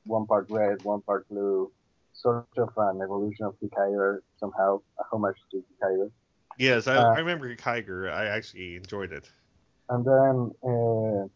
one 0.06 0.26
part 0.26 0.48
red, 0.50 0.82
one 0.84 1.02
part 1.02 1.28
blue, 1.30 1.72
sort 2.14 2.48
of 2.58 2.70
an 2.78 3.02
evolution 3.02 3.46
of 3.46 3.56
Kikaider 3.60 4.20
somehow, 4.40 4.80
a 5.00 5.04
homage 5.12 5.36
to 5.52 5.58
Kikaider. 5.58 6.10
Yes, 6.58 6.88
I, 6.88 6.96
Uh, 6.96 7.14
I 7.14 7.20
remember 7.20 7.54
Kiger. 7.56 8.12
I 8.12 8.28
actually 8.28 8.78
enjoyed 8.78 9.12
it. 9.12 9.30
And 9.90 10.04
then, 10.04 10.52
uh, 10.64 11.28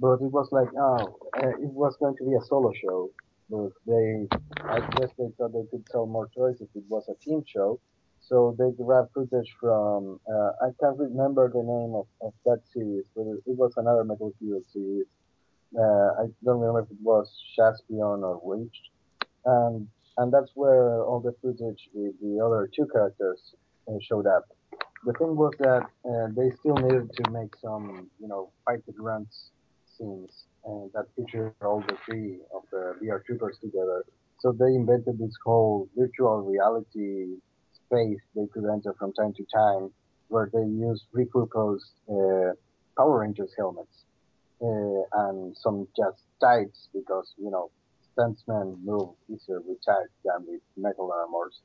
but 0.00 0.14
it 0.14 0.32
was 0.32 0.48
like, 0.50 0.68
oh, 0.76 1.16
uh, 1.38 1.48
it 1.48 1.70
was 1.70 1.96
going 2.00 2.16
to 2.16 2.24
be 2.24 2.34
a 2.34 2.44
solo 2.46 2.72
show. 2.72 3.10
But 3.48 3.70
they, 3.86 4.26
I 4.64 4.80
guess 4.96 5.10
they 5.18 5.28
thought 5.36 5.52
they 5.52 5.66
could 5.70 5.88
sell 5.90 6.06
more 6.06 6.28
toys 6.36 6.56
if 6.60 6.68
it 6.74 6.84
was 6.88 7.04
a 7.08 7.14
team 7.24 7.44
show. 7.46 7.78
So 8.20 8.56
they 8.58 8.70
grabbed 8.82 9.10
footage 9.14 9.54
from, 9.60 10.18
uh, 10.32 10.50
I 10.62 10.70
can't 10.80 10.98
remember 10.98 11.50
the 11.52 11.62
name 11.62 11.94
of, 11.94 12.06
of 12.22 12.32
that 12.46 12.60
series, 12.72 13.04
but 13.14 13.22
it, 13.22 13.56
was 13.58 13.72
another 13.76 14.04
Metal 14.04 14.32
Hero 14.40 14.60
series. 14.72 15.06
Uh, 15.76 16.22
I 16.22 16.26
don't 16.44 16.60
remember 16.60 16.80
if 16.80 16.90
it 16.90 17.02
was 17.02 17.30
Shaspion 17.58 18.22
or 18.22 18.40
Reached. 18.44 18.90
And, 19.44 19.88
and 20.16 20.32
that's 20.32 20.50
where 20.54 21.02
all 21.02 21.20
the 21.20 21.34
footage 21.42 21.88
with 21.92 22.14
the 22.20 22.40
other 22.44 22.70
two 22.74 22.86
characters 22.92 23.54
uh, 23.88 23.94
showed 24.00 24.26
up 24.26 24.44
the 25.04 25.12
thing 25.14 25.36
was 25.36 25.52
that 25.58 25.84
uh, 26.04 26.28
they 26.36 26.50
still 26.60 26.76
needed 26.76 27.10
to 27.14 27.30
make 27.30 27.54
some, 27.60 28.08
you 28.20 28.28
know, 28.28 28.50
fight 28.64 28.84
the 28.86 28.92
grunts 28.92 29.50
scenes 29.96 30.44
and 30.64 30.90
that 30.94 31.06
featured 31.16 31.52
all 31.62 31.80
the 31.88 31.96
three 32.06 32.38
of 32.54 32.62
the 32.70 32.94
VR 33.02 33.24
troopers 33.24 33.58
together. 33.60 34.04
So 34.38 34.52
they 34.52 34.74
invented 34.74 35.18
this 35.18 35.34
whole 35.44 35.88
virtual 35.96 36.42
reality 36.42 37.36
space 37.72 38.20
they 38.34 38.46
could 38.52 38.64
enter 38.72 38.94
from 38.98 39.12
time 39.12 39.34
to 39.34 39.44
time, 39.54 39.90
where 40.28 40.50
they 40.52 40.60
used 40.60 41.04
repurposed 41.14 41.92
uh, 42.08 42.54
Power 42.96 43.20
Rangers 43.20 43.52
helmets 43.56 44.04
uh, 44.62 45.02
and 45.26 45.56
some 45.56 45.88
just 45.96 46.22
tights 46.40 46.88
because 46.92 47.34
you 47.38 47.50
know 47.50 47.70
stuntsmen 48.16 48.82
move 48.84 49.10
easier 49.28 49.60
with 49.60 49.78
tights 49.84 50.14
than 50.24 50.46
with 50.46 50.60
metal 50.76 51.12
armors. 51.12 51.60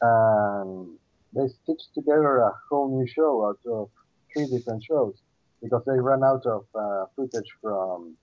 And 0.00 0.98
they 1.32 1.48
stitched 1.48 1.94
together 1.94 2.38
a 2.38 2.52
whole 2.68 2.88
new 2.98 3.06
show 3.06 3.46
out 3.48 3.58
of 3.70 3.90
three 4.32 4.46
different 4.46 4.82
shows 4.84 5.14
because 5.62 5.82
they 5.86 5.98
ran 5.98 6.22
out 6.22 6.44
of 6.46 6.64
uh, 6.74 7.06
footage 7.14 7.48
from 7.60 8.16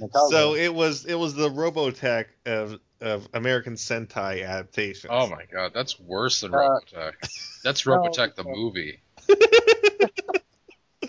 Metallica. 0.00 0.30
So 0.30 0.54
it 0.54 0.74
was 0.74 1.04
it 1.04 1.14
was 1.14 1.34
the 1.34 1.50
Robotech 1.50 2.26
of 2.44 2.78
of 3.00 3.28
American 3.34 3.74
Sentai 3.74 4.46
adaptations. 4.46 5.10
Oh 5.10 5.28
my 5.28 5.44
god, 5.52 5.72
that's 5.74 5.98
worse 6.00 6.40
than 6.40 6.54
Uh, 6.54 6.58
Robotech. 6.58 7.14
That's 7.62 7.86
no, 7.86 7.96
Robotech 7.96 8.34
the 8.34 8.44
uh, 8.44 8.54
movie. 8.54 9.00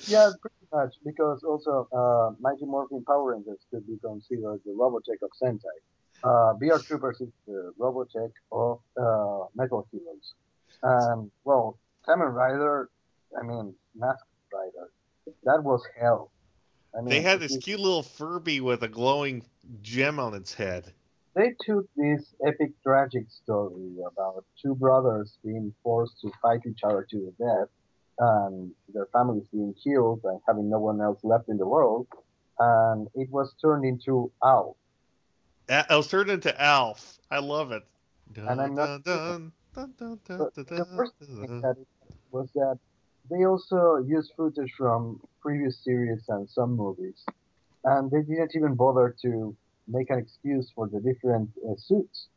yeah, 0.07 0.31
pretty 0.41 0.55
much 0.73 0.95
because 1.05 1.43
also 1.43 1.87
uh, 1.93 2.31
Mighty 2.39 2.65
Morphin 2.65 3.03
Power 3.05 3.33
Rangers 3.33 3.59
could 3.71 3.85
be 3.87 3.97
considered 4.03 4.59
the 4.65 4.71
Robotech 4.71 5.21
of 5.21 5.31
Sentai. 5.41 5.77
Uh, 6.23 6.55
VR 6.59 6.83
Troopers 6.83 7.21
is 7.21 7.29
the 7.45 7.71
Robotech 7.79 8.31
of 8.51 8.79
uh, 8.99 9.45
Metal 9.55 9.87
Heroes. 9.91 10.33
And 10.83 11.31
well, 11.43 11.77
Kamen 12.07 12.33
Rider, 12.33 12.89
I 13.39 13.43
mean 13.45 13.73
Mask 13.95 14.25
Rider, 14.53 14.91
that 15.43 15.63
was 15.63 15.81
hell. 15.99 16.31
I 16.97 17.01
mean, 17.01 17.09
They 17.09 17.21
had 17.21 17.39
this 17.39 17.57
cute 17.57 17.79
little 17.79 18.03
Furby 18.03 18.61
with 18.61 18.83
a 18.83 18.87
glowing 18.87 19.43
gem 19.81 20.19
on 20.19 20.33
its 20.33 20.53
head. 20.53 20.93
they 21.35 21.53
took 21.65 21.85
this 21.95 22.33
epic 22.45 22.71
tragic 22.81 23.25
story 23.29 23.97
about 24.11 24.43
two 24.61 24.73
brothers 24.73 25.37
being 25.43 25.73
forced 25.83 26.19
to 26.21 26.31
fight 26.41 26.61
each 26.67 26.79
other 26.83 27.05
to 27.11 27.17
the 27.17 27.33
death 27.45 27.69
and 28.19 28.71
their 28.93 29.05
families 29.13 29.43
being 29.51 29.75
killed 29.83 30.21
and 30.23 30.39
having 30.47 30.67
no 30.69 30.79
one 30.79 30.99
else 31.01 31.19
left 31.23 31.49
in 31.49 31.57
the 31.57 31.67
world 31.67 32.07
and 32.59 33.07
it 33.13 33.29
was 33.29 33.53
turned 33.61 33.85
into 33.85 34.31
Alf. 34.43 34.75
A- 35.69 35.91
I 35.93 35.95
was 35.97 36.07
turned 36.07 36.31
into 36.31 36.59
Alf. 36.59 37.19
I 37.29 37.37
love 37.39 37.71
it. 37.71 37.83
And 38.35 38.59
I'm 38.59 38.73
not- 38.73 39.03
Dun, 39.03 39.03
dun, 39.03 39.17
dun, 39.17 39.27
dun, 39.29 39.51
But 39.77 40.55
the 40.55 40.87
first 40.95 41.13
thing 41.19 41.61
that 41.61 41.77
was 42.31 42.49
that 42.55 42.79
they 43.29 43.45
also 43.45 43.97
used 43.97 44.31
footage 44.35 44.73
from 44.75 45.21
previous 45.39 45.83
series 45.83 46.23
and 46.29 46.49
some 46.49 46.75
movies, 46.75 47.23
and 47.83 48.09
they 48.09 48.21
didn't 48.21 48.53
even 48.55 48.73
bother 48.73 49.15
to 49.21 49.55
make 49.87 50.09
an 50.09 50.17
excuse 50.17 50.71
for 50.73 50.87
the 50.87 50.99
different 50.99 51.49
uh, 51.63 51.75
suits. 51.77 52.27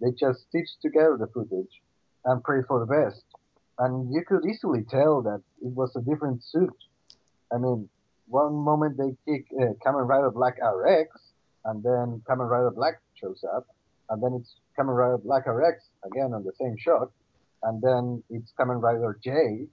They 0.00 0.12
just 0.12 0.46
stitched 0.48 0.78
together 0.82 1.16
the 1.18 1.26
footage 1.26 1.82
and 2.24 2.42
prayed 2.44 2.66
for 2.68 2.78
the 2.78 2.86
best. 2.86 3.24
And 3.78 4.12
you 4.14 4.22
could 4.24 4.44
easily 4.46 4.84
tell 4.88 5.20
that 5.22 5.42
it 5.62 5.72
was 5.74 5.96
a 5.96 6.00
different 6.00 6.44
suit. 6.44 6.76
I 7.52 7.58
mean, 7.58 7.88
one 8.28 8.54
moment 8.54 8.96
they 8.96 9.16
kick 9.26 9.46
uh, 9.60 9.74
Kamen 9.84 10.06
Rider 10.08 10.30
Black 10.30 10.58
RX, 10.62 11.10
and 11.64 11.82
then 11.82 12.22
Kamen 12.28 12.48
Rider 12.48 12.70
Black 12.70 13.00
shows 13.20 13.44
up, 13.56 13.66
and 14.10 14.22
then 14.22 14.34
it's 14.40 14.54
Kamen 14.78 14.96
Rider 14.96 15.18
Black 15.18 15.46
RX 15.46 15.84
again 16.04 16.32
on 16.32 16.44
the 16.44 16.52
same 16.60 16.76
shot, 16.78 17.10
and 17.62 17.80
then 17.82 18.22
it's 18.30 18.52
Kamen 18.58 18.80
Rider 18.82 19.18
J, 19.22 19.66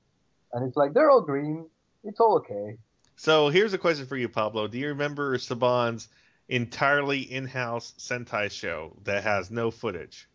and 0.53 0.67
it's 0.67 0.77
like 0.77 0.93
they're 0.93 1.09
all 1.09 1.21
green, 1.21 1.65
it's 2.03 2.19
all 2.19 2.37
okay. 2.37 2.77
So 3.15 3.49
here's 3.49 3.73
a 3.73 3.77
question 3.77 4.05
for 4.05 4.17
you, 4.17 4.29
Pablo. 4.29 4.67
Do 4.67 4.77
you 4.77 4.87
remember 4.89 5.37
Saban's 5.37 6.07
entirely 6.49 7.19
in-house 7.19 7.93
Sentai 7.97 8.51
show 8.51 8.97
that 9.03 9.23
has 9.23 9.51
no 9.51 9.71
footage? 9.71 10.27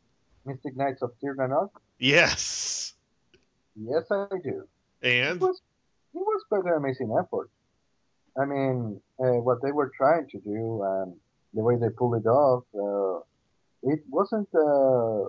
Mystic 0.44 0.76
Knights 0.76 1.02
of 1.02 1.10
Tir 1.20 1.34
Na 1.34 1.46
Nog? 1.46 1.70
Yes. 1.98 2.94
Yes, 3.74 4.04
I 4.10 4.26
do. 4.42 4.66
And 5.02 5.36
It 5.36 5.40
was, 5.40 5.60
it 6.14 6.18
was 6.18 6.44
quite 6.48 6.64
an 6.64 6.74
amazing 6.76 7.14
effort. 7.20 7.50
I 8.40 8.44
mean, 8.44 9.00
uh, 9.18 9.40
what 9.40 9.62
they 9.62 9.72
were 9.72 9.90
trying 9.96 10.28
to 10.28 10.38
do 10.38 10.82
and 10.82 11.14
the 11.54 11.62
way 11.62 11.76
they 11.76 11.88
pulled 11.90 12.16
it 12.16 12.26
off, 12.28 12.64
uh, 12.74 13.24
it 13.82 14.00
wasn't 14.08 14.48
uh, 14.54 15.24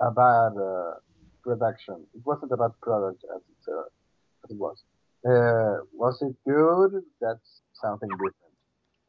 a 0.00 0.10
bad 0.10 0.52
uh, 0.60 0.94
production. 1.42 2.06
It 2.14 2.22
wasn't 2.24 2.52
a 2.52 2.56
bad 2.56 2.72
product 2.82 3.24
as 3.34 3.40
it, 3.42 3.72
uh, 3.72 3.82
as 4.44 4.50
it 4.50 4.58
was. 4.58 4.82
Uh, 5.26 5.84
was 5.92 6.20
it 6.22 6.34
good? 6.46 7.02
That's 7.20 7.60
something 7.74 8.08
different. 8.10 8.34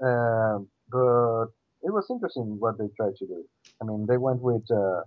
Um, 0.01 0.67
but 0.89 1.47
it 1.83 1.91
was 1.91 2.05
interesting 2.09 2.57
what 2.59 2.77
they 2.77 2.88
tried 2.95 3.15
to 3.17 3.27
do. 3.27 3.43
I 3.81 3.86
mean, 3.86 4.05
they 4.07 4.17
went 4.17 4.41
with 4.41 4.63
uh, 4.71 5.01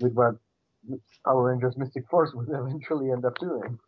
with 0.00 0.14
what 0.14 0.36
Power 1.24 1.50
Rangers 1.50 1.76
Mystic 1.76 2.08
Force 2.10 2.32
would 2.34 2.48
eventually 2.48 3.10
end 3.10 3.24
up 3.24 3.38
doing. 3.38 3.78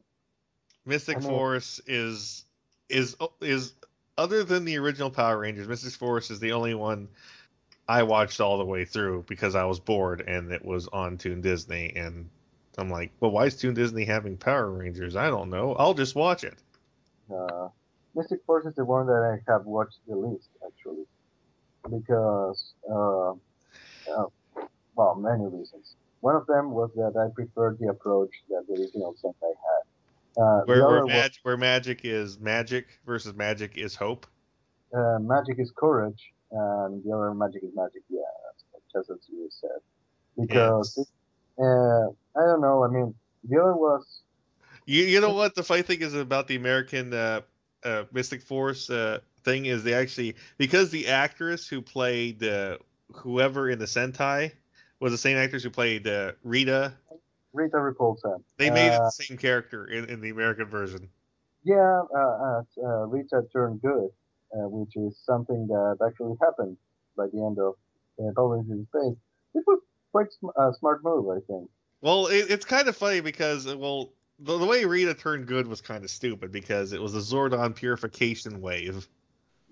Mystic 0.84 1.18
I 1.18 1.20
mean- 1.20 1.28
Force 1.28 1.80
is 1.86 2.44
is 2.88 3.16
is 3.40 3.72
other 4.18 4.44
than 4.44 4.64
the 4.64 4.76
original 4.78 5.10
Power 5.10 5.38
Rangers, 5.38 5.66
Mystic 5.68 5.94
Force 5.94 6.30
is 6.30 6.38
the 6.38 6.52
only 6.52 6.74
one 6.74 7.08
I 7.92 8.02
watched 8.04 8.40
all 8.40 8.56
the 8.56 8.64
way 8.64 8.86
through 8.86 9.26
because 9.28 9.54
I 9.54 9.64
was 9.64 9.78
bored 9.78 10.22
and 10.26 10.50
it 10.50 10.64
was 10.64 10.88
on 10.88 11.18
Toon 11.18 11.42
Disney 11.42 11.92
and 11.94 12.26
I'm 12.78 12.88
like, 12.88 13.12
well, 13.20 13.30
why 13.30 13.44
is 13.44 13.56
Toon 13.56 13.74
Disney 13.74 14.06
having 14.06 14.38
Power 14.38 14.70
Rangers? 14.70 15.14
I 15.14 15.28
don't 15.28 15.50
know. 15.50 15.74
I'll 15.74 15.92
just 15.92 16.14
watch 16.14 16.42
it. 16.42 16.56
Uh, 17.30 17.68
Mystic 18.14 18.40
Force 18.46 18.64
is 18.64 18.74
the 18.76 18.84
one 18.86 19.06
that 19.08 19.22
I 19.22 19.52
have 19.52 19.66
watched 19.66 19.98
the 20.08 20.16
least, 20.16 20.48
actually, 20.66 21.04
because 21.90 22.72
uh, 22.90 23.32
uh, 24.10 24.26
well, 24.96 25.14
many 25.16 25.44
reasons. 25.44 25.96
One 26.20 26.36
of 26.36 26.46
them 26.46 26.70
was 26.70 26.90
that 26.96 27.12
I 27.20 27.28
preferred 27.34 27.78
the 27.78 27.88
approach 27.88 28.30
that 28.48 28.64
the 28.68 28.80
original 28.80 29.14
Sentai 29.22 29.52
had. 29.68 30.42
Uh, 30.42 30.60
Where 30.64 30.86
where, 30.86 30.86
other 30.86 31.06
was, 31.06 31.30
where 31.42 31.58
magic 31.58 32.00
is 32.04 32.40
magic 32.40 32.86
versus 33.04 33.34
magic 33.34 33.76
is 33.76 33.94
hope. 33.94 34.26
uh, 34.94 35.18
magic 35.20 35.56
is 35.58 35.70
courage, 35.76 36.32
and 36.52 37.02
the 37.04 37.12
other 37.12 37.34
magic 37.34 37.64
is 37.64 37.70
magic. 37.74 38.02
Yeah, 38.08 38.20
just 38.92 39.10
as 39.10 39.18
you 39.28 39.48
said. 39.50 39.80
Because 40.36 40.92
Yes. 40.92 40.96
it, 40.96 41.08
uh, 41.58 42.08
I 42.38 42.46
don't 42.46 42.62
know. 42.62 42.84
I 42.84 42.88
mean, 42.88 43.14
the 43.44 43.60
other 43.60 43.76
was 43.76 44.22
You 44.86 45.04
you 45.04 45.20
know 45.20 45.34
what 45.34 45.54
the 45.54 45.62
funny 45.62 45.82
thing 45.82 46.02
is 46.02 46.14
about 46.14 46.48
the 46.48 46.56
American 46.56 47.12
uh, 47.14 47.42
uh, 47.84 48.04
Mystic 48.12 48.42
Force 48.42 48.90
uh, 48.90 49.20
thing 49.44 49.66
is 49.66 49.84
they 49.84 49.94
actually 49.94 50.36
because 50.58 50.90
the 50.90 51.08
actress 51.08 51.68
who 51.68 51.82
played 51.82 52.42
uh, 52.44 52.78
whoever 53.12 53.70
in 53.70 53.78
the 53.78 53.86
Sentai 53.86 54.52
was 55.00 55.12
the 55.12 55.18
same 55.18 55.36
actress 55.36 55.62
who 55.62 55.70
played 55.70 56.06
uh, 56.06 56.32
Rita. 56.42 56.94
Rita 57.52 57.76
Repulsa. 57.76 58.42
They 58.58 58.70
made 58.70 58.92
it 58.94 59.02
the 59.04 59.10
same 59.10 59.36
character 59.36 59.86
in, 59.86 60.06
in 60.06 60.20
the 60.20 60.30
American 60.30 60.66
version. 60.66 61.10
Yeah, 61.64 62.02
uh, 62.14 62.18
uh, 62.18 62.62
uh, 62.84 63.06
Rita 63.06 63.42
turned 63.52 63.82
good, 63.82 64.10
which 64.52 64.96
is 64.96 65.18
something 65.24 65.66
that 65.68 65.98
actually 66.06 66.36
happened 66.40 66.76
by 67.16 67.26
the 67.32 67.44
end 67.44 67.58
of 67.58 67.74
uh, 68.18 68.32
Power 68.36 68.56
Rangers 68.56 68.78
in 68.78 68.86
Space. 68.86 69.18
It 69.54 69.64
was 69.66 69.80
quite 70.12 70.32
sm- 70.32 70.56
a 70.56 70.72
smart 70.78 71.02
move, 71.04 71.28
I 71.30 71.40
think. 71.46 71.68
Well, 72.00 72.26
it, 72.26 72.50
it's 72.50 72.64
kind 72.64 72.88
of 72.88 72.96
funny 72.96 73.20
because 73.20 73.66
well 73.66 74.12
the, 74.38 74.58
the 74.58 74.66
way 74.66 74.84
Rita 74.84 75.14
turned 75.14 75.46
good 75.46 75.66
was 75.66 75.80
kind 75.80 76.04
of 76.04 76.10
stupid 76.10 76.52
because 76.52 76.92
it 76.92 77.00
was 77.00 77.14
a 77.14 77.18
Zordon 77.18 77.74
purification 77.74 78.60
wave. 78.60 79.06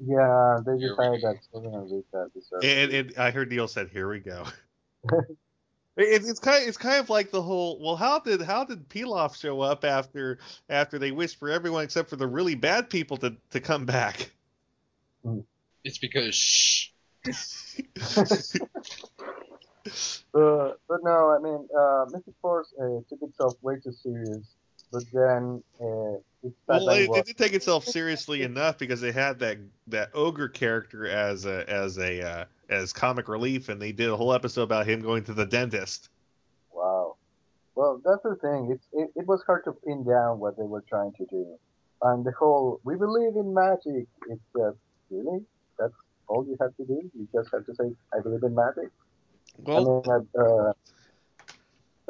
Yeah, 0.03 0.59
they 0.64 0.78
decided 0.78 1.20
that 1.22 1.37
Sylvan 1.51 1.74
and 1.74 1.91
Rita 1.91 2.31
deserved 2.35 2.64
And, 2.64 2.93
and 2.93 3.14
I 3.18 3.31
heard 3.31 3.51
Neil 3.51 3.68
said, 3.68 3.91
"Here 3.91 4.09
we 4.09 4.20
go." 4.20 4.47
It, 5.97 6.24
it's 6.24 6.39
kind 6.39 6.62
of 6.62 6.68
it's 6.68 6.78
kind 6.78 7.01
of 7.01 7.11
like 7.11 7.31
the 7.31 7.43
whole 7.43 7.78
well 7.83 7.97
how 7.97 8.20
did 8.20 8.41
how 8.41 8.64
did 8.64 8.89
Pilaf 8.89 9.37
show 9.37 9.61
up 9.61 9.85
after 9.85 10.39
after 10.68 10.99
they 10.99 11.11
wished 11.11 11.39
for 11.39 11.51
everyone 11.51 11.85
except 11.85 12.09
for 12.09 12.16
the 12.16 12.26
really 12.26 12.55
bad 12.55 12.89
people 12.89 13.16
to, 13.18 13.37
to 13.51 13.61
come 13.61 13.85
back? 13.87 14.31
It's 15.84 15.98
because 15.98 16.34
shh. 16.34 16.90
Uh, 20.32 20.72
but 20.88 20.98
no, 21.02 21.30
I 21.30 21.38
mean, 21.42 21.66
uh, 21.76 22.04
Mystic 22.12 22.34
Force 22.40 22.72
uh, 22.80 23.00
took 23.08 23.20
itself 23.22 23.54
way 23.62 23.76
too 23.82 23.92
serious, 23.92 24.44
but 24.92 25.02
then 25.12 25.62
uh, 25.80 26.18
its 26.44 26.54
Well, 26.68 26.88
it, 26.90 27.08
was 27.08 27.18
it 27.18 27.26
did 27.26 27.36
take 27.36 27.52
itself 27.52 27.84
seriously 27.84 28.42
enough 28.42 28.78
because 28.78 29.00
they 29.00 29.10
had 29.10 29.40
that 29.40 29.58
that 29.88 30.10
ogre 30.14 30.48
character 30.48 31.08
as 31.08 31.46
a 31.46 31.68
as 31.68 31.98
a 31.98 32.22
uh, 32.22 32.44
as 32.68 32.92
comic 32.92 33.28
relief, 33.28 33.68
and 33.68 33.82
they 33.82 33.90
did 33.90 34.08
a 34.08 34.16
whole 34.16 34.32
episode 34.32 34.62
about 34.62 34.86
him 34.86 35.00
going 35.00 35.24
to 35.24 35.32
the 35.32 35.46
dentist. 35.46 36.10
Wow. 36.72 37.16
Well, 37.74 38.00
that's 38.04 38.22
the 38.22 38.36
thing. 38.36 38.70
It's 38.70 38.86
it, 38.92 39.10
it 39.20 39.26
was 39.26 39.42
hard 39.46 39.64
to 39.64 39.72
pin 39.72 40.04
down 40.04 40.38
what 40.38 40.56
they 40.56 40.64
were 40.64 40.84
trying 40.88 41.12
to 41.14 41.26
do, 41.26 41.58
and 42.02 42.24
the 42.24 42.32
whole 42.38 42.80
"we 42.84 42.94
believe 42.94 43.34
in 43.34 43.52
magic." 43.52 44.06
It's 44.28 44.42
just 44.56 44.78
really 45.11 45.40
that's 45.78 45.94
all 46.28 46.44
you 46.46 46.56
have 46.61 46.74
to 46.76 46.84
do. 46.84 47.11
You 47.14 47.28
just 47.34 47.50
have 47.52 47.66
to 47.66 47.74
say, 47.74 47.94
"I 48.14 48.20
believe 48.20 48.42
in 48.42 48.54
magic." 48.54 48.90
Well, 49.64 50.02
I 50.06 50.18
mean, 50.18 50.28
uh, 50.38 50.72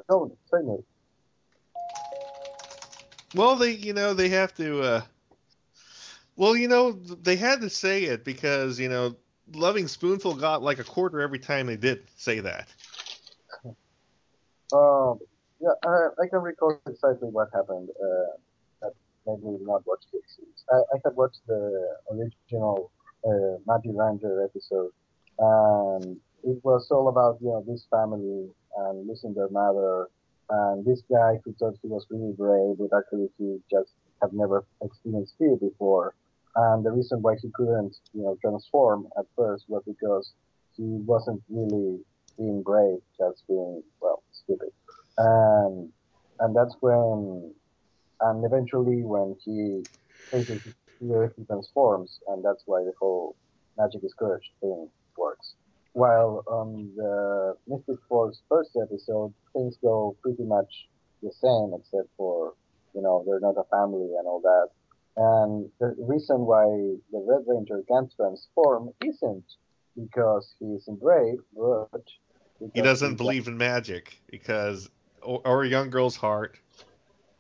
no, 0.09 0.37
say 0.53 0.59
no. 0.63 0.85
Well, 3.35 3.57
they 3.57 3.73
you 3.73 3.93
know 3.93 4.15
they 4.15 4.29
have 4.29 4.55
to. 4.57 4.83
Uh, 4.83 5.03
well, 6.37 6.57
you 6.57 6.69
know 6.69 6.93
they 6.93 7.37
had 7.37 7.61
to 7.63 7.71
say 7.71 8.05
it 8.05 8.25
because 8.25 8.79
you 8.79 8.89
know 8.89 9.17
Lovin' 9.53 9.89
Spoonful 9.89 10.35
got 10.35 10.63
like 10.63 10.79
a 10.79 10.85
quarter 10.85 11.21
every 11.21 11.39
time 11.39 11.67
they 11.67 11.77
did 11.77 12.07
say 12.17 12.41
that. 12.41 12.69
Um, 14.73 15.19
Yeah, 15.61 15.77
uh, 15.87 16.09
I 16.23 16.27
can 16.29 16.41
recall 16.41 16.81
exactly 16.87 17.29
what 17.29 17.49
happened. 17.53 17.91
Uh, 17.91 18.37
made 19.43 19.61
me 19.61 19.67
not 19.67 19.87
watch 19.87 20.05
this 20.13 20.23
series. 20.37 20.65
I, 20.71 20.77
I 20.95 21.01
had 21.05 21.15
watched 21.17 21.41
the 21.47 21.97
original 22.13 22.91
uh, 23.27 23.59
Magic 23.67 23.93
Ranger 23.95 24.45
episode, 24.45 24.93
and 25.39 26.17
it 26.45 26.59
was 26.63 26.89
all 26.91 27.09
about 27.09 27.39
you 27.41 27.49
know 27.49 27.65
this 27.67 27.87
family 27.91 28.49
and 28.79 29.09
losing 29.09 29.35
their 29.35 29.49
mother, 29.49 30.09
and 30.51 30.85
this 30.85 31.03
guy 31.11 31.39
who 31.45 31.53
thought 31.55 31.77
he 31.83 31.89
was 31.89 32.07
really 32.11 32.33
brave, 32.33 32.77
but 32.79 32.97
actually 32.97 33.29
he 33.39 33.59
just 33.71 33.93
had 34.23 34.33
never 34.33 34.65
experienced 34.83 35.35
fear 35.39 35.57
before. 35.57 36.15
And 36.57 36.85
the 36.85 36.91
reason 36.91 37.23
why 37.23 37.37
he 37.41 37.49
couldn't, 37.55 37.97
you 38.13 38.23
know, 38.23 38.37
transform 38.41 39.07
at 39.17 39.25
first 39.37 39.65
was 39.69 39.83
because 39.87 40.33
he 40.77 40.83
wasn't 40.83 41.43
really 41.49 42.01
being 42.37 42.63
brave, 42.63 42.99
just 43.17 43.47
being 43.47 43.83
well 44.01 44.23
stupid. 44.33 44.71
And 45.17 45.93
and 46.41 46.57
that's 46.57 46.75
when, 46.81 47.53
and 48.23 48.45
eventually 48.45 49.03
when 49.03 49.37
he 49.45 49.85
faces 50.31 50.63
his 50.63 50.75
he 51.01 51.45
transforms, 51.47 52.21
and 52.29 52.45
that's 52.45 52.63
why 52.67 52.83
the 52.85 52.93
whole 53.01 53.35
magic 53.79 54.05
is 54.05 54.15
cursed 54.19 54.51
thing 54.61 54.89
works. 55.17 55.55
While 55.93 56.45
on 56.47 56.93
the 56.95 57.57
Mystic 57.67 57.97
Force 58.09 58.43
first 58.49 58.71
episode, 58.81 59.33
things 59.55 59.77
go 59.83 60.17
pretty 60.23 60.45
much 60.45 60.89
the 61.23 61.33
same, 61.33 61.73
except 61.79 62.09
for 62.17 62.55
you 62.95 63.03
know 63.03 63.25
they're 63.27 63.41
not 63.41 63.57
a 63.59 63.65
family 63.71 64.11
and 64.19 64.27
all 64.27 64.41
that. 64.43 64.69
And 65.17 65.71
the 65.81 65.95
reason 65.99 66.47
why 66.47 66.65
the 67.13 67.25
Red 67.27 67.43
Ranger 67.47 67.83
can't 67.89 68.13
transform 68.15 68.91
isn't 69.05 69.45
because 70.01 70.55
he 70.59 70.67
isn't 70.67 71.01
brave, 71.01 71.39
but 71.57 72.05
He 72.75 72.81
doesn't 72.83 73.17
believe 73.17 73.49
in 73.49 73.57
magic 73.57 74.21
because, 74.31 74.89
or, 75.23 75.41
or 75.45 75.65
a 75.65 75.69
young 75.69 75.91
girl's 75.91 76.17
heart. 76.17 76.59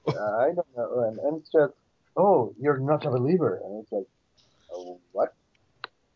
Uh, 0.06 0.36
I 0.38 0.52
don't 0.54 0.76
know, 0.76 1.04
and, 1.08 1.18
and 1.18 1.40
it's 1.40 1.50
just, 1.50 1.72
oh, 2.16 2.54
you're 2.60 2.78
not 2.78 3.04
a 3.06 3.10
believer, 3.10 3.60
and 3.64 3.82
it's 3.82 3.92
like, 3.92 4.06
oh, 4.72 4.98
what? 5.12 5.34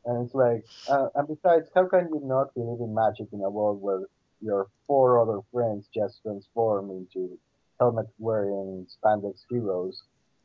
And 0.07 0.25
it's 0.25 0.35
like, 0.35 0.65
uh, 0.89 1.09
and 1.15 1.29
besides, 1.29 1.69
how 1.75 1.87
can 1.87 2.09
you 2.13 2.21
not 2.25 2.53
believe 2.55 2.81
in 2.81 2.95
magic 2.95 3.29
in 3.33 3.41
a 3.41 3.51
world 3.51 3.81
where 3.81 4.03
your 4.41 4.69
four 4.87 5.21
other 5.21 5.41
friends 5.53 5.89
just 5.95 6.23
transform 6.23 6.91
into 6.91 7.39
helmet-wearing 7.81 8.87
spandex 8.87 9.41
heroes? 9.49 10.03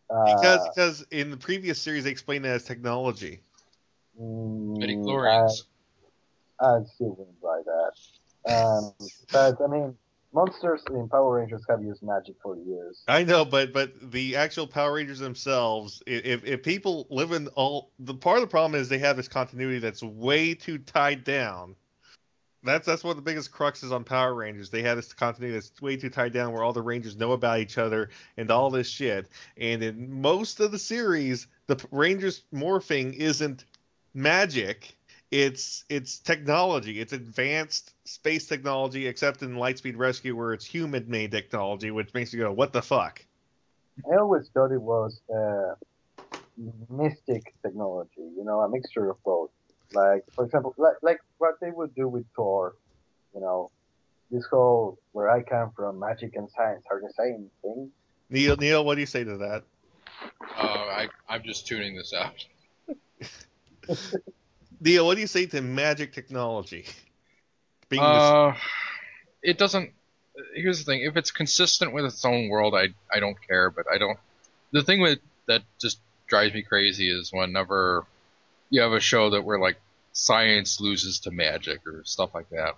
Uh, 0.10 0.24
Because 0.26 0.70
because 0.70 1.06
in 1.12 1.30
the 1.30 1.38
previous 1.38 1.80
series 1.80 2.06
they 2.06 2.12
explained 2.12 2.46
that 2.46 2.56
as 2.56 2.64
technology. 2.64 3.42
Midi 4.18 4.96
Mm. 4.96 5.66
I, 6.62 6.66
I 6.66 6.84
still 6.96 7.16
wouldn't 7.18 7.42
buy 7.42 7.62
that. 7.66 8.52
Um, 8.52 8.94
but 9.32 9.62
I 9.62 9.68
mean, 9.68 9.96
monsters 10.34 10.82
in 10.90 11.10
Power 11.10 11.38
Rangers 11.38 11.64
have 11.70 11.84
used 11.84 12.04
magic 12.04 12.36
for 12.42 12.58
years. 12.58 13.04
I 13.08 13.24
know, 13.24 13.46
but 13.46 13.74
but 13.74 14.12
the 14.12 14.36
actual 14.36 14.68
Power 14.68 14.94
Rangers 14.94 15.20
themselves, 15.20 16.02
if 16.06 16.44
if 16.46 16.64
people 16.64 17.08
live 17.10 17.32
in 17.32 17.48
all 17.50 17.92
the 18.00 18.14
part 18.14 18.38
of 18.38 18.42
the 18.42 18.48
problem 18.48 18.80
is 18.80 18.90
they 18.90 19.00
have 19.00 19.18
this 19.18 19.28
continuity 19.28 19.80
that's 19.80 20.04
way 20.04 20.54
too 20.54 20.78
tied 20.78 21.24
down. 21.24 21.76
That's 22.62 22.86
that's 22.86 23.04
one 23.04 23.12
of 23.12 23.18
the 23.18 23.24
biggest 23.24 23.52
cruxes 23.52 23.92
on 23.92 24.04
Power 24.04 24.34
Rangers. 24.34 24.70
They 24.70 24.82
have 24.82 24.98
this 24.98 25.14
continuity 25.14 25.54
that's 25.54 25.82
way 25.82 25.96
too 25.96 26.10
tied 26.10 26.34
down 26.34 26.52
where 26.52 26.64
all 26.64 26.74
the 26.74 26.82
Rangers 26.82 27.16
know 27.16 27.32
about 27.32 27.60
each 27.60 27.78
other 27.78 28.10
and 28.36 28.52
all 28.52 28.70
this 28.70 28.90
shit. 28.90 29.30
And 29.58 29.82
in 29.82 30.22
most 30.22 30.60
of 30.60 30.72
the 30.72 30.80
series, 30.80 31.48
the 31.68 31.82
Rangers 31.92 32.44
morphing 32.54 33.14
isn't 33.14 33.64
magic. 34.14 34.98
It's 35.32 35.86
it's 35.90 36.20
technology. 36.20 37.00
It's 37.00 37.14
advanced 37.14 37.94
space 38.06 38.48
technology, 38.48 39.06
except 39.06 39.44
in 39.44 39.56
Lightspeed 39.56 39.96
Rescue 39.96 40.36
where 40.36 40.54
it's 40.54 40.66
human-made 40.66 41.32
technology, 41.32 41.92
which 41.92 42.14
makes 42.16 42.34
you 42.34 42.40
go, 42.40 42.52
"What 42.52 42.74
the 42.74 42.82
fuck?" 42.82 43.24
I 44.12 44.18
always 44.18 44.50
thought 44.54 44.72
it 44.72 44.82
was 44.82 45.22
uh, 45.32 45.76
mystic 46.90 47.44
technology, 47.64 48.10
you 48.18 48.44
know, 48.44 48.62
a 48.62 48.70
mixture 48.70 49.10
of 49.10 49.18
both. 49.24 49.52
Like, 49.94 50.24
for 50.36 50.46
example, 50.46 50.74
like, 50.78 50.96
like 51.04 51.20
what 51.38 51.56
they 51.62 51.72
would 51.72 51.94
do 51.96 52.08
with 52.08 52.26
Thor, 52.36 52.74
you 53.34 53.42
know, 53.42 53.72
this 54.32 54.46
whole 54.50 54.98
where 55.12 55.30
I 55.30 55.44
come 55.44 55.72
from, 55.76 56.00
magic 56.00 56.32
and 56.36 56.50
science 56.56 56.84
are 56.90 57.02
the 57.02 57.14
same 57.18 57.50
thing. 57.62 57.92
Neil, 58.32 58.56
Neil, 58.58 58.84
what 58.84 58.96
do 58.96 59.02
you 59.02 59.08
say 59.08 59.24
to 59.24 59.38
that? 59.38 59.64
Uh, 60.58 60.64
I 60.64 61.08
I'm 61.28 61.44
just 61.44 61.68
tuning 61.68 61.96
this 61.96 62.14
out. 62.14 62.46
Neil, 64.80 65.06
what 65.06 65.16
do 65.16 65.22
you 65.22 65.28
say 65.28 65.46
to 65.48 65.62
magic 65.62 66.14
technology? 66.14 66.86
Being 67.90 68.04
Uh, 68.04 68.56
it 69.42 69.58
doesn't. 69.58 69.92
Here's 70.54 70.80
the 70.80 70.86
thing: 70.86 71.02
if 71.02 71.18
it's 71.18 71.32
consistent 71.32 71.94
with 71.94 72.06
its 72.06 72.24
own 72.24 72.50
world, 72.50 72.74
I 72.76 72.90
I 73.14 73.20
don't 73.20 73.38
care. 73.48 73.70
But 73.70 73.86
I 73.92 73.98
don't. 73.98 74.18
The 74.72 74.84
thing 74.84 75.02
with 75.02 75.20
that 75.48 75.64
just 75.82 76.00
drives 76.28 76.54
me 76.54 76.62
crazy 76.62 77.10
is 77.10 77.32
whenever 77.34 78.06
you 78.70 78.82
have 78.82 78.94
a 78.94 79.00
show 79.00 79.32
that 79.32 79.44
where 79.44 79.60
like 79.60 79.78
science 80.14 80.80
loses 80.80 81.22
to 81.22 81.32
magic 81.32 81.86
or 81.88 82.04
stuff 82.06 82.34
like 82.34 82.50
that. 82.50 82.76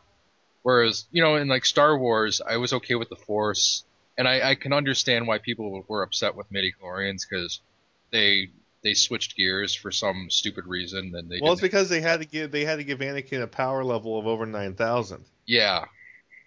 Whereas 0.64 1.06
you 1.12 1.22
know 1.22 1.36
in 1.36 1.48
like 1.48 1.66
Star 1.66 1.98
Wars, 1.98 2.42
I 2.46 2.58
was 2.58 2.74
okay 2.74 2.96
with 2.96 3.10
the 3.10 3.16
Force, 3.16 3.84
and 4.18 4.28
I, 4.28 4.52
I 4.52 4.56
can 4.56 4.74
understand 4.74 5.28
why 5.28 5.38
people 5.38 5.84
were 5.88 6.04
upset 6.04 6.36
with 6.36 6.52
midi 6.52 6.74
chlorians 6.82 7.28
because 7.30 7.60
they 8.12 8.50
they 8.84 8.94
switched 8.94 9.36
gears 9.38 9.74
for 9.76 9.92
some 9.92 10.30
stupid 10.30 10.66
reason 10.66 11.14
and 11.16 11.30
they 11.30 11.40
well, 11.42 11.54
it's 11.54 11.62
didn't- 11.62 11.72
because 11.72 11.90
they 11.90 12.02
had 12.02 12.20
to 12.22 12.26
give 12.28 12.52
they 12.52 12.66
had 12.66 12.78
to 12.78 12.84
give 12.84 13.00
Anakin 13.00 13.42
a 13.42 13.48
power 13.48 13.84
level 13.84 14.18
of 14.20 14.28
over 14.28 14.46
nine 14.46 14.74
thousand. 14.76 15.24
yeah 15.46 15.86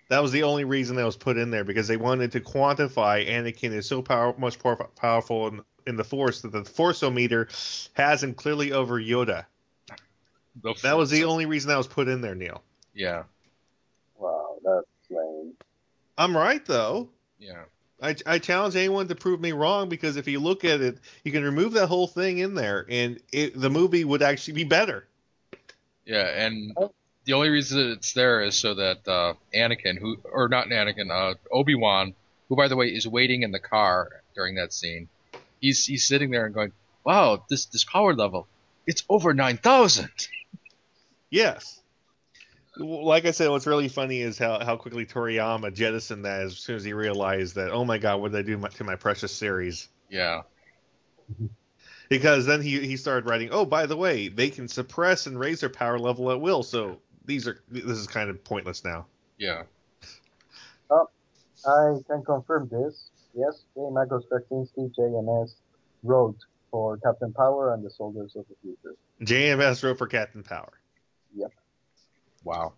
That 0.09 0.23
was 0.23 0.33
the 0.33 0.43
only 0.43 0.65
reason 0.65 0.97
that 0.97 1.05
was 1.05 1.17
put 1.17 1.37
in 1.39 1.51
there 1.51 1.65
because 1.65 1.89
they 1.89 1.97
wanted 1.97 2.33
to 2.33 2.41
quantify 2.41 3.27
Anakin 3.29 3.73
is 3.73 3.87
so 3.87 4.03
power, 4.03 4.35
much 4.37 4.63
more 4.65 4.77
powerful 4.97 5.49
in, 5.49 5.61
in 5.87 5.97
the 5.97 6.05
Force 6.05 6.43
that 6.43 6.53
the 6.53 6.63
Forceometer 6.63 7.49
has 7.95 8.23
him 8.23 8.35
clearly 8.35 8.73
over 8.73 9.01
Yoda. 9.01 9.47
The 10.63 10.75
That 10.83 10.97
was 10.97 11.11
the 11.11 11.25
only 11.25 11.47
reason 11.47 11.69
that 11.71 11.77
was 11.79 11.87
put 11.89 12.09
in 12.09 12.21
there, 12.21 12.35
Neil. 12.35 12.63
yeah 12.95 13.25
Wow, 14.17 14.57
that's 14.65 14.87
lame. 15.11 15.53
I'm 16.17 16.37
right 16.37 16.65
though. 16.65 17.09
yeah. 17.39 17.65
I, 18.05 18.17
I 18.27 18.39
challenge 18.39 18.77
anyone 18.77 19.09
to 19.09 19.15
prove 19.15 19.41
me 19.41 19.53
wrong 19.53 19.89
because 19.89 20.17
if 20.17 20.29
you 20.29 20.39
look 20.39 20.65
at 20.65 20.81
it, 20.83 20.99
you 21.25 21.33
can 21.33 21.43
remove 21.43 21.73
that 21.73 21.87
whole 21.87 22.07
thing 22.07 22.39
in 22.39 22.55
there, 22.55 22.85
and 22.89 23.19
it, 23.33 23.59
the 23.59 23.71
movie 23.71 24.05
would 24.05 24.23
actually 24.23 24.55
be 24.55 24.65
better. 24.65 25.07
Yeah, 26.05 26.27
and 26.27 26.77
the 27.25 27.33
only 27.33 27.49
reason 27.49 27.93
it's 27.93 28.13
there 28.13 28.43
is 28.43 28.59
so 28.59 28.75
that 28.75 29.09
uh, 29.09 29.35
Anakin, 29.55 29.99
who 29.99 30.19
or 30.31 30.49
not 30.49 30.69
Anakin, 30.69 31.11
uh, 31.11 31.35
Obi 31.51 31.75
Wan, 31.75 32.15
who 32.49 32.57
by 32.57 32.69
the 32.69 32.77
way 32.77 32.89
is 32.89 33.09
waiting 33.09 33.43
in 33.43 33.53
the 33.53 33.59
car 33.59 34.11
during 34.35 34.57
that 34.57 34.75
scene, 34.75 35.09
he's 35.61 35.87
he's 35.87 36.07
sitting 36.07 36.31
there 36.31 36.45
and 36.45 36.55
going, 36.55 36.73
"Wow, 37.05 37.45
this 37.49 37.65
this 37.67 37.85
power 37.85 38.15
level, 38.15 38.47
it's 38.87 39.03
over 39.09 39.33
nine 39.33 39.57
thousand. 39.57 40.11
Yes. 41.31 41.81
Like 42.77 43.25
I 43.25 43.31
said, 43.31 43.51
what's 43.51 43.67
really 43.67 43.89
funny 43.89 44.21
is 44.21 44.37
how, 44.37 44.65
how 44.65 44.77
quickly 44.77 45.07
Toriyama 45.07 45.73
jettisoned 45.73 46.25
that 46.25 46.43
as 46.43 46.59
soon 46.59 46.77
as 46.77 46.85
he 46.85 46.93
realized 46.93 47.55
that, 47.55 47.71
oh 47.71 47.85
my 47.85 47.99
god, 47.99 48.21
what 48.21 48.33
did 48.33 48.39
I 48.39 48.43
do 48.43 48.59
my, 48.59 48.69
to 48.69 48.85
my 48.85 48.97
precious 48.97 49.33
series? 49.33 49.89
Yeah, 50.11 50.43
Because 52.09 52.45
then 52.47 52.61
he, 52.61 52.87
he 52.87 52.97
started 52.97 53.29
writing, 53.29 53.49
oh, 53.51 53.65
by 53.65 53.87
the 53.87 53.97
way, 53.97 54.29
they 54.29 54.51
can 54.51 54.69
suppress 54.69 55.27
and 55.27 55.39
raise 55.39 55.61
their 55.61 55.71
power 55.71 55.99
level 55.99 56.31
at 56.31 56.41
will, 56.41 56.63
so 56.63 56.99
these 57.25 57.49
are 57.49 57.63
this 57.71 57.99
is 57.99 58.07
kind 58.07 58.29
of 58.29 58.45
pointless 58.45 58.85
now. 58.85 59.07
yeah. 59.39 59.63
Oh, 60.91 61.09
I 61.67 61.97
can 62.07 62.23
confirm 62.23 62.69
this. 62.69 63.09
Yes, 63.35 63.65
J. 63.75 63.89
Michael 63.91 64.23
Straczynski, 64.23 64.95
JMS, 64.95 65.55
wrote 66.03 66.37
for 66.71 66.99
Captain 66.99 67.33
Power 67.33 67.73
and 67.73 67.83
the 67.83 67.91
Soldiers 67.91 68.37
of 68.37 68.45
the 68.49 68.55
Future. 68.63 68.95
JMS 69.23 69.83
wrote 69.83 69.97
for 69.97 70.07
Captain 70.07 70.43
Power. 70.43 70.73
Yep. 71.35 71.53
Wow. 72.45 72.75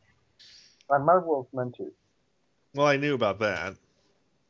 And 0.88 1.04
Marv 1.04 1.26
Wolfman 1.26 1.72
too. 1.76 1.92
Well, 2.74 2.86
I 2.86 2.96
knew 2.96 3.14
about 3.14 3.40
that. 3.40 3.74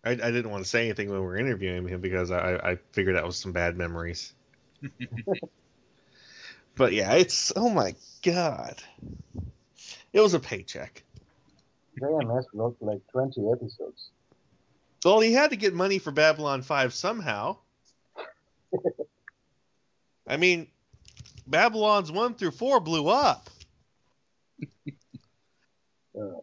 I, 0.05 0.11
I 0.11 0.15
didn't 0.15 0.51
want 0.51 0.63
to 0.63 0.69
say 0.69 0.85
anything 0.85 1.11
when 1.11 1.21
we 1.21 1.27
were 1.27 1.37
interviewing 1.37 1.89
him 1.89 2.01
because 2.01 2.31
I, 2.31 2.55
I 2.57 2.79
figured 2.93 3.17
that 3.17 3.27
was 3.27 3.37
some 3.37 3.53
bad 3.53 3.77
memories. 3.77 4.35
but 6.77 6.93
yeah, 6.93 7.15
it's 7.15 7.53
oh 7.57 7.71
my 7.71 7.95
god, 8.23 8.83
it 10.13 10.21
was 10.21 10.35
a 10.35 10.41
paycheck. 10.41 11.03
JMS 12.01 12.45
wrote 12.53 12.77
like 12.81 13.01
20 13.13 13.49
episodes. 13.51 14.11
Well, 15.05 15.21
he 15.21 15.33
had 15.33 15.51
to 15.51 15.57
get 15.57 15.75
money 15.75 15.99
for 15.99 16.11
Babylon 16.11 16.63
5 16.63 16.93
somehow. 16.93 17.57
I 20.29 20.37
mean, 20.37 20.69
Babylon's 21.47 22.11
1 22.11 22.35
through 22.35 22.51
4 22.51 22.81
blew 22.81 23.09
up. 23.09 23.49
Uh, 26.17 26.41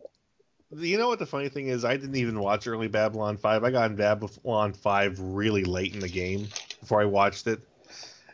You 0.76 0.98
know 0.98 1.08
what 1.08 1.20
the 1.20 1.26
funny 1.26 1.50
thing 1.50 1.68
is? 1.68 1.86
I 1.86 1.98
didn't 1.98 2.16
even 2.16 2.40
watch 2.40 2.68
early 2.68 2.88
Babylon 2.88 3.38
5. 3.38 3.64
I 3.64 3.72
got 3.72 3.92
in 3.92 3.96
Babylon 3.96 4.74
5 4.74 5.20
really 5.20 5.64
late 5.64 5.94
in 5.94 6.00
the 6.00 6.10
game 6.10 6.48
before 6.80 7.02
I 7.02 7.06
watched 7.06 7.48
it. 7.48 7.60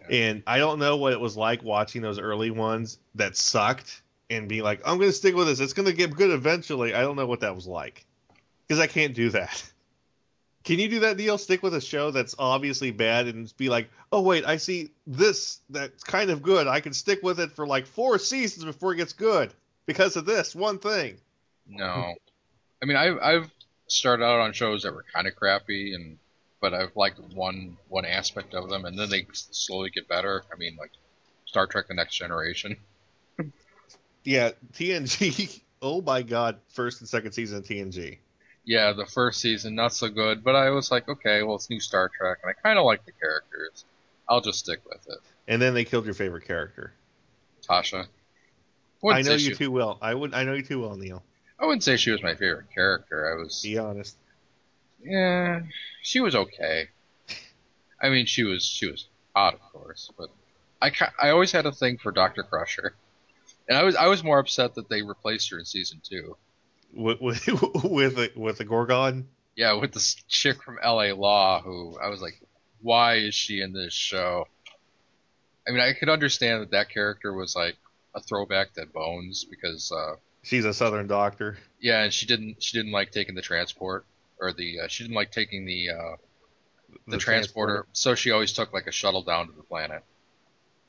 And 0.10 0.42
I 0.48 0.58
don't 0.58 0.80
know 0.80 0.98
what 0.98 1.14
it 1.14 1.20
was 1.20 1.38
like 1.38 1.64
watching 1.64 2.02
those 2.02 2.18
early 2.18 2.50
ones 2.50 2.98
that 3.16 3.36
sucked 3.36 4.02
and 4.30 4.48
being 4.48 4.64
like, 4.64 4.82
I'm 4.86 4.98
going 4.98 5.10
to 5.10 5.14
stick 5.14 5.36
with 5.36 5.48
this. 5.48 5.60
It's 5.60 5.74
going 5.74 5.88
to 5.88 5.94
get 5.94 6.16
good 6.16 6.32
eventually. 6.32 6.94
I 6.94 7.02
don't 7.02 7.16
know 7.16 7.26
what 7.26 7.42
that 7.42 7.56
was 7.56 7.68
like. 7.68 8.06
Because 8.68 8.80
I 8.80 8.88
can't 8.88 9.14
do 9.14 9.30
that. 9.32 9.64
Can 10.64 10.78
you 10.78 10.90
do 10.90 11.00
that, 11.02 11.18
deal? 11.18 11.38
Stick 11.38 11.64
with 11.64 11.74
a 11.74 11.82
show 11.82 12.12
that's 12.12 12.36
obviously 12.38 12.92
bad 12.92 13.28
and 13.28 13.52
be 13.58 13.70
like, 13.70 13.90
oh 14.12 14.22
wait, 14.22 14.46
I 14.46 14.58
see 14.58 14.92
this 15.08 15.62
that's 15.70 16.04
kind 16.04 16.30
of 16.30 16.44
good. 16.44 16.68
I 16.68 16.82
can 16.82 16.94
stick 16.94 17.24
with 17.24 17.40
it 17.40 17.52
for 17.54 17.66
like 17.66 17.86
four 17.88 18.20
seasons 18.20 18.66
before 18.66 18.94
it 18.94 18.98
gets 18.98 19.14
good 19.14 19.54
because 19.86 20.16
of 20.16 20.26
this 20.26 20.54
one 20.54 20.78
thing. 20.78 21.18
No, 21.70 22.16
I 22.82 22.86
mean 22.86 22.98
I've 22.98 23.20
I've 23.22 23.52
started 23.88 24.24
out 24.24 24.40
on 24.40 24.54
shows 24.54 24.84
that 24.84 24.94
were 24.94 25.06
kind 25.14 25.28
of 25.28 25.36
crappy, 25.36 25.94
and 25.94 26.18
but 26.62 26.74
I've 26.74 26.96
liked 26.96 27.20
one 27.20 27.78
one 27.88 28.06
aspect 28.06 28.54
of 28.54 28.70
them, 28.70 28.86
and 28.86 28.98
then 28.98 29.10
they 29.10 29.28
slowly 29.34 29.90
get 29.90 30.08
better. 30.08 30.44
I 30.52 30.58
mean 30.58 30.78
like 30.80 30.92
Star 31.46 31.68
Trek: 31.68 31.88
The 31.88 31.94
Next 31.94 32.16
Generation. 32.16 32.78
Yeah, 34.24 34.52
TNG. 34.74 35.62
Oh 35.82 36.02
my 36.02 36.24
god, 36.24 36.58
first 36.68 37.00
and 37.00 37.08
second 37.08 37.32
season 37.32 37.60
of 37.60 37.64
TNG. 37.64 38.18
Yeah, 38.66 38.92
the 38.92 39.06
first 39.06 39.40
season 39.40 39.76
not 39.76 39.94
so 39.94 40.10
good, 40.10 40.44
but 40.44 40.54
I 40.54 40.72
was 40.72 40.92
like, 40.92 41.08
okay, 41.08 41.42
well 41.42 41.56
it's 41.56 41.70
new 41.70 41.80
Star 41.80 42.12
Trek, 42.20 42.40
and 42.44 42.50
I 42.50 42.62
kind 42.62 42.78
of 42.78 42.84
like 42.84 43.06
the 43.06 43.14
characters. 43.14 43.86
I'll 44.28 44.42
just 44.42 44.60
stick 44.60 44.82
with 44.86 45.08
it. 45.08 45.20
And 45.48 45.62
then 45.62 45.74
they 45.74 45.86
killed 45.86 46.04
your 46.04 46.14
favorite 46.14 46.46
character. 46.46 46.92
Tasha. 47.68 48.08
I 49.10 49.22
know 49.22 49.38
say 49.38 49.44
you 49.44 49.56
too 49.56 49.72
well. 49.72 49.98
I 50.02 50.14
would. 50.14 50.34
I 50.34 50.44
know 50.44 50.54
you 50.54 50.64
too 50.64 50.82
well, 50.82 50.98
Neil. 50.98 51.24
I 51.60 51.66
wouldn't 51.66 51.84
say 51.84 51.98
she 51.98 52.12
was 52.12 52.24
my 52.24 52.36
favorite 52.36 52.72
character. 52.74 53.32
I 53.32 53.42
was. 53.42 53.62
Be 53.62 53.78
honest. 53.78 54.16
Yeah, 55.04 55.62
she 56.02 56.20
was 56.20 56.36
okay. 56.36 56.90
I 58.02 58.10
mean, 58.10 58.26
she 58.26 58.44
was 58.44 58.66
she 58.66 58.90
was 58.90 59.08
hot, 59.36 59.56
of 59.56 59.62
course, 59.62 60.12
but 60.18 60.30
I 60.82 60.92
I 61.22 61.30
always 61.30 61.52
had 61.52 61.66
a 61.66 61.72
thing 61.72 61.98
for 61.98 62.12
Doctor 62.12 62.44
Crusher, 62.44 62.96
and 63.68 63.78
I 63.78 63.84
was 63.84 63.96
I 63.96 64.08
was 64.08 64.24
more 64.24 64.40
upset 64.40 64.76
that 64.76 64.90
they 64.90 65.02
replaced 65.02 65.50
her 65.52 65.60
in 65.60 65.66
season 65.66 66.02
two. 66.04 66.38
With 66.94 67.22
with 67.22 67.48
with 67.84 68.18
a, 68.18 68.32
with 68.36 68.60
a 68.60 68.66
Gorgon. 68.66 69.28
Yeah, 69.56 69.74
with 69.74 69.92
this 69.92 70.16
chick 70.28 70.64
from 70.64 70.80
L.A. 70.82 71.12
Law, 71.14 71.62
who 71.62 71.98
I 72.02 72.08
was 72.08 72.22
like, 72.22 72.42
why 72.82 73.16
is 73.16 73.36
she 73.36 73.62
in 73.62 73.74
this 73.74 73.94
show? 73.94 74.48
I 75.68 75.72
mean, 75.72 75.82
I 75.82 75.94
could 75.94 76.10
understand 76.10 76.62
that 76.62 76.72
that 76.72 76.90
character 76.90 77.34
was 77.34 77.56
like 77.56 77.76
a 78.16 78.22
throwback 78.22 78.74
to 78.74 78.86
Bones 78.86 79.44
because, 79.44 79.92
uh, 79.92 80.16
She's 80.42 80.66
a 80.66 80.74
Southern 80.74 81.08
doctor. 81.08 81.58
yeah, 81.80 82.04
and 82.04 82.14
she 82.14 82.26
didn't 82.26 82.62
she 82.64 82.78
didn't 82.78 82.92
like 82.92 83.12
taking 83.12 83.36
the 83.36 83.42
transport 83.42 84.06
or 84.40 84.54
the 84.54 84.82
uh, 84.82 84.88
she 84.88 85.04
didn't 85.04 85.16
like 85.16 85.32
taking 85.32 85.66
the 85.66 85.90
uh, 85.90 86.16
the, 87.08 87.18
The 87.18 87.18
transporter, 87.18 87.74
transporter. 87.74 87.88
so 87.94 88.16
she 88.16 88.32
always 88.32 88.54
took 88.54 88.74
like 88.74 88.88
a 88.88 88.92
shuttle 88.92 89.22
down 89.24 89.48
to 89.48 89.54
the 89.54 89.64
planet, 89.64 90.04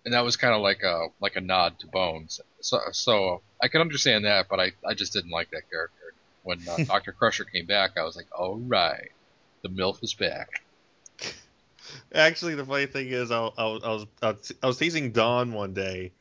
and 0.04 0.14
that 0.14 0.24
was 0.24 0.36
kind 0.36 0.54
of 0.54 0.62
like 0.62 0.82
a 0.82 1.08
like 1.20 1.36
a 1.36 1.40
nod 1.40 1.78
to 1.80 1.86
Bones. 1.88 2.40
So 2.60 2.78
so 2.92 3.42
I 3.62 3.68
can 3.68 3.80
understand 3.80 4.24
that, 4.24 4.46
but 4.48 4.60
I 4.60 4.72
I 4.86 4.94
just 4.94 5.12
didn't 5.12 5.30
like 5.30 5.50
that 5.50 5.68
character. 5.70 6.14
When 6.42 6.60
uh, 6.68 6.78
Doctor 6.86 7.12
Crusher 7.12 7.44
came 7.44 7.66
back, 7.66 7.98
I 7.98 8.02
was 8.04 8.16
like, 8.16 8.26
all 8.38 8.56
right, 8.58 9.10
the 9.62 9.68
MILF 9.68 10.02
is 10.02 10.14
back. 10.14 10.62
Actually, 12.14 12.54
the 12.54 12.64
funny 12.64 12.86
thing 12.86 13.08
is, 13.08 13.30
I, 13.30 13.38
I, 13.40 13.50
I 13.58 13.66
was 13.66 14.06
I 14.22 14.30
was 14.30 14.52
I 14.62 14.66
was 14.66 14.76
teasing 14.78 15.10
Dawn 15.12 15.52
one 15.52 15.74
day 15.74 16.12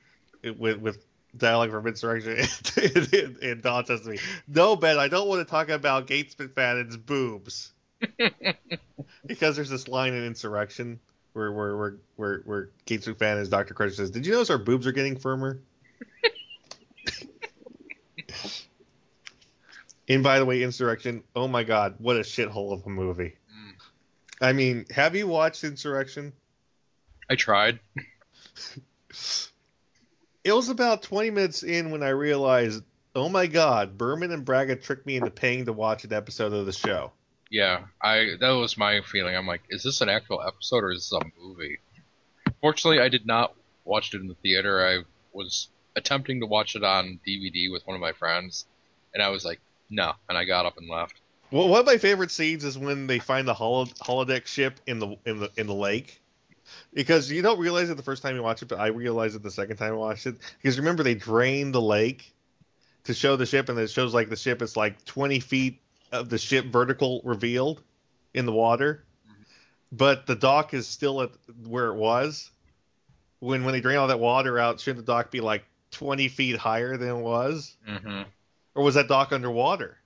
with 0.57 0.79
with 0.79 0.97
dialogue 1.37 1.71
from 1.71 1.87
Insurrection, 1.87 2.37
and, 2.77 3.13
and, 3.13 3.37
and 3.37 3.61
Dawn 3.61 3.85
says 3.85 4.01
to 4.01 4.09
me, 4.09 4.19
"No, 4.47 4.75
Ben, 4.75 4.97
I 4.97 5.07
don't 5.07 5.27
want 5.27 5.45
to 5.45 5.49
talk 5.49 5.69
about 5.69 6.07
Gates 6.07 6.35
McFadden's 6.35 6.97
boobs." 6.97 7.71
because 9.25 9.55
there's 9.55 9.69
this 9.69 9.87
line 9.87 10.13
in 10.13 10.25
Insurrection 10.25 10.99
where 11.33 11.51
where 11.51 11.75
where 11.77 11.95
where, 12.15 12.41
where 12.45 12.69
Gates 12.85 13.07
McFadden 13.07 13.41
as 13.41 13.49
Doctor 13.49 13.73
Crusher 13.73 13.95
says, 13.95 14.11
"Did 14.11 14.25
you 14.25 14.33
notice 14.33 14.49
our 14.49 14.57
boobs 14.57 14.87
are 14.87 14.91
getting 14.91 15.17
firmer?" 15.17 15.59
and 20.07 20.23
by 20.23 20.39
the 20.39 20.45
way, 20.45 20.63
Insurrection, 20.63 21.23
oh 21.35 21.47
my 21.47 21.63
god, 21.63 21.95
what 21.99 22.15
a 22.15 22.21
shithole 22.21 22.73
of 22.73 22.85
a 22.85 22.89
movie. 22.89 23.35
Mm. 23.51 23.73
I 24.41 24.53
mean, 24.53 24.85
have 24.91 25.15
you 25.15 25.27
watched 25.27 25.63
Insurrection? 25.63 26.33
I 27.29 27.35
tried. 27.35 27.79
It 30.43 30.53
was 30.53 30.69
about 30.69 31.03
20 31.03 31.31
minutes 31.31 31.63
in 31.63 31.91
when 31.91 32.03
I 32.03 32.09
realized, 32.09 32.83
oh 33.15 33.29
my 33.29 33.47
god, 33.47 33.97
Berman 33.97 34.31
and 34.31 34.45
Braga 34.45 34.75
tricked 34.75 35.05
me 35.05 35.17
into 35.17 35.31
paying 35.31 35.65
to 35.65 35.73
watch 35.73 36.03
an 36.03 36.13
episode 36.13 36.53
of 36.53 36.65
the 36.65 36.71
show. 36.71 37.11
Yeah, 37.51 37.85
I 38.01 38.35
that 38.39 38.51
was 38.51 38.77
my 38.77 39.01
feeling. 39.01 39.35
I'm 39.35 39.47
like, 39.47 39.63
is 39.69 39.83
this 39.83 40.01
an 40.01 40.09
actual 40.09 40.41
episode 40.41 40.83
or 40.83 40.91
is 40.91 41.09
this 41.09 41.19
a 41.19 41.41
movie? 41.41 41.79
Fortunately, 42.61 42.99
I 42.99 43.09
did 43.09 43.25
not 43.25 43.55
watch 43.85 44.13
it 44.13 44.21
in 44.21 44.27
the 44.27 44.35
theater. 44.35 44.85
I 44.85 45.03
was 45.33 45.69
attempting 45.95 46.41
to 46.41 46.45
watch 46.45 46.75
it 46.75 46.83
on 46.83 47.19
DVD 47.27 47.71
with 47.71 47.85
one 47.87 47.95
of 47.95 48.01
my 48.01 48.13
friends, 48.13 48.65
and 49.13 49.23
I 49.23 49.29
was 49.29 49.43
like, 49.45 49.59
no, 49.89 50.13
and 50.29 50.37
I 50.37 50.45
got 50.45 50.65
up 50.65 50.77
and 50.77 50.87
left. 50.87 51.19
Well, 51.51 51.67
one 51.67 51.79
of 51.79 51.85
my 51.87 51.97
favorite 51.97 52.29
scenes 52.29 52.63
is 52.63 52.77
when 52.77 53.07
they 53.07 53.17
find 53.17 53.47
the 53.47 53.55
holo- 53.55 53.85
holodeck 53.85 54.45
ship 54.45 54.79
in 54.85 54.99
the 54.99 55.17
in 55.25 55.39
the 55.39 55.51
in 55.57 55.67
the 55.67 55.73
lake. 55.73 56.21
Because 56.93 57.31
you 57.31 57.41
don't 57.41 57.59
realize 57.59 57.89
it 57.89 57.97
the 57.97 58.03
first 58.03 58.23
time 58.23 58.35
you 58.35 58.43
watch 58.43 58.61
it, 58.61 58.67
but 58.67 58.79
I 58.79 58.87
realized 58.87 59.35
it 59.35 59.43
the 59.43 59.51
second 59.51 59.77
time 59.77 59.93
I 59.93 59.95
watched 59.95 60.25
it. 60.27 60.35
Because 60.61 60.77
remember, 60.77 61.03
they 61.03 61.15
drain 61.15 61.71
the 61.71 61.81
lake 61.81 62.33
to 63.05 63.13
show 63.13 63.35
the 63.35 63.45
ship, 63.45 63.69
and 63.69 63.77
it 63.79 63.89
shows 63.89 64.13
like 64.13 64.29
the 64.29 64.35
ship 64.35 64.61
is 64.61 64.75
like 64.75 65.03
20 65.05 65.39
feet 65.39 65.81
of 66.11 66.29
the 66.29 66.37
ship 66.37 66.65
vertical 66.65 67.21
revealed 67.23 67.81
in 68.33 68.45
the 68.45 68.51
water, 68.51 69.03
but 69.91 70.25
the 70.27 70.35
dock 70.35 70.73
is 70.73 70.87
still 70.87 71.21
at 71.21 71.31
where 71.65 71.87
it 71.87 71.95
was. 71.95 72.49
When 73.39 73.63
when 73.63 73.73
they 73.73 73.81
drain 73.81 73.97
all 73.97 74.07
that 74.07 74.19
water 74.19 74.59
out, 74.59 74.79
shouldn't 74.79 75.05
the 75.05 75.11
dock 75.11 75.31
be 75.31 75.39
like 75.39 75.63
20 75.91 76.27
feet 76.27 76.57
higher 76.57 76.97
than 76.97 77.09
it 77.09 77.21
was? 77.21 77.75
Mm-hmm. 77.87 78.23
or 78.75 78.83
was 78.83 78.95
that 78.95 79.07
dock 79.07 79.31
underwater? 79.31 79.97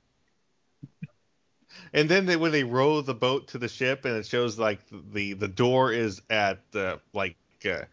And 1.94 2.10
then 2.10 2.26
they, 2.26 2.36
when 2.36 2.52
they 2.52 2.64
row 2.64 3.02
the 3.02 3.14
boat 3.14 3.50
to 3.50 3.58
the 3.58 3.68
ship, 3.68 4.06
and 4.06 4.16
it 4.16 4.26
shows 4.26 4.58
like 4.58 4.80
the 5.12 5.34
the 5.34 5.48
door 5.48 5.92
is 5.92 6.22
at 6.30 6.60
uh, 6.74 6.98
like 7.14 7.38
uh, 7.66 7.84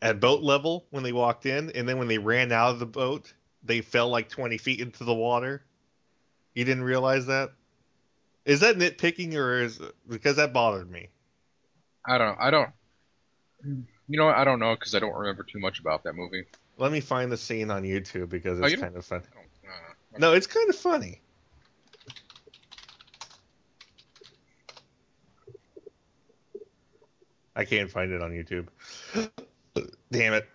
at 0.00 0.20
boat 0.20 0.42
level 0.42 0.86
when 0.90 1.02
they 1.02 1.12
walked 1.12 1.46
in, 1.46 1.70
and 1.70 1.88
then 1.88 1.98
when 1.98 2.08
they 2.08 2.18
ran 2.18 2.52
out 2.52 2.70
of 2.70 2.78
the 2.78 2.86
boat, 2.86 3.32
they 3.62 3.80
fell 3.80 4.08
like 4.08 4.28
twenty 4.28 4.58
feet 4.58 4.80
into 4.80 5.04
the 5.04 5.14
water. 5.14 5.62
You 6.54 6.64
didn't 6.64 6.84
realize 6.84 7.26
that? 7.26 7.52
Is 8.44 8.60
that 8.60 8.76
nitpicking, 8.76 9.34
or 9.34 9.62
is 9.62 9.80
because 10.08 10.36
that 10.36 10.52
bothered 10.52 10.90
me? 10.90 11.08
I 12.06 12.18
don't. 12.18 12.38
I 12.40 12.50
don't. 12.50 12.70
You 13.64 14.18
know? 14.18 14.28
I 14.28 14.44
don't 14.44 14.58
know 14.58 14.74
because 14.74 14.94
I 14.94 14.98
don't 14.98 15.14
remember 15.14 15.44
too 15.44 15.60
much 15.60 15.80
about 15.80 16.04
that 16.04 16.14
movie. 16.14 16.44
Let 16.78 16.90
me 16.90 17.00
find 17.00 17.30
the 17.30 17.36
scene 17.36 17.70
on 17.70 17.82
YouTube 17.82 18.28
because 18.28 18.60
Oh, 18.60 18.64
it's 18.64 18.72
you 18.72 18.78
kind 18.78 18.96
of 18.96 19.04
fun. 19.04 19.22
Uh, 19.64 20.18
No, 20.18 20.32
it's 20.32 20.46
kind 20.46 20.68
of 20.68 20.76
funny. 20.76 21.20
I 27.54 27.64
can't 27.64 27.90
find 27.90 28.12
it 28.12 28.22
on 28.22 28.30
YouTube. 28.30 28.68
Damn 30.10 30.34
it. 30.34 30.48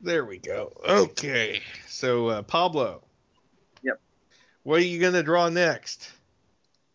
There 0.00 0.24
we 0.24 0.38
go. 0.38 0.72
Okay. 0.88 1.60
So, 1.88 2.28
uh, 2.28 2.42
Pablo. 2.42 3.02
Yep. 3.82 4.00
What 4.62 4.80
are 4.80 4.84
you 4.84 5.00
going 5.00 5.14
to 5.14 5.22
draw 5.22 5.48
next? 5.48 6.10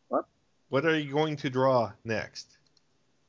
What? 0.09 0.25
What 0.69 0.85
are 0.85 0.97
you 0.97 1.11
going 1.11 1.35
to 1.37 1.49
draw 1.49 1.91
next? 2.05 2.57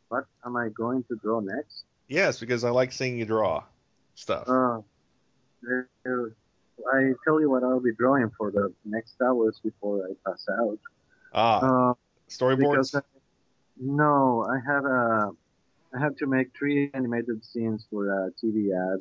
What 0.08 0.26
am 0.44 0.56
I 0.56 0.68
going 0.68 1.02
to 1.04 1.16
draw 1.16 1.40
next? 1.40 1.84
Yes, 2.08 2.38
because 2.38 2.64
I 2.64 2.70
like 2.70 2.92
seeing 2.92 3.18
you 3.18 3.24
draw 3.24 3.64
stuff. 4.14 4.48
Uh, 4.48 4.80
I 6.92 7.12
tell 7.24 7.40
you 7.40 7.48
what 7.48 7.62
I'll 7.62 7.80
be 7.80 7.94
drawing 7.94 8.30
for 8.36 8.50
the 8.50 8.72
next 8.84 9.14
hours 9.22 9.58
before 9.62 10.04
I 10.04 10.12
pass 10.28 10.46
out. 10.60 10.78
ah, 11.32 11.90
Uh, 11.90 11.94
storyboards? 12.28 13.00
I, 13.82 13.84
no, 13.84 14.46
I 14.48 14.58
have 14.66 14.84
a, 14.84 15.30
I 15.94 16.00
have 16.00 16.16
to 16.16 16.26
make 16.26 16.48
three 16.56 16.90
animated 16.94 17.44
scenes 17.44 17.86
for 17.90 18.08
a 18.08 18.30
TV 18.42 18.70
ad. 18.72 19.00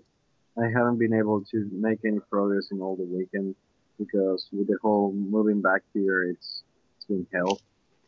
I 0.62 0.68
haven't 0.68 0.98
been 0.98 1.14
able 1.14 1.42
to 1.52 1.70
make 1.72 2.00
any 2.06 2.20
progress 2.30 2.68
in 2.72 2.82
all 2.82 2.96
the 2.96 3.04
weekend 3.04 3.56
because 3.98 4.48
with 4.52 4.68
the 4.68 4.78
whole 4.82 5.14
moving 5.14 5.62
back 5.62 5.82
here, 5.94 6.24
it's 6.24 6.64
it's 6.98 7.06
been 7.06 7.26
hell. 7.34 7.60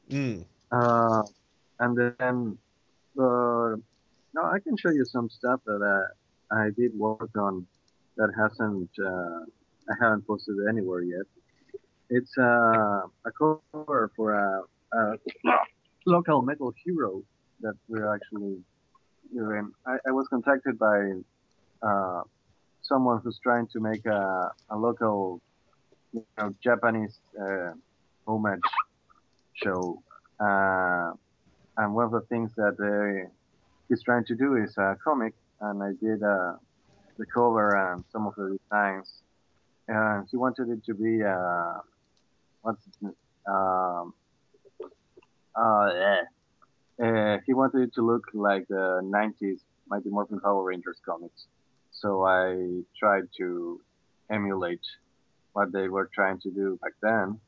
Mm. 0.09 0.45
Uh, 0.71 1.23
and 1.79 1.97
then, 1.97 2.57
uh, 3.17 3.75
no, 4.35 4.43
I 4.43 4.59
can 4.63 4.75
show 4.77 4.89
you 4.89 5.05
some 5.05 5.29
stuff 5.29 5.61
that 5.65 5.81
uh, 5.81 6.55
I 6.55 6.69
did 6.77 6.97
work 6.97 7.35
on 7.37 7.65
that 8.17 8.31
hasn't, 8.37 8.89
uh, 9.03 9.45
I 9.89 9.93
haven't 9.99 10.27
posted 10.27 10.55
anywhere 10.69 11.01
yet. 11.01 11.25
It's 12.09 12.37
uh, 12.37 13.07
a 13.25 13.31
cover 13.37 14.11
for 14.15 14.33
a, 14.33 14.63
a 14.93 15.17
local 16.05 16.41
metal 16.41 16.73
hero 16.83 17.23
that 17.61 17.75
we're 17.87 18.13
actually 18.13 18.57
doing. 19.33 19.71
I, 19.85 19.97
I 20.07 20.11
was 20.11 20.27
contacted 20.27 20.77
by 20.77 21.13
uh, 21.81 22.21
someone 22.81 23.21
who's 23.23 23.39
trying 23.39 23.67
to 23.73 23.79
make 23.79 24.05
a, 24.05 24.51
a 24.69 24.77
local, 24.77 25.41
you 26.11 26.25
know, 26.37 26.53
Japanese 26.63 27.19
uh, 27.41 27.71
homage 28.27 28.61
show. 29.53 30.01
Uh, 30.39 31.11
and 31.77 31.95
one 31.95 32.05
of 32.05 32.11
the 32.11 32.21
things 32.29 32.51
that 32.55 32.75
uh, 32.79 33.29
he's 33.89 34.03
trying 34.03 34.25
to 34.25 34.35
do 34.35 34.57
is 34.57 34.77
a 34.77 34.95
comic, 35.03 35.33
and 35.61 35.81
I 35.81 35.91
did 36.01 36.21
uh, 36.21 36.53
the 37.17 37.25
cover 37.25 37.75
and 37.75 38.03
some 38.11 38.27
of 38.27 38.35
the 38.35 38.57
designs. 38.57 39.11
And 39.87 40.27
he 40.29 40.37
wanted 40.37 40.69
it 40.69 40.85
to 40.85 40.93
be 40.93 41.23
uh, 41.23 41.79
what's 42.61 42.81
it, 43.01 43.15
Uh, 45.55 45.89
yeah. 45.93 46.21
Uh, 47.01 47.37
he 47.45 47.53
wanted 47.53 47.81
it 47.81 47.93
to 47.95 48.01
look 48.05 48.23
like 48.33 48.67
the 48.67 49.01
90s 49.03 49.59
Mighty 49.87 50.09
Morphin 50.09 50.39
Power 50.39 50.63
Rangers 50.63 50.99
comics. 51.05 51.47
So 51.91 52.23
I 52.25 52.81
tried 52.97 53.23
to 53.37 53.81
emulate 54.31 54.85
what 55.53 55.71
they 55.71 55.87
were 55.87 56.09
trying 56.13 56.39
to 56.41 56.51
do 56.51 56.79
back 56.81 56.93
then. 57.01 57.39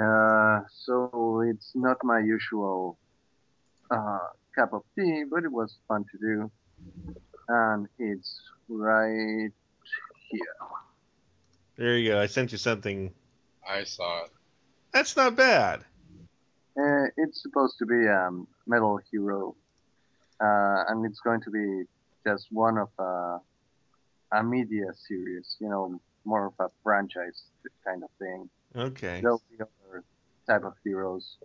Uh, 0.00 0.60
so 0.70 1.42
it's 1.46 1.72
not 1.74 1.96
my 2.02 2.18
usual 2.18 2.98
uh, 3.90 4.18
cup 4.54 4.72
of 4.72 4.82
tea, 4.98 5.24
but 5.30 5.44
it 5.44 5.52
was 5.52 5.76
fun 5.88 6.04
to 6.12 6.18
do. 6.18 6.50
And 7.48 7.88
it's 7.98 8.40
right 8.68 9.50
here. 10.30 10.56
There 11.76 11.98
you 11.98 12.12
go. 12.12 12.20
I 12.20 12.26
sent 12.26 12.52
you 12.52 12.58
something. 12.58 13.12
I 13.68 13.84
saw 13.84 14.24
it. 14.24 14.30
That's 14.92 15.16
not 15.16 15.36
bad. 15.36 15.84
Uh, 16.78 17.06
it's 17.16 17.42
supposed 17.42 17.78
to 17.78 17.86
be 17.86 18.06
um, 18.06 18.46
Metal 18.66 19.00
Hero, 19.10 19.56
uh, 20.40 20.84
and 20.88 21.06
it's 21.06 21.20
going 21.20 21.40
to 21.42 21.50
be 21.50 21.84
just 22.26 22.48
one 22.50 22.76
of 22.76 22.88
uh, 22.98 23.38
a 24.32 24.42
media 24.42 24.86
series, 25.08 25.56
you 25.58 25.68
know, 25.68 25.98
more 26.24 26.46
of 26.46 26.52
a 26.60 26.68
franchise 26.82 27.44
kind 27.84 28.02
of 28.02 28.10
thing. 28.18 28.50
Okay. 28.76 29.20
There'll 29.22 29.42
be 29.50 29.56
other 29.56 30.04
type 30.46 30.64
of 30.64 30.74
heroes. 30.84 31.36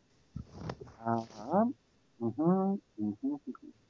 Uh-huh. 1.05 1.65
hmm 2.19 2.75
hmm 2.99 3.35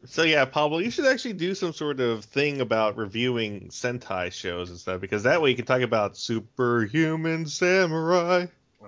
So 0.05 0.23
yeah, 0.23 0.45
Pablo, 0.45 0.77
you 0.79 0.91
should 0.91 1.05
actually 1.05 1.33
do 1.33 1.55
some 1.55 1.73
sort 1.73 1.99
of 1.99 2.23
thing 2.25 2.61
about 2.61 2.97
reviewing 2.97 3.69
Sentai 3.69 4.31
shows 4.31 4.69
and 4.69 4.79
stuff 4.79 5.01
because 5.01 5.23
that 5.23 5.41
way 5.41 5.49
you 5.49 5.55
can 5.55 5.65
talk 5.65 5.81
about 5.81 6.17
Superhuman 6.17 7.47
Samurai. 7.47 8.45
Oh. 8.83 8.87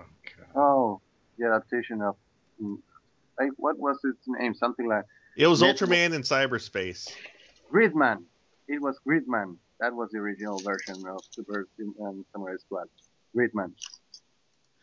Oh, 0.55 1.01
the 1.37 1.47
adaptation 1.47 2.01
of. 2.01 2.15
Like, 2.59 3.49
what 3.57 3.77
was 3.77 3.99
its 4.03 4.23
name? 4.27 4.53
Something 4.53 4.87
like. 4.87 5.05
It 5.35 5.47
was 5.47 5.61
Net- 5.61 5.77
Ultraman 5.77 6.13
in 6.13 6.21
cyberspace. 6.21 7.11
Gridman. 7.71 8.23
It 8.67 8.81
was 8.81 8.99
Gridman. 9.07 9.57
That 9.79 9.93
was 9.93 10.09
the 10.11 10.19
original 10.19 10.59
version 10.59 11.05
of 11.07 11.19
Super 11.31 11.67
um, 12.01 12.25
Samurai 12.31 12.55
Squad. 12.59 12.87
Gridman. 13.35 13.73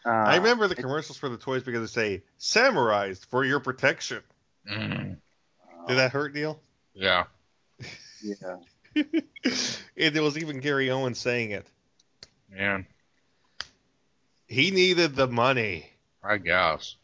Uh, 0.04 0.08
I 0.10 0.36
remember 0.36 0.66
the 0.66 0.74
commercials 0.74 1.18
for 1.18 1.28
the 1.28 1.36
toys 1.36 1.62
because 1.62 1.92
they 1.92 2.18
say 2.18 2.22
"Samurais 2.38 3.24
for 3.26 3.44
your 3.44 3.60
protection." 3.60 4.22
Mm. 4.70 5.18
Did 5.86 5.96
that 5.96 6.12
hurt, 6.12 6.34
Neil? 6.34 6.60
Yeah. 6.94 7.24
Yeah. 8.22 8.56
and 9.96 10.14
there 10.14 10.22
was 10.22 10.36
even 10.36 10.60
Gary 10.60 10.90
Owens 10.90 11.18
saying 11.18 11.52
it. 11.52 11.66
Man, 12.50 12.86
He 14.46 14.70
needed 14.70 15.14
the 15.14 15.28
money. 15.28 15.90
I 16.22 16.38
guess. 16.38 16.96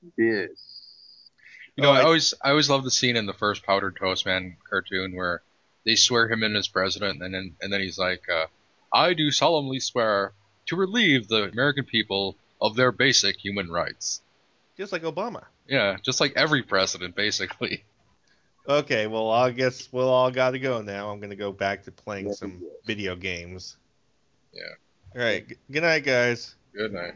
What's 0.00 0.16
this? 0.16 1.30
You 1.76 1.82
know, 1.84 1.92
I 1.92 2.02
always 2.02 2.34
I 2.42 2.50
always 2.50 2.68
love 2.68 2.82
the 2.84 2.90
scene 2.90 3.16
in 3.16 3.26
the 3.26 3.32
first 3.32 3.64
Powdered 3.64 3.96
Toast 3.96 4.26
Man 4.26 4.56
cartoon 4.68 5.14
where 5.14 5.42
they 5.84 5.94
swear 5.94 6.28
him 6.28 6.42
in 6.42 6.56
as 6.56 6.66
president, 6.68 7.22
and 7.22 7.32
then 7.32 7.54
and 7.62 7.72
then 7.72 7.80
he's 7.80 7.98
like, 7.98 8.28
uh, 8.28 8.46
"I 8.92 9.14
do 9.14 9.30
solemnly 9.30 9.78
swear 9.80 10.32
to 10.66 10.76
relieve 10.76 11.28
the 11.28 11.44
American 11.44 11.84
people 11.84 12.36
of 12.60 12.74
their 12.74 12.90
basic 12.90 13.36
human 13.38 13.70
rights." 13.70 14.22
Just 14.76 14.92
like 14.92 15.02
Obama. 15.02 15.44
Yeah, 15.68 15.96
just 16.02 16.20
like 16.20 16.32
every 16.36 16.62
president, 16.62 17.14
basically. 17.14 17.84
Okay, 18.68 19.06
well, 19.06 19.30
I 19.30 19.50
guess 19.50 19.88
we'll 19.92 20.08
all 20.10 20.30
got 20.30 20.50
to 20.50 20.58
go 20.58 20.82
now. 20.82 21.10
I'm 21.10 21.20
going 21.20 21.30
to 21.30 21.36
go 21.36 21.52
back 21.52 21.84
to 21.84 21.92
playing 21.92 22.32
some 22.34 22.62
video 22.86 23.16
games. 23.16 23.76
Yeah. 24.52 24.62
All 25.16 25.22
right. 25.22 25.48
g- 25.48 25.56
Good 25.70 25.82
night, 25.84 26.04
guys. 26.04 26.54
Good 26.74 26.92
night. 26.92 27.14